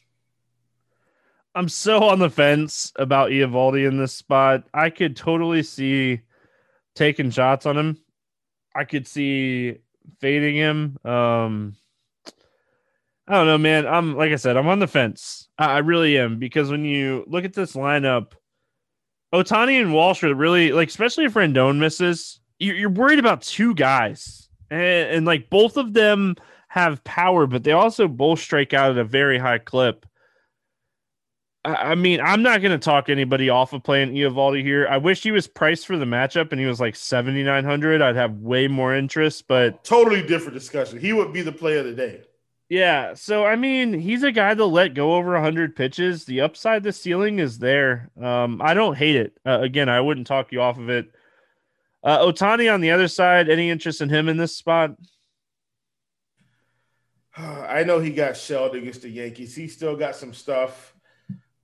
I'm 1.55 1.69
so 1.69 2.03
on 2.03 2.19
the 2.19 2.29
fence 2.29 2.91
about 2.97 3.31
Eovaldi 3.31 3.87
in 3.87 3.97
this 3.97 4.13
spot. 4.13 4.67
I 4.73 4.89
could 4.89 5.15
totally 5.15 5.63
see 5.63 6.21
taking 6.93 7.31
shots 7.31 7.65
on 7.65 7.77
him. 7.77 7.97
I 8.75 8.83
could 8.83 9.07
see 9.07 9.77
fading 10.19 10.55
him. 10.55 10.97
Um, 11.03 11.75
I 13.27 13.33
don't 13.33 13.47
know, 13.47 13.57
man. 13.57 13.85
I'm 13.85 14.15
like 14.15 14.31
I 14.31 14.37
said, 14.37 14.55
I'm 14.55 14.67
on 14.67 14.79
the 14.79 14.87
fence. 14.87 15.49
I, 15.57 15.65
I 15.65 15.77
really 15.79 16.17
am 16.17 16.39
because 16.39 16.71
when 16.71 16.85
you 16.85 17.25
look 17.27 17.43
at 17.43 17.53
this 17.53 17.73
lineup, 17.73 18.33
Ohtani 19.33 19.81
and 19.81 19.93
Walsh 19.93 20.23
are 20.23 20.33
really 20.33 20.71
like, 20.71 20.87
especially 20.87 21.25
if 21.25 21.33
Rendon 21.33 21.77
misses, 21.77 22.39
you're, 22.59 22.75
you're 22.75 22.89
worried 22.89 23.19
about 23.19 23.41
two 23.41 23.75
guys, 23.75 24.47
and, 24.69 25.09
and 25.09 25.25
like 25.25 25.49
both 25.49 25.75
of 25.75 25.93
them 25.93 26.35
have 26.69 27.03
power, 27.03 27.47
but 27.47 27.63
they 27.63 27.73
also 27.73 28.07
both 28.07 28.39
strike 28.39 28.73
out 28.73 28.91
at 28.91 28.97
a 28.97 29.03
very 29.03 29.37
high 29.37 29.57
clip. 29.57 30.05
I, 31.65 31.95
mean, 31.95 32.21
I'm 32.21 32.43
not 32.43 32.61
going 32.61 32.71
to 32.71 32.77
talk 32.77 33.09
anybody 33.09 33.49
off 33.49 33.73
of 33.73 33.83
playing 33.83 34.13
Eovaldi 34.13 34.63
here. 34.63 34.87
I 34.89 34.97
wish 34.97 35.21
he 35.21 35.31
was 35.31 35.47
priced 35.47 35.85
for 35.85 35.97
the 35.97 36.05
matchup 36.05 36.51
and 36.51 36.61
he 36.61 36.65
was 36.65 36.79
like 36.79 36.95
7,900. 36.95 38.01
I'd 38.01 38.15
have 38.15 38.37
way 38.37 38.69
more 38.69 38.95
interest, 38.95 39.49
but 39.49 39.83
totally 39.83 40.25
different 40.25 40.53
discussion. 40.53 40.97
He 40.97 41.11
would 41.11 41.33
be 41.33 41.41
the 41.41 41.51
play 41.51 41.77
of 41.77 41.83
the 41.83 41.93
day. 41.93 42.21
Yeah. 42.69 43.13
So, 43.13 43.45
I 43.45 43.55
mean, 43.55 43.93
he's 43.93 44.23
a 44.23 44.31
guy 44.31 44.53
that 44.53 44.65
let 44.65 44.93
go 44.93 45.15
over 45.15 45.33
100 45.33 45.75
pitches. 45.75 46.25
The 46.25 46.41
upside, 46.41 46.83
the 46.83 46.91
ceiling 46.91 47.39
is 47.39 47.59
there. 47.59 48.09
Um, 48.21 48.61
I 48.61 48.73
don't 48.73 48.95
hate 48.95 49.15
it. 49.15 49.37
Uh, 49.45 49.59
again, 49.61 49.87
I 49.87 50.01
wouldn't 50.01 50.27
talk 50.27 50.51
you 50.51 50.61
off 50.61 50.77
of 50.77 50.89
it. 50.89 51.09
Uh, 52.03 52.19
Ohtani 52.19 52.73
on 52.73 52.81
the 52.81 52.91
other 52.91 53.07
side, 53.07 53.49
any 53.49 53.69
interest 53.69 54.01
in 54.01 54.09
him 54.09 54.27
in 54.27 54.37
this 54.37 54.55
spot? 54.55 54.95
I 57.37 57.83
know 57.83 57.99
he 57.99 58.09
got 58.09 58.35
shelled 58.35 58.75
against 58.75 59.01
the 59.03 59.09
Yankees. 59.09 59.55
He 59.55 59.67
still 59.67 59.95
got 59.95 60.15
some 60.15 60.33
stuff. 60.33 60.93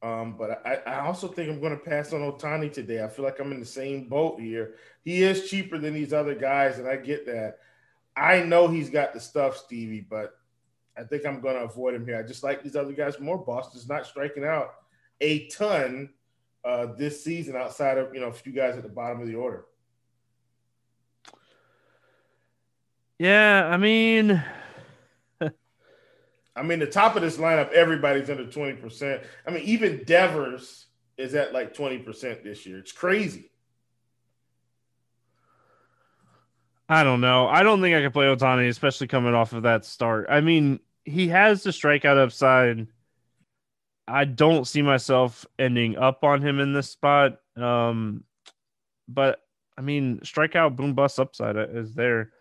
Um, 0.01 0.35
but 0.37 0.61
I, 0.65 0.81
I, 0.85 1.05
also 1.05 1.29
think 1.29 1.49
I'm 1.49 1.61
going 1.61 1.79
to 1.79 1.81
pass 1.81 2.11
on 2.11 2.19
Ohtani 2.19 2.73
today. 2.73 3.01
I 3.01 3.07
feel 3.07 3.23
like 3.23 3.39
I'm 3.39 3.53
in 3.53 3.61
the 3.61 3.65
same 3.65 4.09
boat 4.09 4.37
here. 4.37 4.75
He 5.05 5.23
is 5.23 5.49
cheaper 5.49 5.77
than 5.77 5.93
these 5.93 6.11
other 6.11 6.35
guys, 6.35 6.77
and 6.77 6.89
I 6.89 6.97
get 6.97 7.25
that. 7.27 7.59
I 8.13 8.41
know 8.41 8.67
he's 8.67 8.89
got 8.89 9.13
the 9.13 9.21
stuff, 9.21 9.55
Stevie, 9.55 10.01
but 10.01 10.37
I 10.97 11.03
think 11.03 11.25
I'm 11.25 11.41
going 11.41 11.55
to 11.55 11.63
avoid 11.63 11.95
him 11.95 12.05
here. 12.05 12.17
I 12.17 12.23
just 12.23 12.43
like 12.43 12.63
these 12.63 12.75
other 12.75 12.93
guys 12.93 13.19
more. 13.19 13.37
Boston's 13.37 13.87
not 13.87 14.05
striking 14.05 14.45
out 14.45 14.75
a 15.21 15.47
ton 15.47 16.09
uh, 16.63 16.87
this 16.97 17.23
season 17.23 17.55
outside 17.55 17.97
of 17.97 18.13
you 18.13 18.21
know 18.21 18.27
a 18.27 18.33
few 18.33 18.51
guys 18.51 18.77
at 18.77 18.83
the 18.83 18.89
bottom 18.89 19.21
of 19.21 19.27
the 19.27 19.35
order. 19.35 19.65
Yeah, 23.19 23.67
I 23.67 23.77
mean, 23.77 24.43
I 26.55 26.63
mean, 26.63 26.79
the 26.79 26.87
top 26.87 27.15
of 27.15 27.21
this 27.21 27.37
lineup, 27.37 27.71
everybody's 27.71 28.29
under 28.29 28.45
20%. 28.45 29.23
I 29.47 29.51
mean, 29.51 29.63
even 29.63 30.03
Devers 30.03 30.87
is 31.17 31.35
at 31.35 31.53
like 31.53 31.75
20% 31.75 32.43
this 32.43 32.65
year. 32.65 32.79
It's 32.79 32.91
crazy. 32.91 33.51
I 36.93 37.03
don't 37.03 37.21
know. 37.21 37.47
I 37.47 37.63
don't 37.63 37.81
think 37.81 37.95
I 37.95 38.01
could 38.01 38.13
play 38.13 38.27
Ohtani, 38.27 38.69
especially 38.69 39.07
coming 39.07 39.33
off 39.33 39.53
of 39.53 39.63
that 39.63 39.83
start. 39.83 40.27
I 40.29 40.41
mean, 40.41 40.79
he 41.05 41.27
has 41.29 41.63
the 41.63 41.71
strikeout 41.71 42.17
upside. 42.17 42.87
I 44.07 44.25
don't 44.25 44.67
see 44.67 44.83
myself 44.83 45.45
ending 45.57 45.97
up 45.97 46.23
on 46.23 46.41
him 46.41 46.59
in 46.59 46.73
this 46.73 46.91
spot. 46.91 47.39
Um, 47.55 48.23
but 49.07 49.39
I 49.75 49.81
mean, 49.81 50.19
strikeout 50.19 50.75
boom 50.75 50.93
bust 50.93 51.19
upside 51.19 51.57
is 51.57 51.95
there. 51.95 52.31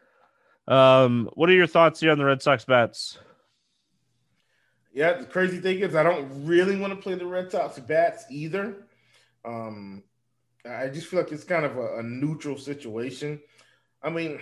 Um, 0.68 1.30
what 1.32 1.48
are 1.48 1.54
your 1.54 1.66
thoughts 1.66 2.00
here 2.00 2.12
on 2.12 2.18
the 2.18 2.24
Red 2.24 2.42
Sox 2.42 2.64
bats? 2.66 3.18
Yeah, 4.92 5.14
the 5.14 5.24
crazy 5.24 5.60
thing 5.60 5.78
is, 5.78 5.96
I 5.96 6.02
don't 6.02 6.44
really 6.44 6.76
want 6.76 6.92
to 6.92 7.00
play 7.00 7.14
the 7.14 7.24
Red 7.24 7.50
Sox 7.50 7.78
bats 7.78 8.26
either. 8.30 8.86
Um, 9.44 10.02
I 10.68 10.88
just 10.88 11.06
feel 11.06 11.20
like 11.20 11.32
it's 11.32 11.44
kind 11.44 11.64
of 11.64 11.78
a, 11.78 11.98
a 11.98 12.02
neutral 12.02 12.58
situation. 12.58 13.40
I 14.02 14.10
mean, 14.10 14.40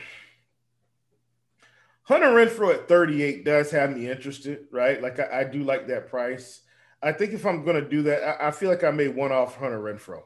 Hunter 2.02 2.28
Renfroe 2.28 2.74
at 2.74 2.88
38 2.88 3.44
does 3.44 3.70
have 3.70 3.96
me 3.96 4.10
interested, 4.10 4.66
right? 4.70 5.00
Like 5.00 5.20
I, 5.20 5.40
I 5.40 5.44
do 5.44 5.62
like 5.62 5.86
that 5.88 6.08
price. 6.08 6.62
I 7.02 7.12
think 7.12 7.32
if 7.32 7.46
I'm 7.46 7.64
going 7.64 7.82
to 7.82 7.88
do 7.88 8.02
that, 8.02 8.42
I, 8.42 8.48
I, 8.48 8.50
feel 8.50 8.68
like 8.68 8.84
I 8.84 8.90
may 8.90 9.08
one 9.08 9.32
off 9.32 9.56
Hunter 9.56 9.78
Renfroe. 9.78 10.22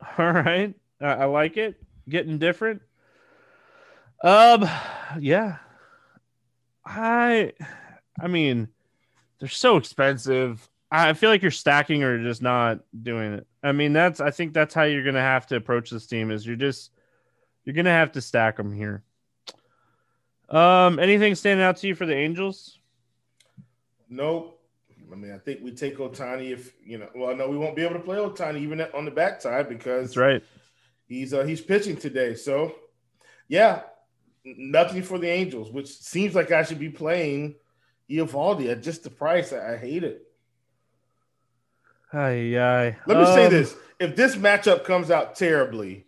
All 0.18 0.32
right, 0.32 0.74
I 1.00 1.24
like 1.24 1.56
it. 1.56 1.82
Getting 2.08 2.38
different. 2.38 2.82
Um, 4.22 4.68
yeah, 5.20 5.58
I 6.84 7.52
I 8.20 8.28
mean, 8.28 8.68
they're 9.38 9.48
so 9.48 9.76
expensive. 9.76 10.68
I 10.90 11.12
feel 11.12 11.30
like 11.30 11.42
you're 11.42 11.50
stacking 11.50 12.02
or 12.02 12.22
just 12.22 12.42
not 12.42 12.80
doing 13.02 13.34
it. 13.34 13.46
I 13.66 13.72
mean, 13.72 13.92
that's 13.92 14.20
I 14.20 14.30
think 14.30 14.52
that's 14.52 14.74
how 14.74 14.84
you're 14.84 15.02
gonna 15.02 15.20
have 15.20 15.48
to 15.48 15.56
approach 15.56 15.90
this 15.90 16.06
team 16.06 16.30
is 16.30 16.46
you're 16.46 16.54
just 16.54 16.92
you're 17.64 17.74
gonna 17.74 17.90
have 17.90 18.12
to 18.12 18.20
stack 18.20 18.56
them 18.56 18.72
here. 18.72 19.02
Um, 20.48 21.00
anything 21.00 21.34
standing 21.34 21.64
out 21.64 21.78
to 21.78 21.88
you 21.88 21.96
for 21.96 22.06
the 22.06 22.14
Angels? 22.14 22.78
Nope. 24.08 24.62
I 25.12 25.16
mean, 25.16 25.32
I 25.32 25.38
think 25.38 25.62
we 25.62 25.72
take 25.72 25.98
Ohtani 25.98 26.52
if 26.52 26.74
you 26.84 26.98
know. 26.98 27.08
Well, 27.16 27.34
no, 27.34 27.48
we 27.48 27.58
won't 27.58 27.74
be 27.74 27.82
able 27.82 27.94
to 27.94 28.00
play 28.00 28.18
Ohtani 28.18 28.58
even 28.60 28.80
on 28.94 29.04
the 29.04 29.10
backside 29.10 29.68
because 29.68 30.10
that's 30.10 30.16
right. 30.16 30.44
He's 31.08 31.34
uh, 31.34 31.44
he's 31.44 31.60
pitching 31.60 31.96
today, 31.96 32.34
so 32.34 32.72
yeah, 33.48 33.82
nothing 34.44 35.02
for 35.02 35.18
the 35.18 35.28
Angels, 35.28 35.72
which 35.72 35.88
seems 35.88 36.36
like 36.36 36.52
I 36.52 36.62
should 36.62 36.78
be 36.78 36.90
playing 36.90 37.56
Eovaldi 38.08 38.70
at 38.70 38.84
just 38.84 39.02
the 39.02 39.10
price. 39.10 39.52
I, 39.52 39.74
I 39.74 39.76
hate 39.76 40.04
it. 40.04 40.25
Aye, 42.12 42.56
aye. 42.58 42.96
Let 43.06 43.18
me 43.18 43.24
um, 43.24 43.34
say 43.34 43.48
this: 43.48 43.76
if 43.98 44.16
this 44.16 44.36
matchup 44.36 44.84
comes 44.84 45.10
out 45.10 45.34
terribly, 45.36 46.06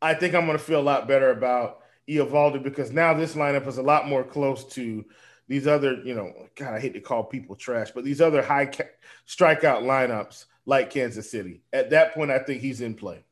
I 0.00 0.14
think 0.14 0.34
I'm 0.34 0.46
going 0.46 0.58
to 0.58 0.64
feel 0.64 0.80
a 0.80 0.82
lot 0.82 1.08
better 1.08 1.30
about 1.30 1.80
Eovaldi 2.08 2.62
because 2.62 2.92
now 2.92 3.14
this 3.14 3.34
lineup 3.34 3.66
is 3.66 3.78
a 3.78 3.82
lot 3.82 4.08
more 4.08 4.24
close 4.24 4.64
to 4.74 5.04
these 5.48 5.66
other, 5.66 6.00
you 6.04 6.14
know, 6.14 6.32
God, 6.56 6.74
I 6.74 6.80
hate 6.80 6.94
to 6.94 7.00
call 7.00 7.24
people 7.24 7.54
trash, 7.54 7.90
but 7.90 8.04
these 8.04 8.20
other 8.20 8.42
high 8.42 8.66
ca- 8.66 8.84
strikeout 9.26 9.82
lineups 9.82 10.46
like 10.66 10.90
Kansas 10.90 11.30
City. 11.30 11.60
At 11.72 11.90
that 11.90 12.14
point, 12.14 12.30
I 12.30 12.38
think 12.38 12.62
he's 12.62 12.80
in 12.80 12.94
play. 12.94 13.24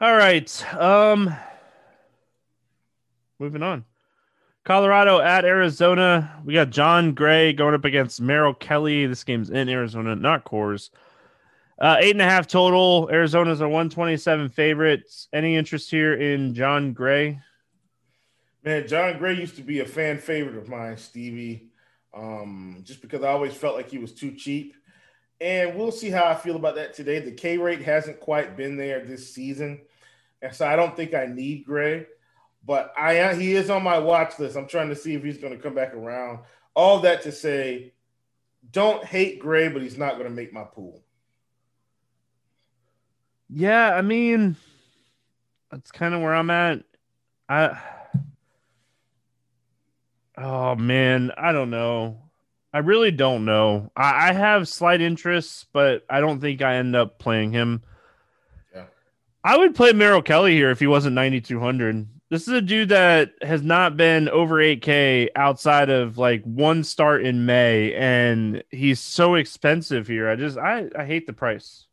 All 0.00 0.16
right. 0.16 0.74
Um 0.74 1.34
moving 3.38 3.62
on. 3.62 3.84
Colorado 4.64 5.20
at 5.20 5.44
Arizona. 5.44 6.40
We 6.42 6.54
got 6.54 6.70
Jon 6.70 7.12
Gray 7.12 7.52
going 7.52 7.74
up 7.74 7.84
against 7.84 8.20
Merrill 8.20 8.54
Kelly. 8.54 9.04
This 9.06 9.22
game's 9.22 9.50
in 9.50 9.68
Arizona, 9.68 10.16
not 10.16 10.46
Coors. 10.46 10.88
Uh, 11.78 11.96
eight 12.00 12.12
and 12.12 12.22
a 12.22 12.24
half 12.24 12.46
total. 12.46 13.10
Arizona's 13.12 13.60
a 13.60 13.68
127 13.68 14.48
favorites. 14.48 15.28
Any 15.34 15.56
interest 15.56 15.90
here 15.90 16.14
in 16.14 16.54
Jon 16.54 16.94
Gray? 16.94 17.40
Man, 18.62 18.88
Jon 18.88 19.18
Gray 19.18 19.34
used 19.34 19.56
to 19.56 19.62
be 19.62 19.80
a 19.80 19.84
fan 19.84 20.16
favorite 20.16 20.56
of 20.56 20.68
mine, 20.68 20.96
Stevie. 20.96 21.68
Um, 22.16 22.80
just 22.84 23.02
because 23.02 23.22
I 23.22 23.28
always 23.28 23.52
felt 23.52 23.76
like 23.76 23.90
he 23.90 23.98
was 23.98 24.12
too 24.12 24.32
cheap. 24.32 24.74
And 25.42 25.74
we'll 25.74 25.92
see 25.92 26.08
how 26.08 26.24
I 26.24 26.34
feel 26.34 26.56
about 26.56 26.76
that 26.76 26.94
today. 26.94 27.18
The 27.18 27.32
K 27.32 27.58
rate 27.58 27.82
hasn't 27.82 28.20
quite 28.20 28.56
been 28.56 28.78
there 28.78 29.04
this 29.04 29.34
season. 29.34 29.82
And 30.40 30.54
so 30.54 30.66
I 30.66 30.74
don't 30.74 30.96
think 30.96 31.12
I 31.12 31.26
need 31.26 31.66
Gray, 31.66 32.06
but 32.66 32.92
I 32.96 33.34
he 33.34 33.54
is 33.54 33.70
on 33.70 33.82
my 33.82 33.98
watch 33.98 34.38
list. 34.38 34.56
I'm 34.56 34.66
trying 34.66 34.88
to 34.88 34.96
see 34.96 35.14
if 35.14 35.22
he's 35.22 35.38
going 35.38 35.54
to 35.54 35.62
come 35.62 35.74
back 35.74 35.94
around. 35.94 36.40
All 36.74 37.00
that 37.00 37.22
to 37.22 37.32
say, 37.32 37.92
don't 38.72 39.04
hate 39.04 39.38
Gray, 39.38 39.68
but 39.68 39.82
he's 39.82 39.98
not 39.98 40.14
going 40.14 40.28
to 40.28 40.34
make 40.34 40.52
my 40.52 40.64
pool. 40.64 41.02
Yeah, 43.48 43.94
I 43.94 44.02
mean, 44.02 44.56
that's 45.70 45.92
kind 45.92 46.14
of 46.14 46.22
where 46.22 46.34
I'm 46.34 46.50
at. 46.50 46.82
I 47.48 47.78
Oh 50.36 50.74
man, 50.74 51.30
I 51.36 51.52
don't 51.52 51.70
know. 51.70 52.18
I 52.72 52.78
really 52.78 53.12
don't 53.12 53.44
know. 53.44 53.92
I, 53.96 54.30
I 54.30 54.32
have 54.32 54.66
slight 54.68 55.00
interests, 55.00 55.66
but 55.72 56.04
I 56.10 56.20
don't 56.20 56.40
think 56.40 56.60
I 56.60 56.76
end 56.76 56.96
up 56.96 57.18
playing 57.20 57.52
him. 57.52 57.82
Yeah. 58.74 58.86
I 59.44 59.56
would 59.56 59.76
play 59.76 59.92
Merrill 59.92 60.22
Kelly 60.22 60.54
here 60.54 60.70
if 60.70 60.80
he 60.80 60.88
wasn't 60.88 61.14
9,200. 61.14 62.08
This 62.30 62.48
is 62.48 62.54
a 62.54 62.62
dude 62.62 62.88
that 62.88 63.32
has 63.42 63.62
not 63.62 63.96
been 63.96 64.28
over 64.28 64.56
8K 64.56 65.28
outside 65.36 65.90
of 65.90 66.18
like 66.18 66.42
one 66.44 66.82
start 66.82 67.24
in 67.24 67.46
May, 67.46 67.94
and 67.94 68.62
he's 68.70 69.00
so 69.00 69.34
expensive 69.34 70.06
here. 70.06 70.28
I 70.28 70.36
just, 70.36 70.58
I, 70.58 70.88
I 70.98 71.04
hate 71.04 71.26
the 71.26 71.32
price. 71.32 71.86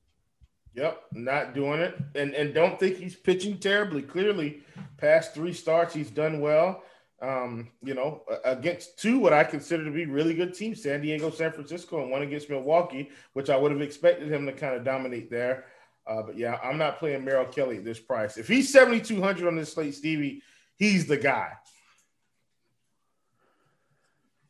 Yep, 0.74 1.02
not 1.12 1.54
doing 1.54 1.82
it. 1.82 1.98
And 2.16 2.34
and 2.34 2.54
don't 2.54 2.80
think 2.80 2.96
he's 2.96 3.16
pitching 3.16 3.58
terribly. 3.58 4.02
Clearly, 4.02 4.62
past 4.98 5.34
three 5.34 5.52
starts, 5.52 5.94
he's 5.94 6.10
done 6.10 6.40
well 6.40 6.82
um, 7.22 7.70
you 7.84 7.94
know, 7.94 8.24
against 8.44 8.98
two 8.98 9.20
what 9.20 9.34
I 9.34 9.44
consider 9.44 9.86
to 9.86 9.92
be 9.92 10.06
really 10.06 10.34
good 10.34 10.54
teams, 10.54 10.82
San 10.82 11.02
Diego, 11.02 11.30
San 11.30 11.52
Francisco, 11.52 12.02
and 12.02 12.10
one 12.10 12.24
against 12.24 12.50
Milwaukee, 12.50 13.10
which 13.34 13.50
I 13.50 13.58
would 13.58 13.72
have 13.72 13.82
expected 13.82 14.32
him 14.32 14.46
to 14.48 14.52
kind 14.52 14.76
of 14.76 14.84
dominate 14.84 15.30
there. 15.30 15.66
Uh, 16.08 16.24
but 16.24 16.38
yeah, 16.38 16.58
I'm 16.64 16.78
not 16.78 17.00
playing 17.00 17.24
Merrill 17.24 17.46
Kelly 17.46 17.78
at 17.78 17.86
this 17.86 18.00
price. 18.00 18.38
If 18.38 18.48
he's 18.48 18.72
7,200 18.72 19.48
on 19.48 19.56
this 19.56 19.74
slate, 19.74 19.96
Stevie, 19.96 20.42
he's 20.78 21.06
the 21.06 21.18
guy. 21.18 21.54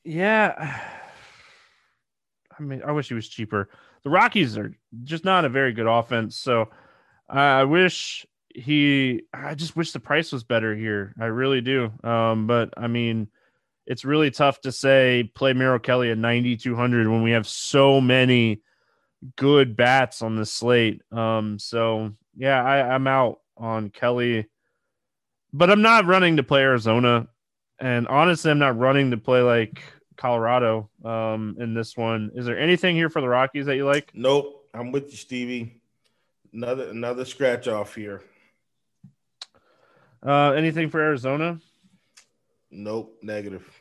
Yeah. 0.03 0.79
I 2.59 2.63
mean, 2.63 2.81
I 2.85 2.91
wish 2.91 3.07
he 3.07 3.13
was 3.13 3.27
cheaper. 3.27 3.69
The 4.03 4.09
Rockies 4.09 4.57
are 4.57 4.75
just 5.03 5.25
not 5.25 5.45
a 5.45 5.49
very 5.49 5.73
good 5.73 5.87
offense. 5.87 6.37
So 6.37 6.69
I 7.27 7.63
wish 7.63 8.25
he 8.53 9.23
I 9.33 9.55
just 9.55 9.75
wish 9.75 9.91
the 9.91 9.99
price 9.99 10.31
was 10.31 10.43
better 10.43 10.75
here. 10.75 11.13
I 11.19 11.25
really 11.25 11.61
do. 11.61 11.91
Um, 12.03 12.47
but 12.47 12.73
I 12.77 12.87
mean, 12.87 13.29
it's 13.87 14.05
really 14.05 14.31
tough 14.31 14.61
to 14.61 14.71
say 14.71 15.31
play 15.33 15.53
Merrill 15.53 15.79
Kelly 15.79 16.11
at 16.11 16.17
9200 16.17 17.07
when 17.07 17.23
we 17.23 17.31
have 17.31 17.47
so 17.47 18.01
many 18.01 18.61
good 19.35 19.75
bats 19.75 20.21
on 20.21 20.35
the 20.35 20.45
slate. 20.45 21.01
Um, 21.11 21.59
so 21.59 22.13
yeah, 22.35 22.63
I, 22.63 22.93
I'm 22.93 23.07
out 23.07 23.39
on 23.57 23.89
Kelly, 23.89 24.47
but 25.53 25.69
I'm 25.69 25.81
not 25.81 26.05
running 26.05 26.37
to 26.37 26.43
play 26.43 26.61
Arizona. 26.61 27.27
And 27.79 28.07
honestly, 28.07 28.51
I'm 28.51 28.59
not 28.59 28.77
running 28.77 29.11
to 29.11 29.17
play 29.17 29.41
like 29.41 29.81
Colorado 30.17 30.89
um, 31.03 31.57
in 31.59 31.73
this 31.73 31.97
one. 31.97 32.31
Is 32.35 32.45
there 32.45 32.59
anything 32.59 32.95
here 32.95 33.09
for 33.09 33.21
the 33.21 33.29
Rockies 33.29 33.65
that 33.65 33.75
you 33.75 33.85
like? 33.85 34.11
Nope. 34.13 34.57
I'm 34.73 34.91
with 34.91 35.11
you, 35.11 35.17
Stevie. 35.17 35.81
Another 36.53 36.89
another 36.89 37.25
scratch 37.25 37.67
off 37.67 37.95
here. 37.95 38.21
Uh, 40.25 40.51
anything 40.51 40.89
for 40.89 41.01
Arizona? 41.01 41.59
Nope, 42.69 43.17
negative. 43.21 43.80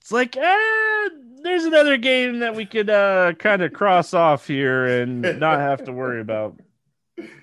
It's 0.00 0.12
like, 0.12 0.36
eh, 0.36 1.08
there's 1.42 1.64
another 1.64 1.96
game 1.96 2.40
that 2.40 2.54
we 2.54 2.66
could 2.66 2.88
uh, 2.88 3.32
kind 3.34 3.62
of 3.62 3.72
cross 3.72 4.14
off 4.14 4.46
here 4.46 4.86
and 5.02 5.22
not 5.40 5.58
have 5.58 5.84
to 5.84 5.92
worry 5.92 6.20
about. 6.20 6.58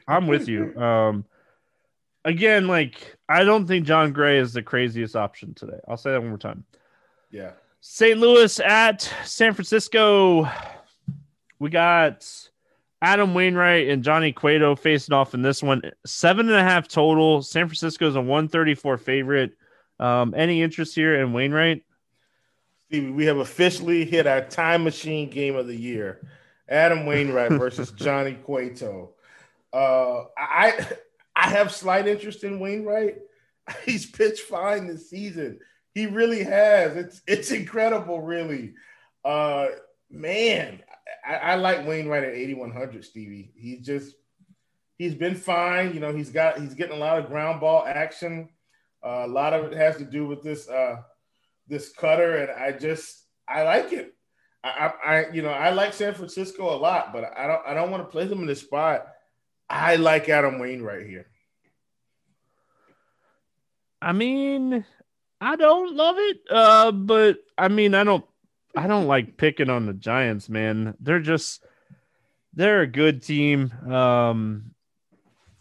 I'm 0.08 0.28
with 0.28 0.48
you. 0.48 0.76
Um, 0.80 1.26
again, 2.26 2.68
like 2.68 3.18
I 3.28 3.44
don't 3.44 3.68
think 3.68 3.86
Jon 3.86 4.14
Gray 4.14 4.38
is 4.40 4.54
the 4.54 4.64
craziest 4.64 5.16
option 5.16 5.54
today. 5.54 5.80
I'll 5.88 5.98
say 5.98 6.12
that 6.12 6.22
one 6.22 6.30
more 6.30 6.38
time. 6.38 6.64
Yeah. 7.32 7.52
St. 7.82 8.18
Louis 8.20 8.60
at 8.60 9.02
San 9.24 9.54
Francisco. 9.54 10.50
We 11.60 11.70
got 11.70 12.28
Adam 13.02 13.34
Wainwright 13.34 13.90
and 13.90 14.04
Johnny 14.04 14.32
Cueto 14.32 14.76
facing 14.76 15.14
off 15.14 15.34
in 15.34 15.42
this 15.42 15.64
one. 15.64 15.82
Seven 16.06 16.48
and 16.50 16.58
a 16.58 16.64
half 16.64 16.88
total. 16.88 17.42
San 17.42 17.68
Francisco's 17.68 18.16
a 18.16 18.22
134 18.22 18.98
favorite. 18.98 19.52
Um, 20.00 20.34
any 20.36 20.62
interest 20.62 20.96
here 20.96 21.20
in 21.20 21.34
Wainwright? 21.34 21.84
Stevie, 22.88 23.12
we 23.12 23.26
have 23.26 23.38
officially 23.38 24.06
hit 24.06 24.26
our 24.26 24.42
time 24.42 24.84
machine 24.84 25.30
game 25.30 25.56
of 25.56 25.68
the 25.68 25.76
year. 25.76 26.28
Adam 26.68 27.06
Wainwright 27.06 27.52
versus 27.60 27.92
Johnny 27.92 28.34
Cueto. 28.34 29.12
Uh, 29.72 30.24
I 30.38 30.88
I 31.36 31.50
have 31.50 31.72
slight 31.72 32.08
interest 32.08 32.44
in 32.44 32.60
Wainwright. 32.60 33.18
He's 33.86 34.06
pitched 34.06 34.42
fine 34.42 34.88
this 34.88 35.10
season. 35.10 35.60
He 35.94 36.08
really 36.08 36.44
has. 36.44 36.96
It's 36.96 37.22
it's 37.28 37.52
incredible, 37.52 38.22
really. 38.22 38.74
Uh, 39.24 39.68
man, 40.10 40.82
I, 41.26 41.36
I 41.36 41.56
like 41.56 41.86
Wainwright 41.86 42.24
at 42.24 42.34
8100, 42.34 43.04
Stevie. 43.06 43.52
He's 43.56 43.86
just 43.86 44.16
he's 44.98 45.16
been 45.16 45.36
fine. 45.36 45.94
You 45.94 46.00
know, 46.00 46.14
he's 46.14 46.32
got 46.32 46.60
he's 46.60 46.74
getting 46.74 46.96
a 46.96 47.00
lot 47.00 47.20
of 47.20 47.28
ground 47.28 47.60
ball 47.60 47.86
action. 47.86 48.50
Uh, 49.04 49.24
a 49.26 49.28
lot 49.28 49.54
of 49.54 49.72
it 49.72 49.78
has 49.78 49.98
to 49.98 50.06
do 50.06 50.26
with 50.28 50.44
this 50.44 50.68
uh, 50.70 50.98
this 51.68 51.90
cutter, 51.90 52.38
and 52.38 52.52
I 52.52 52.78
just 52.78 53.26
I 53.48 53.64
like 53.64 53.94
it. 53.94 54.14
I, 54.64 54.92
I 55.06 55.26
you 55.32 55.42
know 55.42 55.50
I 55.50 55.70
like 55.72 55.94
San 55.94 56.14
Francisco 56.14 56.76
a 56.76 56.78
lot, 56.78 57.14
but 57.14 57.32
I 57.38 57.48
don't 57.48 57.62
I 57.68 57.74
don't 57.74 57.92
want 57.92 58.04
to 58.04 58.10
play 58.10 58.26
them 58.26 58.40
in 58.40 58.48
this 58.48 58.62
spot. 58.62 59.08
I 59.70 59.96
like 59.96 60.28
Adam 60.28 60.60
Wainwright 60.60 61.08
here. 61.08 61.28
I 64.02 64.14
mean, 64.14 64.86
I 65.40 65.56
don't 65.56 65.96
love 65.96 66.16
it, 66.18 66.38
uh, 66.50 66.92
but 66.92 67.38
I 67.58 67.68
mean, 67.68 67.94
I 67.94 68.04
don't 68.04 68.26
I 68.76 68.88
don't 68.88 69.08
like 69.08 69.38
picking 69.38 69.70
on 69.70 69.86
the 69.86 69.94
Giants, 69.94 70.50
man. 70.50 70.96
They're 71.00 71.22
just 71.22 71.64
they're 72.54 72.82
a 72.82 72.88
good 72.88 73.24
team. 73.24 73.72
Um 73.90 74.72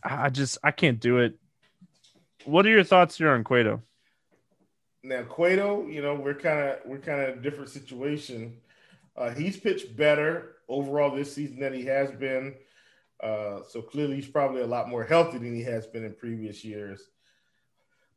I 0.02 0.30
just 0.30 0.58
I 0.62 0.70
can't 0.70 1.00
do 1.00 1.18
it. 1.18 1.38
What 2.44 2.66
are 2.66 2.70
your 2.70 2.84
thoughts 2.84 3.18
here 3.18 3.30
on 3.30 3.44
Cueto? 3.44 3.82
Now 5.02 5.22
Cueto, 5.22 5.86
you 5.86 6.02
know, 6.02 6.14
we're 6.14 6.34
kind 6.34 6.60
of 6.60 6.78
we're 6.84 6.98
kind 6.98 7.20
of 7.20 7.38
a 7.38 7.40
different 7.40 7.70
situation. 7.70 8.58
Uh, 9.16 9.30
he's 9.30 9.56
pitched 9.56 9.96
better 9.96 10.56
overall 10.68 11.14
this 11.14 11.34
season 11.34 11.58
than 11.58 11.72
he 11.72 11.84
has 11.84 12.10
been. 12.12 12.54
Uh, 13.22 13.60
so 13.68 13.82
clearly, 13.82 14.16
he's 14.16 14.28
probably 14.28 14.62
a 14.62 14.66
lot 14.66 14.88
more 14.88 15.02
healthy 15.04 15.38
than 15.38 15.54
he 15.54 15.62
has 15.62 15.86
been 15.86 16.04
in 16.04 16.14
previous 16.14 16.64
years. 16.64 17.02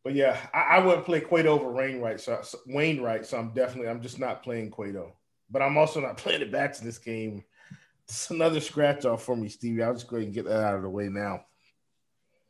But 0.03 0.13
yeah, 0.13 0.37
I, 0.53 0.77
I 0.77 0.85
wouldn't 0.85 1.05
play 1.05 1.21
Cueto 1.21 1.49
over 1.49 1.71
Wainwright. 1.71 2.19
So, 2.19 2.41
Wainwright, 2.67 3.25
so 3.25 3.37
I'm 3.37 3.53
definitely 3.53 3.89
I'm 3.89 4.01
just 4.01 4.19
not 4.19 4.43
playing 4.43 4.71
Cueto. 4.71 5.13
But 5.49 5.61
I'm 5.61 5.77
also 5.77 5.99
not 5.99 6.17
playing 6.17 6.41
it 6.41 6.51
back 6.51 6.73
to 6.73 6.83
this 6.83 6.97
game. 6.97 7.43
It's 8.03 8.29
another 8.29 8.59
scratch 8.59 9.05
off 9.05 9.23
for 9.23 9.35
me, 9.35 9.47
Stevie. 9.47 9.83
I'll 9.83 9.93
just 9.93 10.07
go 10.07 10.17
ahead 10.17 10.25
and 10.25 10.33
get 10.33 10.45
that 10.45 10.63
out 10.63 10.75
of 10.75 10.81
the 10.81 10.89
way 10.89 11.07
now. 11.07 11.45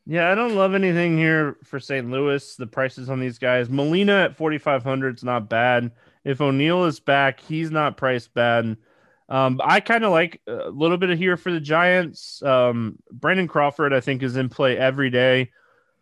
Yeah, 0.06 0.32
I 0.32 0.36
don't 0.36 0.56
love 0.56 0.74
anything 0.74 1.18
here 1.18 1.58
for 1.64 1.80
St. 1.80 2.10
Louis. 2.10 2.56
The 2.56 2.68
prices 2.68 3.10
on 3.10 3.20
these 3.20 3.38
guys. 3.38 3.70
Molina 3.70 4.24
at 4.24 4.36
4,500 4.36 5.18
is 5.18 5.24
not 5.24 5.50
bad. 5.50 5.92
If 6.24 6.42
O'Neill 6.42 6.86
is 6.86 7.00
back, 7.00 7.40
he's 7.40 7.72
not 7.72 7.98
priced 7.98 8.34
bad. 8.34 8.78
Um, 9.30 9.62
I 9.64 9.80
kind 9.80 10.04
of 10.04 10.12
like 10.12 10.42
a 10.48 10.70
little 10.70 10.98
bit 10.98 11.10
of 11.10 11.18
here 11.18 11.38
for 11.38 11.52
the 11.52 11.60
Giants. 11.60 12.44
Um, 12.44 12.98
Brandon 13.12 13.48
Crawford, 13.48 13.94
I 13.94 14.02
think, 14.02 14.24
is 14.24 14.36
in 14.36 14.50
play 14.50 14.78
every 14.78 15.10
day. 15.10 15.52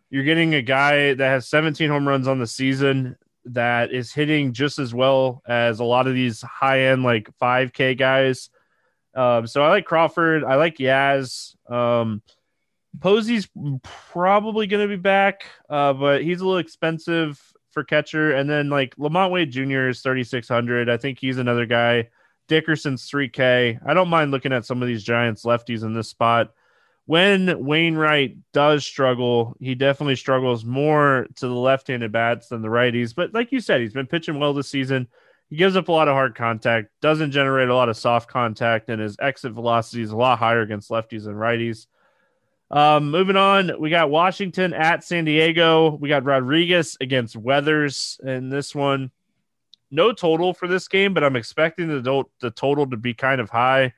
You're 0.09 0.23
getting 0.23 0.55
a 0.55 0.61
guy 0.61 1.13
that 1.13 1.27
has 1.29 1.47
17 1.47 1.89
home 1.89 2.07
runs 2.07 2.27
on 2.27 2.39
the 2.39 2.47
season 2.47 3.15
that 3.45 3.91
is 3.91 4.11
hitting 4.11 4.53
just 4.53 4.79
as 4.79 4.93
well 4.93 5.41
as 5.47 5.79
a 5.79 5.83
lot 5.83 6.07
of 6.07 6.13
these 6.13 6.41
high 6.41 6.85
end 6.85 7.03
like 7.03 7.29
5K 7.39 7.97
guys. 7.97 8.49
Um, 9.13 9.45
so 9.45 9.63
I 9.63 9.69
like 9.69 9.85
Crawford. 9.85 10.43
I 10.43 10.55
like 10.55 10.77
Yaz. 10.77 11.55
Um, 11.71 12.21
Posey's 12.99 13.47
probably 13.83 14.67
going 14.67 14.87
to 14.87 14.95
be 14.95 15.01
back, 15.01 15.45
uh, 15.69 15.93
but 15.93 16.23
he's 16.23 16.41
a 16.41 16.45
little 16.45 16.57
expensive 16.57 17.41
for 17.71 17.83
catcher. 17.83 18.31
And 18.31 18.49
then 18.49 18.69
like 18.69 18.95
LaMonte 18.95 19.31
Wade 19.31 19.51
Jr. 19.51 19.89
is 19.89 20.01
3,600. 20.01 20.89
I 20.89 20.97
think 20.97 21.19
he's 21.19 21.37
another 21.37 21.65
guy. 21.65 22.09
Dickerson's 22.47 23.09
3K. 23.09 23.79
I 23.85 23.93
don't 23.93 24.09
mind 24.09 24.31
looking 24.31 24.53
at 24.53 24.65
some 24.65 24.81
of 24.81 24.87
these 24.87 25.03
Giants 25.03 25.43
lefties 25.43 25.83
in 25.83 25.93
this 25.93 26.09
spot 26.09 26.51
when 27.09 27.65
Wainwright 27.65 28.37
does 28.53 28.85
struggle, 28.85 29.55
he 29.59 29.73
definitely 29.73 30.15
struggles 30.15 30.63
more 30.63 31.25
to 31.37 31.47
the 31.47 31.55
left-handed 31.55 32.11
bats 32.11 32.49
than 32.49 32.61
the 32.61 32.67
righties. 32.67 33.15
But 33.15 33.33
like 33.33 33.51
you 33.51 33.61
said, 33.61 33.81
he's 33.81 33.93
been 33.93 34.05
pitching 34.05 34.37
well 34.37 34.53
this 34.53 34.69
season. 34.69 35.07
He 35.49 35.55
gives 35.55 35.75
up 35.75 35.87
a 35.87 35.91
lot 35.91 36.07
of 36.07 36.13
hard 36.13 36.35
contact, 36.35 36.89
doesn't 37.01 37.31
generate 37.31 37.69
a 37.69 37.75
lot 37.75 37.89
of 37.89 37.97
soft 37.97 38.29
contact, 38.29 38.89
and 38.89 39.01
his 39.01 39.17
exit 39.19 39.53
velocity 39.53 40.03
is 40.03 40.11
a 40.11 40.15
lot 40.15 40.37
higher 40.37 40.61
against 40.61 40.91
lefties 40.91 41.25
and 41.25 41.35
righties. 41.35 41.87
Um, 42.71 43.09
moving 43.09 43.35
on, 43.35 43.71
we 43.79 43.89
got 43.89 44.11
Washington 44.11 44.73
at 44.73 45.03
San 45.03 45.25
Diego. 45.25 45.95
We 45.95 46.09
got 46.09 46.23
Rodriguez 46.23 46.97
against 47.01 47.35
Weathers 47.35 48.19
in 48.23 48.49
this 48.49 48.75
one. 48.75 49.11
No 49.91 50.11
total 50.11 50.53
for 50.53 50.67
this 50.67 50.87
game, 50.87 51.15
but 51.15 51.23
I'm 51.23 51.35
expecting 51.35 51.87
the, 51.87 52.23
the 52.39 52.51
total 52.51 52.87
to 52.89 52.97
be 52.97 53.15
kind 53.15 53.41
of 53.41 53.49
high. 53.49 53.93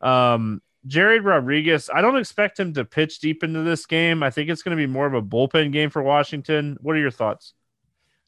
Um, 0.00 0.62
Jared 0.86 1.24
Rodriguez, 1.24 1.90
I 1.92 2.00
don't 2.00 2.16
expect 2.16 2.58
him 2.58 2.72
to 2.74 2.84
pitch 2.84 3.18
deep 3.18 3.44
into 3.44 3.62
this 3.62 3.84
game. 3.84 4.22
I 4.22 4.30
think 4.30 4.48
it's 4.48 4.62
going 4.62 4.76
to 4.76 4.82
be 4.82 4.90
more 4.90 5.06
of 5.06 5.14
a 5.14 5.22
bullpen 5.22 5.72
game 5.72 5.90
for 5.90 6.02
Washington. 6.02 6.78
What 6.80 6.96
are 6.96 7.00
your 7.00 7.10
thoughts? 7.10 7.52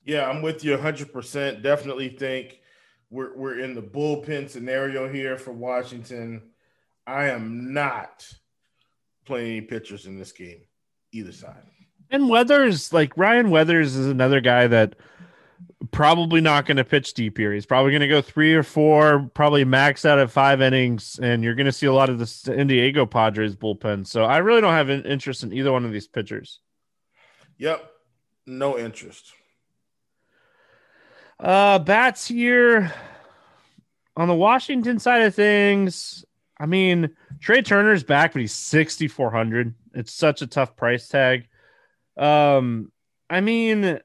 Yeah, 0.05 0.29
I'm 0.29 0.43
with 0.43 0.63
you 0.63 0.77
100%. 0.77 1.63
Definitely 1.63 2.11
think 2.11 2.61
we're, 3.11 3.35
we're 3.37 3.61
in 3.61 3.75
the 3.75 3.83
bullpen 3.83 4.49
scenario 4.49 5.11
here 5.11 5.37
for 5.37 5.53
Washington. 5.53 6.43
I 7.07 7.29
am 7.29 7.73
not 7.73 8.31
playing 9.27 9.51
any 9.51 9.61
pitchers 9.61 10.07
in 10.07 10.19
this 10.19 10.33
game, 10.33 10.61
either 11.13 11.33
side. 11.33 11.63
And 12.11 12.29
Weathers, 12.29 12.93
like 12.93 13.17
Ryan 13.17 13.51
Weathers, 13.51 13.97
is 13.97 14.07
another 14.07 14.41
guy 14.41 14.67
that– 14.69 14.97
probably 15.91 16.41
not 16.41 16.67
going 16.67 16.77
to 16.77 16.85
pitch 16.85 17.15
deep 17.15 17.39
here. 17.39 17.53
He's 17.53 17.67
probably 17.67 17.91
going 17.91 18.03
to 18.03 18.09
go 18.09 18.21
three 18.21 18.55
or 18.55 18.63
four, 18.63 19.31
probably 19.35 19.65
max 19.65 20.05
out 20.05 20.19
at 20.19 20.31
five 20.31 20.61
innings, 20.61 21.19
and 21.23 21.43
you're 21.43 21.55
going 21.55 21.67
to 21.67 21.73
see 21.73 21.87
a 21.87 21.93
lot 21.93 22.11
of 22.11 22.19
the 22.19 22.27
San 22.27 22.67
Diego 22.67 23.07
Padres 23.07 23.57
bullpen. 23.57 24.07
So 24.07 24.25
I 24.25 24.39
really 24.39 24.61
don't 24.61 24.75
have 24.75 24.91
an 24.91 25.05
interest 25.05 25.43
in 25.43 25.53
either 25.53 25.73
one 25.73 25.85
of 25.87 25.93
these 25.93 26.09
pitchers. 26.09 26.61
Yep, 27.59 27.91
no 28.47 28.79
interest. 28.79 29.33
Uh, 31.39 31.79
bats 31.79 32.27
here 32.29 32.93
on 34.17 34.29
the 34.29 34.35
Washington 34.35 34.99
side 34.99 35.23
of 35.23 35.35
things. 35.35 36.26
I 36.59 36.67
mean, 36.67 37.11
Trea 37.41 37.63
Turner's 37.63 38.03
back, 38.03 38.33
but 38.33 38.41
he's 38.41 38.53
6,400. 38.53 39.75
It's 39.95 40.13
such 40.13 40.43
a 40.43 40.47
tough 40.47 40.77
price 40.77 41.09
tag. 41.09 41.49
Um, 42.17 42.91
I 43.29 43.41
mean, 43.41 44.01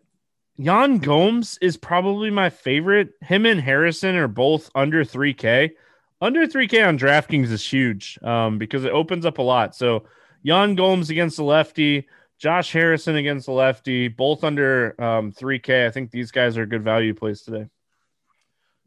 Yan 0.58 0.98
Gomes 0.98 1.58
is 1.62 1.78
probably 1.78 2.30
my 2.30 2.50
favorite. 2.50 3.14
Him 3.22 3.46
and 3.46 3.62
Harrison 3.62 4.16
are 4.16 4.28
both 4.28 4.70
under 4.76 5.04
3K. 5.04 5.72
Under 6.20 6.46
3K 6.46 6.88
on 6.88 7.00
DraftKings 7.00 7.52
is 7.52 7.66
huge 7.66 8.20
um, 8.22 8.58
because 8.58 8.84
it 8.84 8.92
opens 8.92 9.26
up 9.26 9.38
a 9.38 9.42
lot. 9.42 9.76
So 9.76 10.04
Yan 10.44 10.76
Gomes 10.76 11.10
against 11.10 11.38
the 11.38 11.44
lefty, 11.44 12.08
Josh 12.38 12.72
Harrison 12.72 13.16
against 13.16 13.46
the 13.46 13.54
lefty, 13.54 14.08
both 14.08 14.44
under 14.44 15.02
um, 15.02 15.32
3K. 15.32 15.88
I 15.88 15.92
think 15.92 16.12
these 16.12 16.32
guys 16.32 16.58
are 16.58 16.66
good 16.66 16.84
value 16.84 17.14
plays 17.14 17.42
today. 17.42 17.68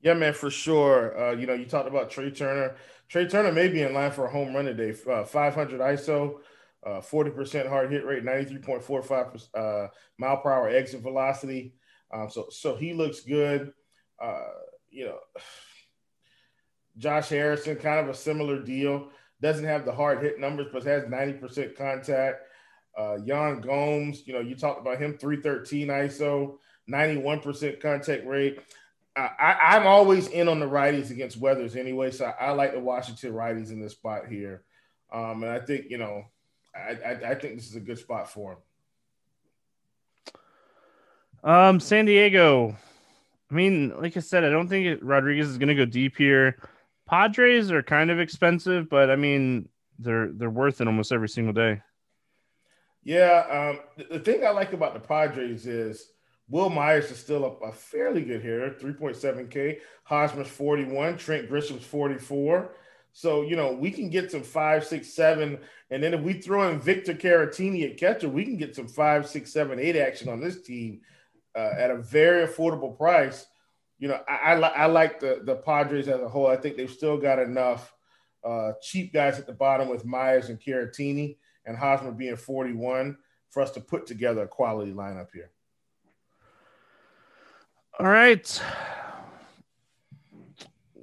Yeah, 0.01 0.15
man, 0.15 0.35
for 0.35 0.51
sure. 0.51 1.19
Uh, 1.19 1.33
you 1.33 1.47
know, 1.47 1.55
you 1.55 1.65
talked 1.65 1.89
about 1.89 2.11
Trea 2.11 2.31
Turner. 2.31 2.77
Trea 3.09 3.29
Turner 3.29 3.53
may 3.53 3.69
be 3.69 3.83
in 3.83 3.95
line 3.95 4.11
for 4.11 4.27
a 4.27 4.31
home 4.31 4.55
run 4.55 4.65
today. 4.65 4.95
Uh, 5.09 5.25
500 5.25 5.81
ISO, 5.81 6.41
uh, 6.87 7.01
40% 7.01 7.69
hard 7.69 7.93
hit 7.93 8.05
rate, 8.05 8.25
93.45 8.25 9.49
uh, 9.55 9.89
mile 10.19 10.37
per 10.39 10.53
hour 10.53 10.69
exit 10.69 11.01
velocity. 11.01 11.75
Um, 12.13 12.29
so, 12.31 12.47
so 12.51 12.77
he 12.77 12.93
looks 12.93 13.21
good. 13.21 13.73
Uh, 14.23 14.49
you 14.91 15.07
know, 15.07 15.19
Josh 16.97 17.29
Harrison, 17.29 17.77
kind 17.77 18.01
of 18.01 18.09
a 18.09 18.15
similar 18.15 18.61
deal. 18.61 19.09
Doesn't 19.41 19.65
have 19.65 19.85
the 19.85 19.93
hard 19.93 20.23
hit 20.23 20.39
numbers, 20.39 20.69
but 20.73 20.85
has 20.85 21.05
90% 21.05 21.77
contact. 21.77 22.43
Uh, 22.97 23.17
Yan 23.25 23.61
Gomes, 23.61 24.27
you 24.27 24.33
know, 24.33 24.41
you 24.41 24.55
talked 24.55 24.81
about 24.81 24.99
him 24.99 25.19
313 25.19 25.89
ISO, 25.89 26.59
91% 26.89 27.81
contact 27.81 28.25
rate. 28.27 28.61
I, 29.17 29.77
am 29.77 29.87
always 29.87 30.27
in 30.29 30.49
on 30.49 30.59
the 30.59 30.67
righties 30.67 31.11
against 31.11 31.37
Weathers 31.37 31.77
anyway, 31.77 32.11
so 32.11 32.25
I, 32.25 32.47
I, 32.47 32.51
like 32.51 32.73
the 32.73 32.81
Washington 32.81 33.33
righties 33.33 33.71
in 33.71 33.81
this 33.81 33.93
spot 33.93 34.27
here. 34.27 34.65
Um, 35.12 35.45
and 35.45 35.53
I 35.53 35.61
think, 35.61 35.87
you 35.89 35.99
know, 35.99 36.25
I, 36.75 36.99
I, 37.07 37.11
I 37.31 37.35
think 37.37 37.55
this 37.55 37.69
is 37.69 37.77
a 37.77 37.81
good 37.81 37.99
spot 37.99 38.29
for 38.29 38.53
him. 38.53 38.59
Um, 41.45 41.79
San 41.79 42.07
Diego. 42.07 42.77
I 43.51 43.55
mean, 43.55 43.93
like 44.01 44.17
I 44.17 44.21
said, 44.21 44.43
I 44.43 44.51
don't 44.51 44.67
think 44.67 44.87
it, 44.87 45.05
Rodriguez 45.05 45.49
is 45.49 45.59
going 45.59 45.69
to 45.69 45.75
go 45.75 45.85
deep 45.85 46.17
here. 46.17 46.57
Padres 47.07 47.71
are 47.71 47.83
kind 47.83 48.11
of 48.11 48.19
expensive, 48.19 48.89
but 48.89 49.11
I 49.11 49.17
mean, 49.17 49.69
they're 49.99 50.33
they're 50.33 50.51
worth 50.51 50.81
it 50.81 50.89
almost 50.89 51.12
every 51.12 51.29
single 51.29 51.53
day. 51.53 51.83
Yeah, 53.05 53.75
um, 53.77 54.07
the, 54.11 54.19
thing 54.19 54.47
I 54.47 54.51
like 54.51 54.73
about 54.73 54.95
the 54.95 55.01
Padres 55.01 55.67
is 55.67 56.09
Wil 56.49 56.70
Myers 56.70 57.11
is 57.11 57.18
still 57.18 57.45
a, 57.45 57.66
a 57.66 57.72
fairly 57.72 58.22
good 58.22 58.42
hitter, 58.42 58.70
3.7K. 58.70 59.78
Hosmer's 60.05 60.49
41, 60.49 61.16
Trent 61.16 61.49
Grisham's 61.49 61.84
44. 61.84 62.70
So, 63.12 63.42
you 63.42 63.55
know, 63.55 63.72
we 63.72 63.90
can 63.90 64.11
get 64.11 64.30
some 64.30 64.42
five, 64.42 64.84
six, 64.84 65.09
seven. 65.09 65.59
And 65.90 66.03
then 66.03 66.14
if 66.14 66.20
we 66.20 66.34
throw 66.34 66.68
in 66.68 66.80
Victor 66.80 67.14
Caratini 67.14 67.88
at 67.88 67.97
catcher, 67.97 68.28
we 68.28 68.45
can 68.45 68.57
get 68.57 68.74
some 68.74 68.88
five, 68.88 69.28
six, 69.28 69.53
seven, 69.53 69.78
eight 69.78 69.97
action 69.97 70.28
on 70.28 70.40
this 70.40 70.62
team 70.62 71.01
uh, 71.55 71.70
at 71.78 71.92
a 71.92 71.97
very 71.97 72.47
affordable 72.47 72.97
price. 72.97 73.47
You 73.99 74.09
know, 74.09 74.20
I, 74.28 74.55
I, 74.55 74.59
I, 74.59 74.86
like 74.86 75.20
the, 75.20 75.40
the 75.45 75.55
Padres 75.55 76.09
as 76.09 76.20
a 76.20 76.28
whole. 76.28 76.49
I 76.49 76.57
think 76.57 76.76
they've 76.76 76.90
still 76.90 77.16
got 77.16 77.38
enough 77.38 77.95
uh, 78.45 78.72
cheap 78.82 79.12
guys 79.12 79.38
at 79.38 79.47
the 79.47 79.53
bottom 79.53 79.88
with 79.88 80.05
Myers 80.05 80.49
and 80.49 80.61
Caratini 80.61 81.36
and 81.64 81.78
Hosmer 81.78 82.11
being 82.11 82.36
41 82.36 83.16
for 83.49 83.62
us 83.62 83.70
to 83.70 83.80
put 83.80 84.07
together 84.07 84.42
a 84.42 84.49
quality 84.49 84.92
lineup 84.92 85.28
here. 85.32 85.51
All 87.99 88.07
right 88.07 88.61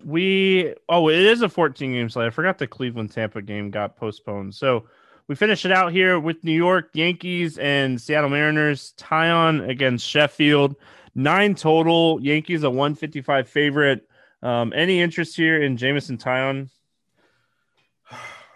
we 0.06 0.74
oh 0.90 1.10
it 1.10 1.20
is 1.20 1.42
a 1.42 1.50
14 1.50 1.94
game 1.94 2.10
slate. 2.10 2.28
I 2.28 2.30
forgot 2.30 2.58
the 2.58 2.68
Cleveland 2.68 3.12
Tampa 3.12 3.42
game 3.42 3.72
got 3.72 3.98
postponed. 3.98 4.56
So 4.56 4.86
we 5.28 5.36
finish 5.36 5.66
it 5.66 5.72
out 5.72 5.92
here 5.92 6.20
with 6.20 6.44
New 6.44 6.54
York 6.54 6.90
Yankees 6.94 7.58
and 7.58 8.00
Seattle 8.00 8.30
Mariners. 8.30 8.94
Taillon 8.98 9.68
against 9.70 10.08
Sheffield. 10.08 10.76
Nine 11.16 11.56
total. 11.56 12.22
Yankees 12.22 12.64
a 12.64 12.70
155 12.70 13.48
favorite. 13.48 14.08
Um, 14.42 14.74
any 14.76 15.02
interest 15.02 15.36
here 15.36 15.62
in 15.62 15.78
Jameson 15.78 16.18
Taillon? 16.18 16.70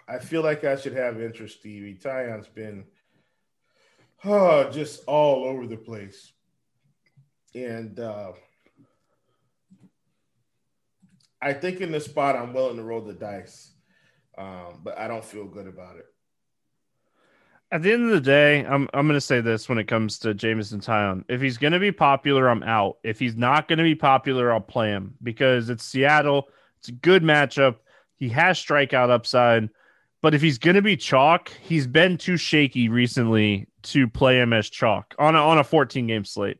I 0.08 0.18
feel 0.18 0.42
like 0.42 0.64
I 0.64 0.76
should 0.76 0.94
have 0.94 1.20
interest, 1.20 1.60
Stevie. 1.60 1.94
Taillon's 1.94 2.48
been 2.48 2.84
oh, 4.24 4.70
just 4.70 5.02
all 5.06 5.44
over 5.44 5.66
the 5.66 5.76
place. 5.76 6.32
And 7.56 7.98
uh, 7.98 8.32
I 11.40 11.54
think 11.54 11.80
in 11.80 11.90
this 11.90 12.04
spot 12.04 12.36
I'm 12.36 12.52
willing 12.52 12.76
to 12.76 12.82
roll 12.82 13.00
the 13.00 13.14
dice, 13.14 13.72
um, 14.36 14.80
but 14.84 14.98
I 14.98 15.08
don't 15.08 15.24
feel 15.24 15.46
good 15.46 15.66
about 15.66 15.96
it. 15.96 16.04
At 17.72 17.82
the 17.82 17.92
end 17.92 18.04
of 18.04 18.10
the 18.10 18.20
day, 18.20 18.60
I'm 18.60 18.88
I'm 18.92 19.06
going 19.06 19.16
to 19.16 19.22
say 19.22 19.40
this 19.40 19.68
when 19.68 19.78
it 19.78 19.88
comes 19.88 20.18
to 20.20 20.34
Jameson 20.34 20.80
Taillon. 20.80 21.24
If 21.28 21.40
he's 21.40 21.56
going 21.56 21.72
to 21.72 21.80
be 21.80 21.92
popular, 21.92 22.48
I'm 22.48 22.62
out. 22.62 22.98
If 23.02 23.18
he's 23.18 23.36
not 23.36 23.68
going 23.68 23.78
to 23.78 23.84
be 23.84 23.94
popular, 23.94 24.52
I'll 24.52 24.60
play 24.60 24.90
him 24.90 25.14
because 25.22 25.70
it's 25.70 25.84
Seattle. 25.84 26.48
It's 26.78 26.88
a 26.88 26.92
good 26.92 27.22
matchup. 27.22 27.76
He 28.16 28.28
has 28.28 28.62
strikeout 28.62 29.10
upside, 29.10 29.70
but 30.20 30.34
if 30.34 30.42
he's 30.42 30.58
going 30.58 30.76
to 30.76 30.82
be 30.82 30.96
chalk, 30.96 31.50
he's 31.62 31.86
been 31.86 32.18
too 32.18 32.36
shaky 32.36 32.90
recently 32.90 33.66
to 33.84 34.06
play 34.08 34.40
him 34.40 34.52
as 34.52 34.68
chalk 34.68 35.14
on 35.18 35.34
a, 35.34 35.38
on 35.38 35.58
a 35.58 35.64
14 35.64 36.06
game 36.06 36.24
slate. 36.24 36.58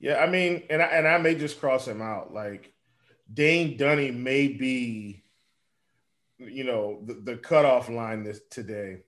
Yeah, 0.00 0.22
I 0.22 0.28
mean, 0.28 0.62
and 0.70 0.80
I, 0.80 0.86
and 0.86 1.08
I 1.08 1.18
may 1.18 1.34
just 1.34 1.60
cross 1.60 1.86
him 1.86 2.00
out. 2.00 2.32
Like 2.32 2.72
Dane 3.32 3.76
Dunning 3.76 4.22
may 4.22 4.48
be, 4.48 5.24
you 6.38 6.64
know, 6.64 7.00
the, 7.04 7.14
the 7.14 7.36
cutoff 7.36 7.88
line 7.88 8.22
this 8.22 8.40
today. 8.50 9.02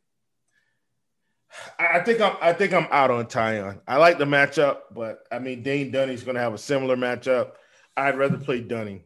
I 1.78 2.00
think 2.00 2.20
I'm 2.20 2.36
I 2.40 2.52
think 2.52 2.72
I'm 2.72 2.86
out 2.90 3.10
on 3.10 3.26
Taillon. 3.26 3.80
I 3.86 3.96
like 3.96 4.18
the 4.18 4.24
matchup, 4.24 4.78
but 4.94 5.26
I 5.32 5.40
mean 5.40 5.62
Dane 5.62 5.90
Dunning's 5.90 6.22
going 6.22 6.36
to 6.36 6.40
have 6.40 6.54
a 6.54 6.58
similar 6.58 6.96
matchup. 6.96 7.52
I'd 7.96 8.18
rather 8.18 8.38
play 8.38 8.60
Dunning. 8.60 9.02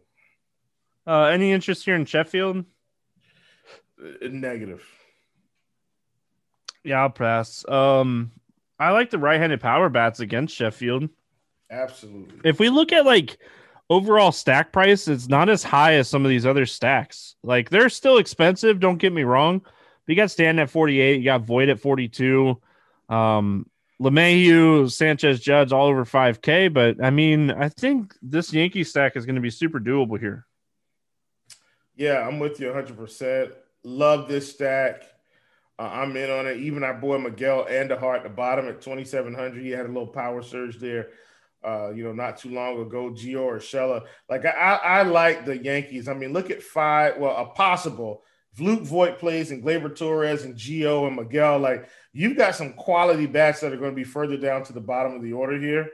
Uh, 1.06 1.24
any 1.24 1.52
interest 1.52 1.84
here 1.84 1.94
in 1.94 2.04
Sheffield? 2.04 2.64
Uh, 4.02 4.28
negative. 4.30 4.84
Yeah, 6.82 7.00
I'll 7.00 7.10
pass. 7.10 7.66
Um, 7.68 8.32
I 8.78 8.90
like 8.90 9.10
the 9.10 9.18
right-handed 9.18 9.60
power 9.60 9.88
bats 9.88 10.20
against 10.20 10.54
Sheffield. 10.54 11.08
Absolutely. 11.70 12.40
If 12.44 12.58
we 12.58 12.68
look 12.68 12.92
at 12.92 13.06
like 13.06 13.38
overall 13.90 14.32
stack 14.32 14.72
price, 14.72 15.08
it's 15.08 15.28
not 15.28 15.48
as 15.48 15.62
high 15.62 15.94
as 15.94 16.08
some 16.08 16.24
of 16.24 16.28
these 16.28 16.46
other 16.46 16.66
stacks. 16.66 17.36
Like 17.42 17.70
they're 17.70 17.88
still 17.88 18.18
expensive. 18.18 18.80
Don't 18.80 18.98
get 18.98 19.12
me 19.12 19.24
wrong. 19.24 19.60
But 19.60 20.12
you 20.12 20.16
got 20.16 20.30
Stanton 20.30 20.60
at 20.60 20.70
48. 20.70 21.18
You 21.18 21.24
got 21.24 21.42
Voit 21.42 21.68
at 21.68 21.80
42. 21.80 22.60
Um, 23.08 23.66
LeMahieu, 24.00 24.90
Sanchez, 24.90 25.40
Judge, 25.40 25.72
all 25.72 25.86
over 25.86 26.04
5K. 26.04 26.72
But 26.72 27.02
I 27.02 27.10
mean, 27.10 27.50
I 27.50 27.68
think 27.68 28.14
this 28.20 28.52
Yankee 28.52 28.84
stack 28.84 29.16
is 29.16 29.24
going 29.24 29.36
to 29.36 29.40
be 29.40 29.50
super 29.50 29.80
doable 29.80 30.18
here. 30.18 30.46
Yeah, 31.96 32.26
I'm 32.26 32.38
with 32.38 32.60
you 32.60 32.66
100%. 32.66 33.52
Love 33.84 34.28
this 34.28 34.52
stack. 34.52 35.04
Uh, 35.78 35.90
I'm 35.92 36.16
in 36.16 36.30
on 36.30 36.46
it. 36.46 36.58
Even 36.58 36.84
our 36.84 36.94
boy 36.94 37.18
Miguel 37.18 37.66
Andujar 37.68 38.16
at 38.16 38.22
the 38.24 38.28
bottom 38.28 38.68
at 38.68 38.80
2,700. 38.80 39.62
He 39.62 39.70
had 39.70 39.86
a 39.86 39.88
little 39.88 40.06
power 40.06 40.42
surge 40.42 40.78
there 40.78 41.10
uh, 41.64 41.90
you 41.90 42.04
know, 42.04 42.12
not 42.12 42.38
too 42.38 42.50
long 42.50 42.80
ago, 42.80 43.10
Gio 43.10 43.56
Urshela. 43.56 44.02
Like 44.28 44.44
I, 44.44 44.50
I 44.50 45.02
like 45.02 45.44
the 45.44 45.56
Yankees. 45.56 46.08
I 46.08 46.14
mean, 46.14 46.32
look 46.32 46.50
at 46.50 46.62
five, 46.62 47.16
well, 47.18 47.36
a 47.36 47.46
possible 47.46 48.22
Luke 48.58 48.82
Voit 48.82 49.18
plays 49.18 49.50
and 49.50 49.62
Gleyber 49.64 49.94
Torres 49.96 50.44
and 50.44 50.54
Gio 50.54 51.06
and 51.06 51.16
Miguel. 51.16 51.58
Like 51.58 51.88
you've 52.12 52.36
got 52.36 52.54
some 52.54 52.74
quality 52.74 53.26
bats 53.26 53.60
that 53.60 53.72
are 53.72 53.76
going 53.76 53.90
to 53.90 53.96
be 53.96 54.04
further 54.04 54.36
down 54.36 54.62
to 54.64 54.72
the 54.72 54.80
bottom 54.80 55.14
of 55.14 55.22
the 55.22 55.32
order 55.32 55.58
here. 55.58 55.90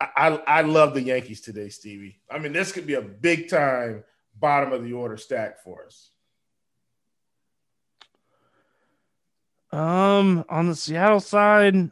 I, 0.00 0.08
I, 0.16 0.58
I 0.58 0.60
love 0.62 0.94
the 0.94 1.02
Yankees 1.02 1.40
today, 1.40 1.68
Stevie. 1.68 2.20
I 2.30 2.38
mean, 2.38 2.52
this 2.52 2.72
could 2.72 2.86
be 2.86 2.94
a 2.94 3.02
big 3.02 3.48
time 3.48 4.04
bottom 4.38 4.72
of 4.72 4.82
the 4.82 4.92
order 4.92 5.16
stack 5.16 5.62
for 5.62 5.86
us. 5.86 6.10
Um, 9.70 10.44
on 10.48 10.68
the 10.68 10.76
Seattle 10.76 11.20
side, 11.20 11.90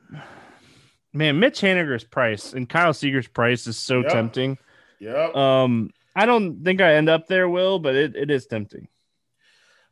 man, 1.13 1.39
Mitch 1.39 1.61
Haniger's 1.61 2.05
price 2.05 2.53
and 2.53 2.69
Kyle 2.69 2.93
Seager's 2.93 3.29
price 3.29 3.67
is 3.67 3.77
so 3.77 4.01
Yep. 4.01 4.13
tempting. 4.13 4.59
Yeah. 4.99 5.31
Um, 5.35 5.91
I 6.15 6.27
don't 6.27 6.63
think 6.65 6.81
I 6.81 6.95
end 6.95 7.09
up 7.09 7.27
there, 7.27 7.49
Will, 7.49 7.79
but 7.79 7.95
it, 7.95 8.17
it 8.17 8.31
is 8.31 8.47
tempting. 8.47 8.89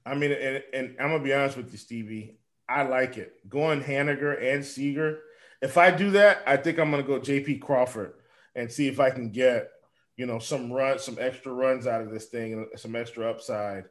I 0.05 0.15
mean, 0.15 0.33
and, 0.33 0.63
and 0.73 0.97
I'm 0.99 1.11
gonna 1.11 1.23
be 1.23 1.35
honest 1.35 1.57
with 1.57 1.71
you, 1.73 1.79
Stevie. 1.79 2.39
I 2.69 2.83
like 2.85 3.19
it 3.19 3.49
going 3.49 3.83
Haniger 3.83 4.41
and 4.43 4.65
Seager. 4.65 5.21
If 5.61 5.77
I 5.77 5.91
do 5.91 6.13
that, 6.13 6.43
I 6.47 6.57
think 6.57 6.79
I'm 6.79 6.91
gonna 6.91 7.03
go 7.03 7.19
J.P. 7.19 7.59
Crawford 7.59 8.15
and 8.55 8.71
see 8.71 8.89
if 8.89 9.01
I 9.01 9.11
can 9.11 9.31
get 9.31 9.71
you 10.17 10.27
know 10.27 10.39
some 10.39 10.73
runs, 10.73 11.03
some 11.03 11.17
extra 11.21 11.53
runs 11.53 11.87
out 11.87 12.01
of 12.01 12.11
this 12.11 12.27
thing, 12.27 12.53
and 12.53 12.67
some 12.77 12.97
extra 12.97 13.29
upside. 13.29 13.85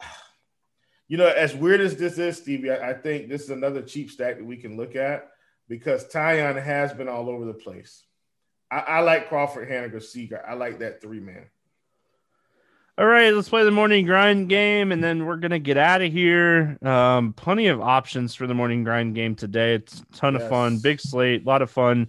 You 1.08 1.18
know, 1.18 1.28
as 1.28 1.54
weird 1.54 1.80
as 1.80 1.96
this 1.96 2.18
is, 2.18 2.38
Stevie, 2.38 2.72
I, 2.72 2.90
I 2.90 2.92
think 2.94 3.28
this 3.28 3.42
is 3.44 3.50
another 3.50 3.80
cheap 3.80 4.10
stack 4.10 4.38
that 4.38 4.44
we 4.44 4.56
can 4.56 4.76
look 4.76 4.96
at 4.96 5.28
because 5.68 6.06
Taillon 6.06 6.62
has 6.62 6.92
been 6.92 7.08
all 7.08 7.28
over 7.28 7.44
the 7.44 7.54
place. 7.54 8.04
I, 8.70 8.78
I 8.78 9.00
like 9.00 9.28
Crawford, 9.28 9.68
Haniger, 9.68 10.02
Seager. 10.02 10.44
I 10.46 10.54
like 10.54 10.80
that 10.80 11.00
three 11.00 11.20
man. 11.20 11.46
All 12.98 13.06
right, 13.06 13.30
let's 13.34 13.50
play 13.50 13.62
the 13.62 13.70
morning 13.70 14.06
grind 14.06 14.48
game, 14.48 14.90
and 14.90 15.04
then 15.04 15.26
we're 15.26 15.36
gonna 15.36 15.58
get 15.58 15.76
out 15.76 16.00
of 16.00 16.10
here. 16.10 16.78
Um, 16.82 17.34
plenty 17.34 17.66
of 17.66 17.80
options 17.80 18.34
for 18.34 18.46
the 18.46 18.54
morning 18.54 18.84
grind 18.84 19.14
game 19.14 19.34
today. 19.34 19.74
It's 19.74 20.00
a 20.00 20.16
ton 20.16 20.34
of 20.34 20.48
fun, 20.48 20.78
big 20.78 21.00
slate, 21.00 21.42
a 21.42 21.46
lot 21.46 21.60
of 21.60 21.70
fun. 21.70 22.08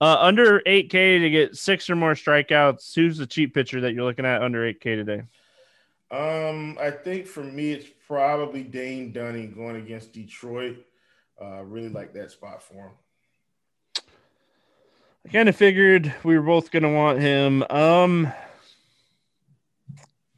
Uh, 0.00 0.16
under 0.20 0.60
8K 0.60 1.20
to 1.20 1.30
get 1.30 1.56
six 1.56 1.88
or 1.88 1.96
more 1.96 2.14
strikeouts. 2.14 2.94
Who's 2.94 3.18
the 3.18 3.26
cheap 3.26 3.54
pitcher 3.54 3.80
that 3.82 3.94
you're 3.94 4.04
looking 4.04 4.26
at 4.26 4.42
under 4.42 4.60
8K 4.60 4.82
today? 4.82 5.22
Um, 6.10 6.76
I 6.80 6.90
think 6.90 7.26
for 7.26 7.42
me, 7.42 7.72
it's 7.72 7.88
probably 8.06 8.62
Dane 8.62 9.12
Dunning 9.12 9.52
going 9.52 9.76
against 9.76 10.12
Detroit. 10.12 10.76
Uh, 11.40 11.62
really 11.64 11.88
like 11.88 12.12
that 12.14 12.30
spot 12.30 12.62
for 12.62 12.74
him. 12.74 12.90
I 15.26 15.28
kind 15.28 15.48
of 15.48 15.56
figured 15.56 16.14
we 16.22 16.38
were 16.38 16.44
both 16.44 16.70
gonna 16.70 16.92
want 16.92 17.20
him. 17.20 17.62
Um, 17.68 18.32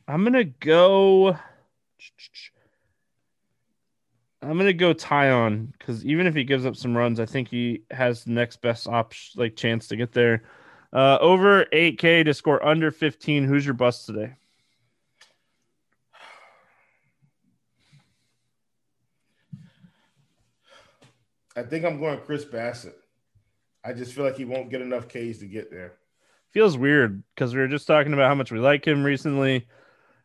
I'm 0.09 0.24
gonna 0.24 0.44
go. 0.44 1.36
I'm 4.40 4.57
gonna 4.57 4.72
go 4.72 4.94
Taillon 4.94 5.72
because 5.72 6.05
even 6.07 6.26
if 6.26 6.34
he 6.34 6.44
gives 6.44 6.64
up 6.64 6.74
some 6.74 6.96
runs, 6.96 7.20
I 7.20 7.26
think 7.26 7.49
he 7.49 7.82
has 7.90 8.24
the 8.24 8.30
next 8.30 8.62
best 8.62 8.88
option, 8.88 9.40
like 9.40 9.57
chance 9.57 9.88
to 9.88 9.96
get 9.96 10.12
there. 10.12 10.44
Uh, 10.92 11.18
over 11.20 11.66
8K 11.66 12.24
to 12.24 12.32
score 12.32 12.64
under 12.64 12.90
15. 12.90 13.44
Who's 13.44 13.66
your 13.66 13.74
bust 13.74 14.07
today? 14.07 14.36
I 21.59 21.64
think 21.64 21.84
I'm 21.84 21.98
going 21.98 22.20
Chris 22.20 22.44
Bassitt. 22.44 22.94
I 23.84 23.92
just 23.92 24.12
feel 24.12 24.24
like 24.24 24.36
he 24.36 24.44
won't 24.44 24.70
get 24.70 24.80
enough 24.80 25.09
Ks 25.09 25.38
to 25.38 25.46
get 25.46 25.70
there. 25.70 25.94
Feels 26.52 26.78
weird 26.78 27.22
because 27.34 27.52
we 27.52 27.61
were 27.61 27.68
just 27.68 27.86
talking 27.86 28.12
about 28.12 28.28
how 28.28 28.34
much 28.34 28.52
we 28.52 28.59
like 28.61 28.86
him 28.86 29.02
recently, 29.02 29.66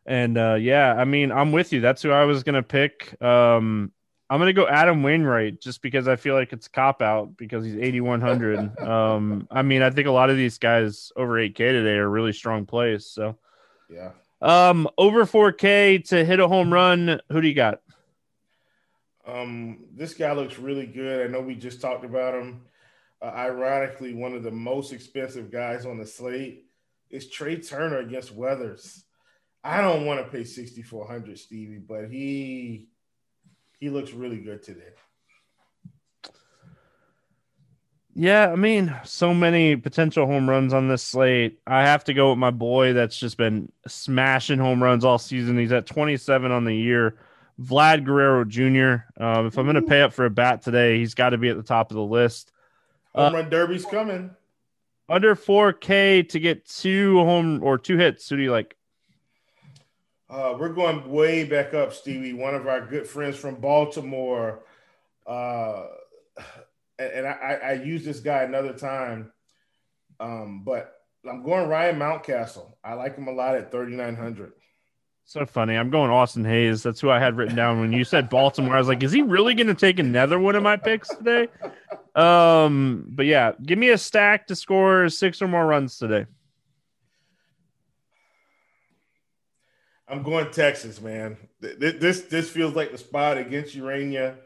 and 0.06 0.38
uh, 0.38 0.54
yeah, 0.54 0.94
I 0.94 1.04
mean, 1.04 1.32
I'm 1.32 1.50
with 1.50 1.72
you. 1.72 1.80
That's 1.80 2.02
who 2.02 2.10
I 2.10 2.24
was 2.24 2.44
gonna 2.44 2.62
pick. 2.62 3.20
Um, 3.20 3.90
I'm 4.30 4.38
gonna 4.38 4.52
go 4.52 4.66
Adam 4.68 5.02
Wainwright 5.02 5.60
just 5.60 5.82
because 5.82 6.08
I 6.08 6.16
feel 6.16 6.34
like 6.34 6.52
it's 6.52 6.68
cop 6.68 7.02
out 7.02 7.36
because 7.36 7.64
he's 7.64 7.76
8100. 7.76 8.78
um, 8.86 9.46
I 9.50 9.62
mean, 9.62 9.82
I 9.82 9.90
think 9.90 10.06
a 10.06 10.12
lot 10.12 10.30
of 10.30 10.36
these 10.36 10.58
guys 10.58 11.10
over 11.16 11.34
8K 11.34 11.56
today 11.56 11.96
are 11.96 12.08
really 12.08 12.32
strong 12.32 12.64
plays. 12.64 13.06
So, 13.06 13.36
Yeah. 13.90 14.12
um, 14.40 14.88
over 14.96 15.26
4K 15.26 16.04
to 16.08 16.24
hit 16.24 16.40
a 16.40 16.48
home 16.48 16.72
run. 16.72 17.20
Who 17.30 17.40
do 17.40 17.48
you 17.48 17.54
got? 17.54 17.80
Um, 19.26 19.86
this 19.94 20.14
guy 20.14 20.32
looks 20.32 20.58
really 20.58 20.86
good. 20.86 21.26
I 21.26 21.30
know 21.30 21.40
we 21.40 21.54
just 21.54 21.80
talked 21.80 22.04
about 22.04 22.34
him. 22.34 22.62
Uh, 23.22 23.26
ironically, 23.26 24.14
one 24.14 24.34
of 24.34 24.42
the 24.42 24.50
most 24.50 24.92
expensive 24.92 25.50
guys 25.50 25.86
on 25.86 25.98
the 25.98 26.06
slate 26.06 26.66
is 27.10 27.30
Trea 27.30 27.58
Turner 27.58 27.98
against 27.98 28.34
Weathers. 28.34 29.04
I 29.62 29.80
don't 29.80 30.04
want 30.04 30.24
to 30.24 30.30
pay 30.30 30.44
6400 30.44 31.38
Stevie, 31.38 31.78
but 31.78 32.10
he 32.10 32.88
he 33.80 33.88
looks 33.88 34.12
really 34.12 34.40
good 34.40 34.62
today. 34.62 34.90
Yeah, 38.16 38.50
I 38.52 38.56
mean, 38.56 38.94
so 39.04 39.34
many 39.34 39.74
potential 39.74 40.26
home 40.26 40.48
runs 40.48 40.72
on 40.72 40.88
this 40.88 41.02
slate. 41.02 41.58
I 41.66 41.82
have 41.82 42.04
to 42.04 42.14
go 42.14 42.30
with 42.30 42.38
my 42.38 42.52
boy 42.52 42.92
that's 42.92 43.18
just 43.18 43.36
been 43.36 43.72
smashing 43.88 44.58
home 44.58 44.82
runs 44.82 45.04
all 45.04 45.18
season. 45.18 45.58
He's 45.58 45.72
at 45.72 45.86
27 45.86 46.52
on 46.52 46.64
the 46.64 46.76
year. 46.76 47.16
Vlad 47.60 48.04
Guerrero 48.04 48.44
Jr. 48.44 49.22
Um, 49.22 49.46
if 49.46 49.56
I'm 49.58 49.64
going 49.64 49.74
to 49.76 49.82
pay 49.82 50.02
up 50.02 50.12
for 50.12 50.24
a 50.24 50.30
bat 50.30 50.62
today, 50.62 50.98
he's 50.98 51.14
got 51.14 51.30
to 51.30 51.38
be 51.38 51.48
at 51.48 51.56
the 51.56 51.62
top 51.62 51.90
of 51.90 51.96
the 51.96 52.02
list. 52.02 52.52
Home 53.14 53.34
run 53.34 53.48
derby's 53.48 53.84
coming. 53.84 54.30
Under 55.08 55.36
4K 55.36 56.28
to 56.30 56.40
get 56.40 56.66
two 56.66 57.18
home 57.18 57.62
or 57.62 57.78
two 57.78 57.96
hits. 57.96 58.28
Who 58.28 58.36
do 58.36 58.42
you 58.42 58.50
like? 58.50 58.76
Uh, 60.28 60.56
we're 60.58 60.72
going 60.72 61.08
way 61.10 61.44
back 61.44 61.74
up, 61.74 61.92
Stevie. 61.92 62.32
One 62.32 62.54
of 62.54 62.66
our 62.66 62.80
good 62.80 63.06
friends 63.06 63.36
from 63.36 63.56
Baltimore. 63.56 64.64
Uh, 65.26 65.84
and 66.98 67.12
and 67.12 67.26
I, 67.26 67.30
I, 67.30 67.54
I 67.54 67.72
use 67.74 68.04
this 68.04 68.20
guy 68.20 68.42
another 68.42 68.72
time. 68.72 69.30
Um, 70.18 70.62
but 70.64 70.94
I'm 71.28 71.42
going 71.42 71.68
Ryan 71.68 71.98
Mountcastle. 71.98 72.72
I 72.82 72.94
like 72.94 73.16
him 73.16 73.28
a 73.28 73.32
lot 73.32 73.56
at 73.56 73.70
3,900. 73.70 74.52
So 75.26 75.46
funny. 75.46 75.74
I'm 75.76 75.90
going 75.90 76.10
Austin 76.10 76.44
Hays. 76.44 76.82
That's 76.82 77.00
who 77.00 77.10
I 77.10 77.18
had 77.18 77.36
written 77.36 77.56
down 77.56 77.80
when 77.80 77.92
you 77.92 78.04
said 78.04 78.28
Baltimore. 78.28 78.74
I 78.74 78.78
was 78.78 78.88
like, 78.88 79.02
is 79.02 79.10
he 79.10 79.22
really 79.22 79.54
going 79.54 79.66
to 79.68 79.74
take 79.74 79.98
another 79.98 80.38
one 80.38 80.54
of 80.54 80.62
my 80.62 80.76
picks 80.76 81.08
today? 81.08 81.48
Um, 82.14 83.06
but 83.08 83.24
yeah, 83.26 83.52
give 83.64 83.78
me 83.78 83.88
a 83.90 83.98
stack 83.98 84.46
to 84.48 84.54
score 84.54 85.08
six 85.08 85.40
or 85.40 85.48
more 85.48 85.66
runs 85.66 85.98
today. 85.98 86.26
I'm 90.06 90.22
going 90.22 90.50
Texas, 90.50 91.00
man. 91.00 91.38
Th- 91.62 91.78
th- 91.80 91.98
This 92.00 92.20
this 92.22 92.50
feels 92.50 92.74
like 92.74 92.92
the 92.92 92.98
spot 92.98 93.38
against 93.38 93.74
Urena. 93.74 94.36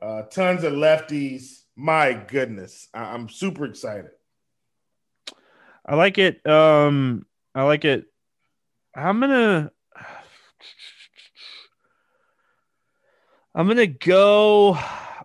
Uh, 0.00 0.22
tons 0.22 0.64
of 0.64 0.72
lefties. 0.72 1.60
My 1.76 2.14
goodness, 2.14 2.88
I- 2.94 3.12
I'm 3.12 3.28
super 3.28 3.66
excited. 3.66 4.10
I 5.84 5.94
like 5.94 6.16
it. 6.16 6.44
Um, 6.46 7.26
I 7.54 7.62
like 7.64 7.84
it. 7.84 8.06
I'm 8.94 9.20
gonna. 9.20 9.70
I'm 13.56 13.66
gonna 13.66 13.86
go, 13.86 14.78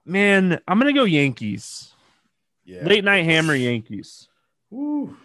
man. 0.06 0.62
I'm 0.66 0.80
gonna 0.80 0.94
go 0.94 1.04
Yankees. 1.04 1.94
Yeah. 2.64 2.86
Late 2.86 3.04
night 3.04 3.26
hammer 3.26 3.54
Yankees. 3.54 4.30
Woo. 4.70 5.18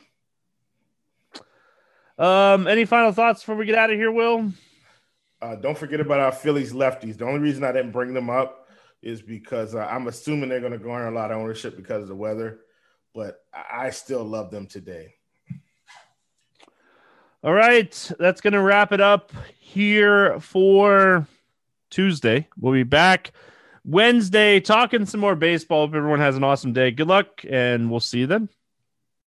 Um, 2.18 2.66
any 2.66 2.84
final 2.84 3.12
thoughts 3.12 3.42
before 3.42 3.54
we 3.54 3.64
get 3.64 3.78
out 3.78 3.90
of 3.90 3.96
here, 3.96 4.10
Will? 4.10 4.50
Uh, 5.40 5.54
don't 5.54 5.78
forget 5.78 6.00
about 6.00 6.18
our 6.18 6.32
Phillies 6.32 6.72
lefties. 6.72 7.16
The 7.16 7.26
only 7.26 7.38
reason 7.38 7.62
I 7.62 7.70
didn't 7.70 7.92
bring 7.92 8.12
them 8.12 8.28
up 8.28 8.68
is 9.02 9.22
because 9.22 9.76
uh, 9.76 9.86
I'm 9.88 10.08
assuming 10.08 10.48
they're 10.48 10.58
going 10.58 10.72
to 10.72 10.78
garner 10.78 11.06
a 11.06 11.14
lot 11.14 11.30
of 11.30 11.38
ownership 11.38 11.76
because 11.76 12.02
of 12.02 12.08
the 12.08 12.16
weather, 12.16 12.58
but 13.14 13.44
I 13.54 13.86
I 13.86 13.90
still 13.90 14.24
love 14.24 14.50
them 14.50 14.66
today. 14.66 15.14
All 17.44 17.52
right, 17.52 18.12
that's 18.18 18.40
going 18.40 18.54
to 18.54 18.62
wrap 18.62 18.90
it 18.90 19.00
up 19.00 19.30
here 19.60 20.40
for 20.40 21.28
Tuesday. 21.96 22.46
We'll 22.60 22.74
be 22.74 22.82
back 22.82 23.32
Wednesday 23.82 24.60
talking 24.60 25.06
some 25.06 25.18
more 25.18 25.34
baseball. 25.34 25.86
Hope 25.86 25.94
everyone 25.94 26.20
has 26.20 26.36
an 26.36 26.44
awesome 26.44 26.74
day. 26.74 26.90
Good 26.90 27.08
luck, 27.08 27.42
and 27.48 27.90
we'll 27.90 28.00
see 28.00 28.18
you 28.18 28.26
then. 28.26 28.50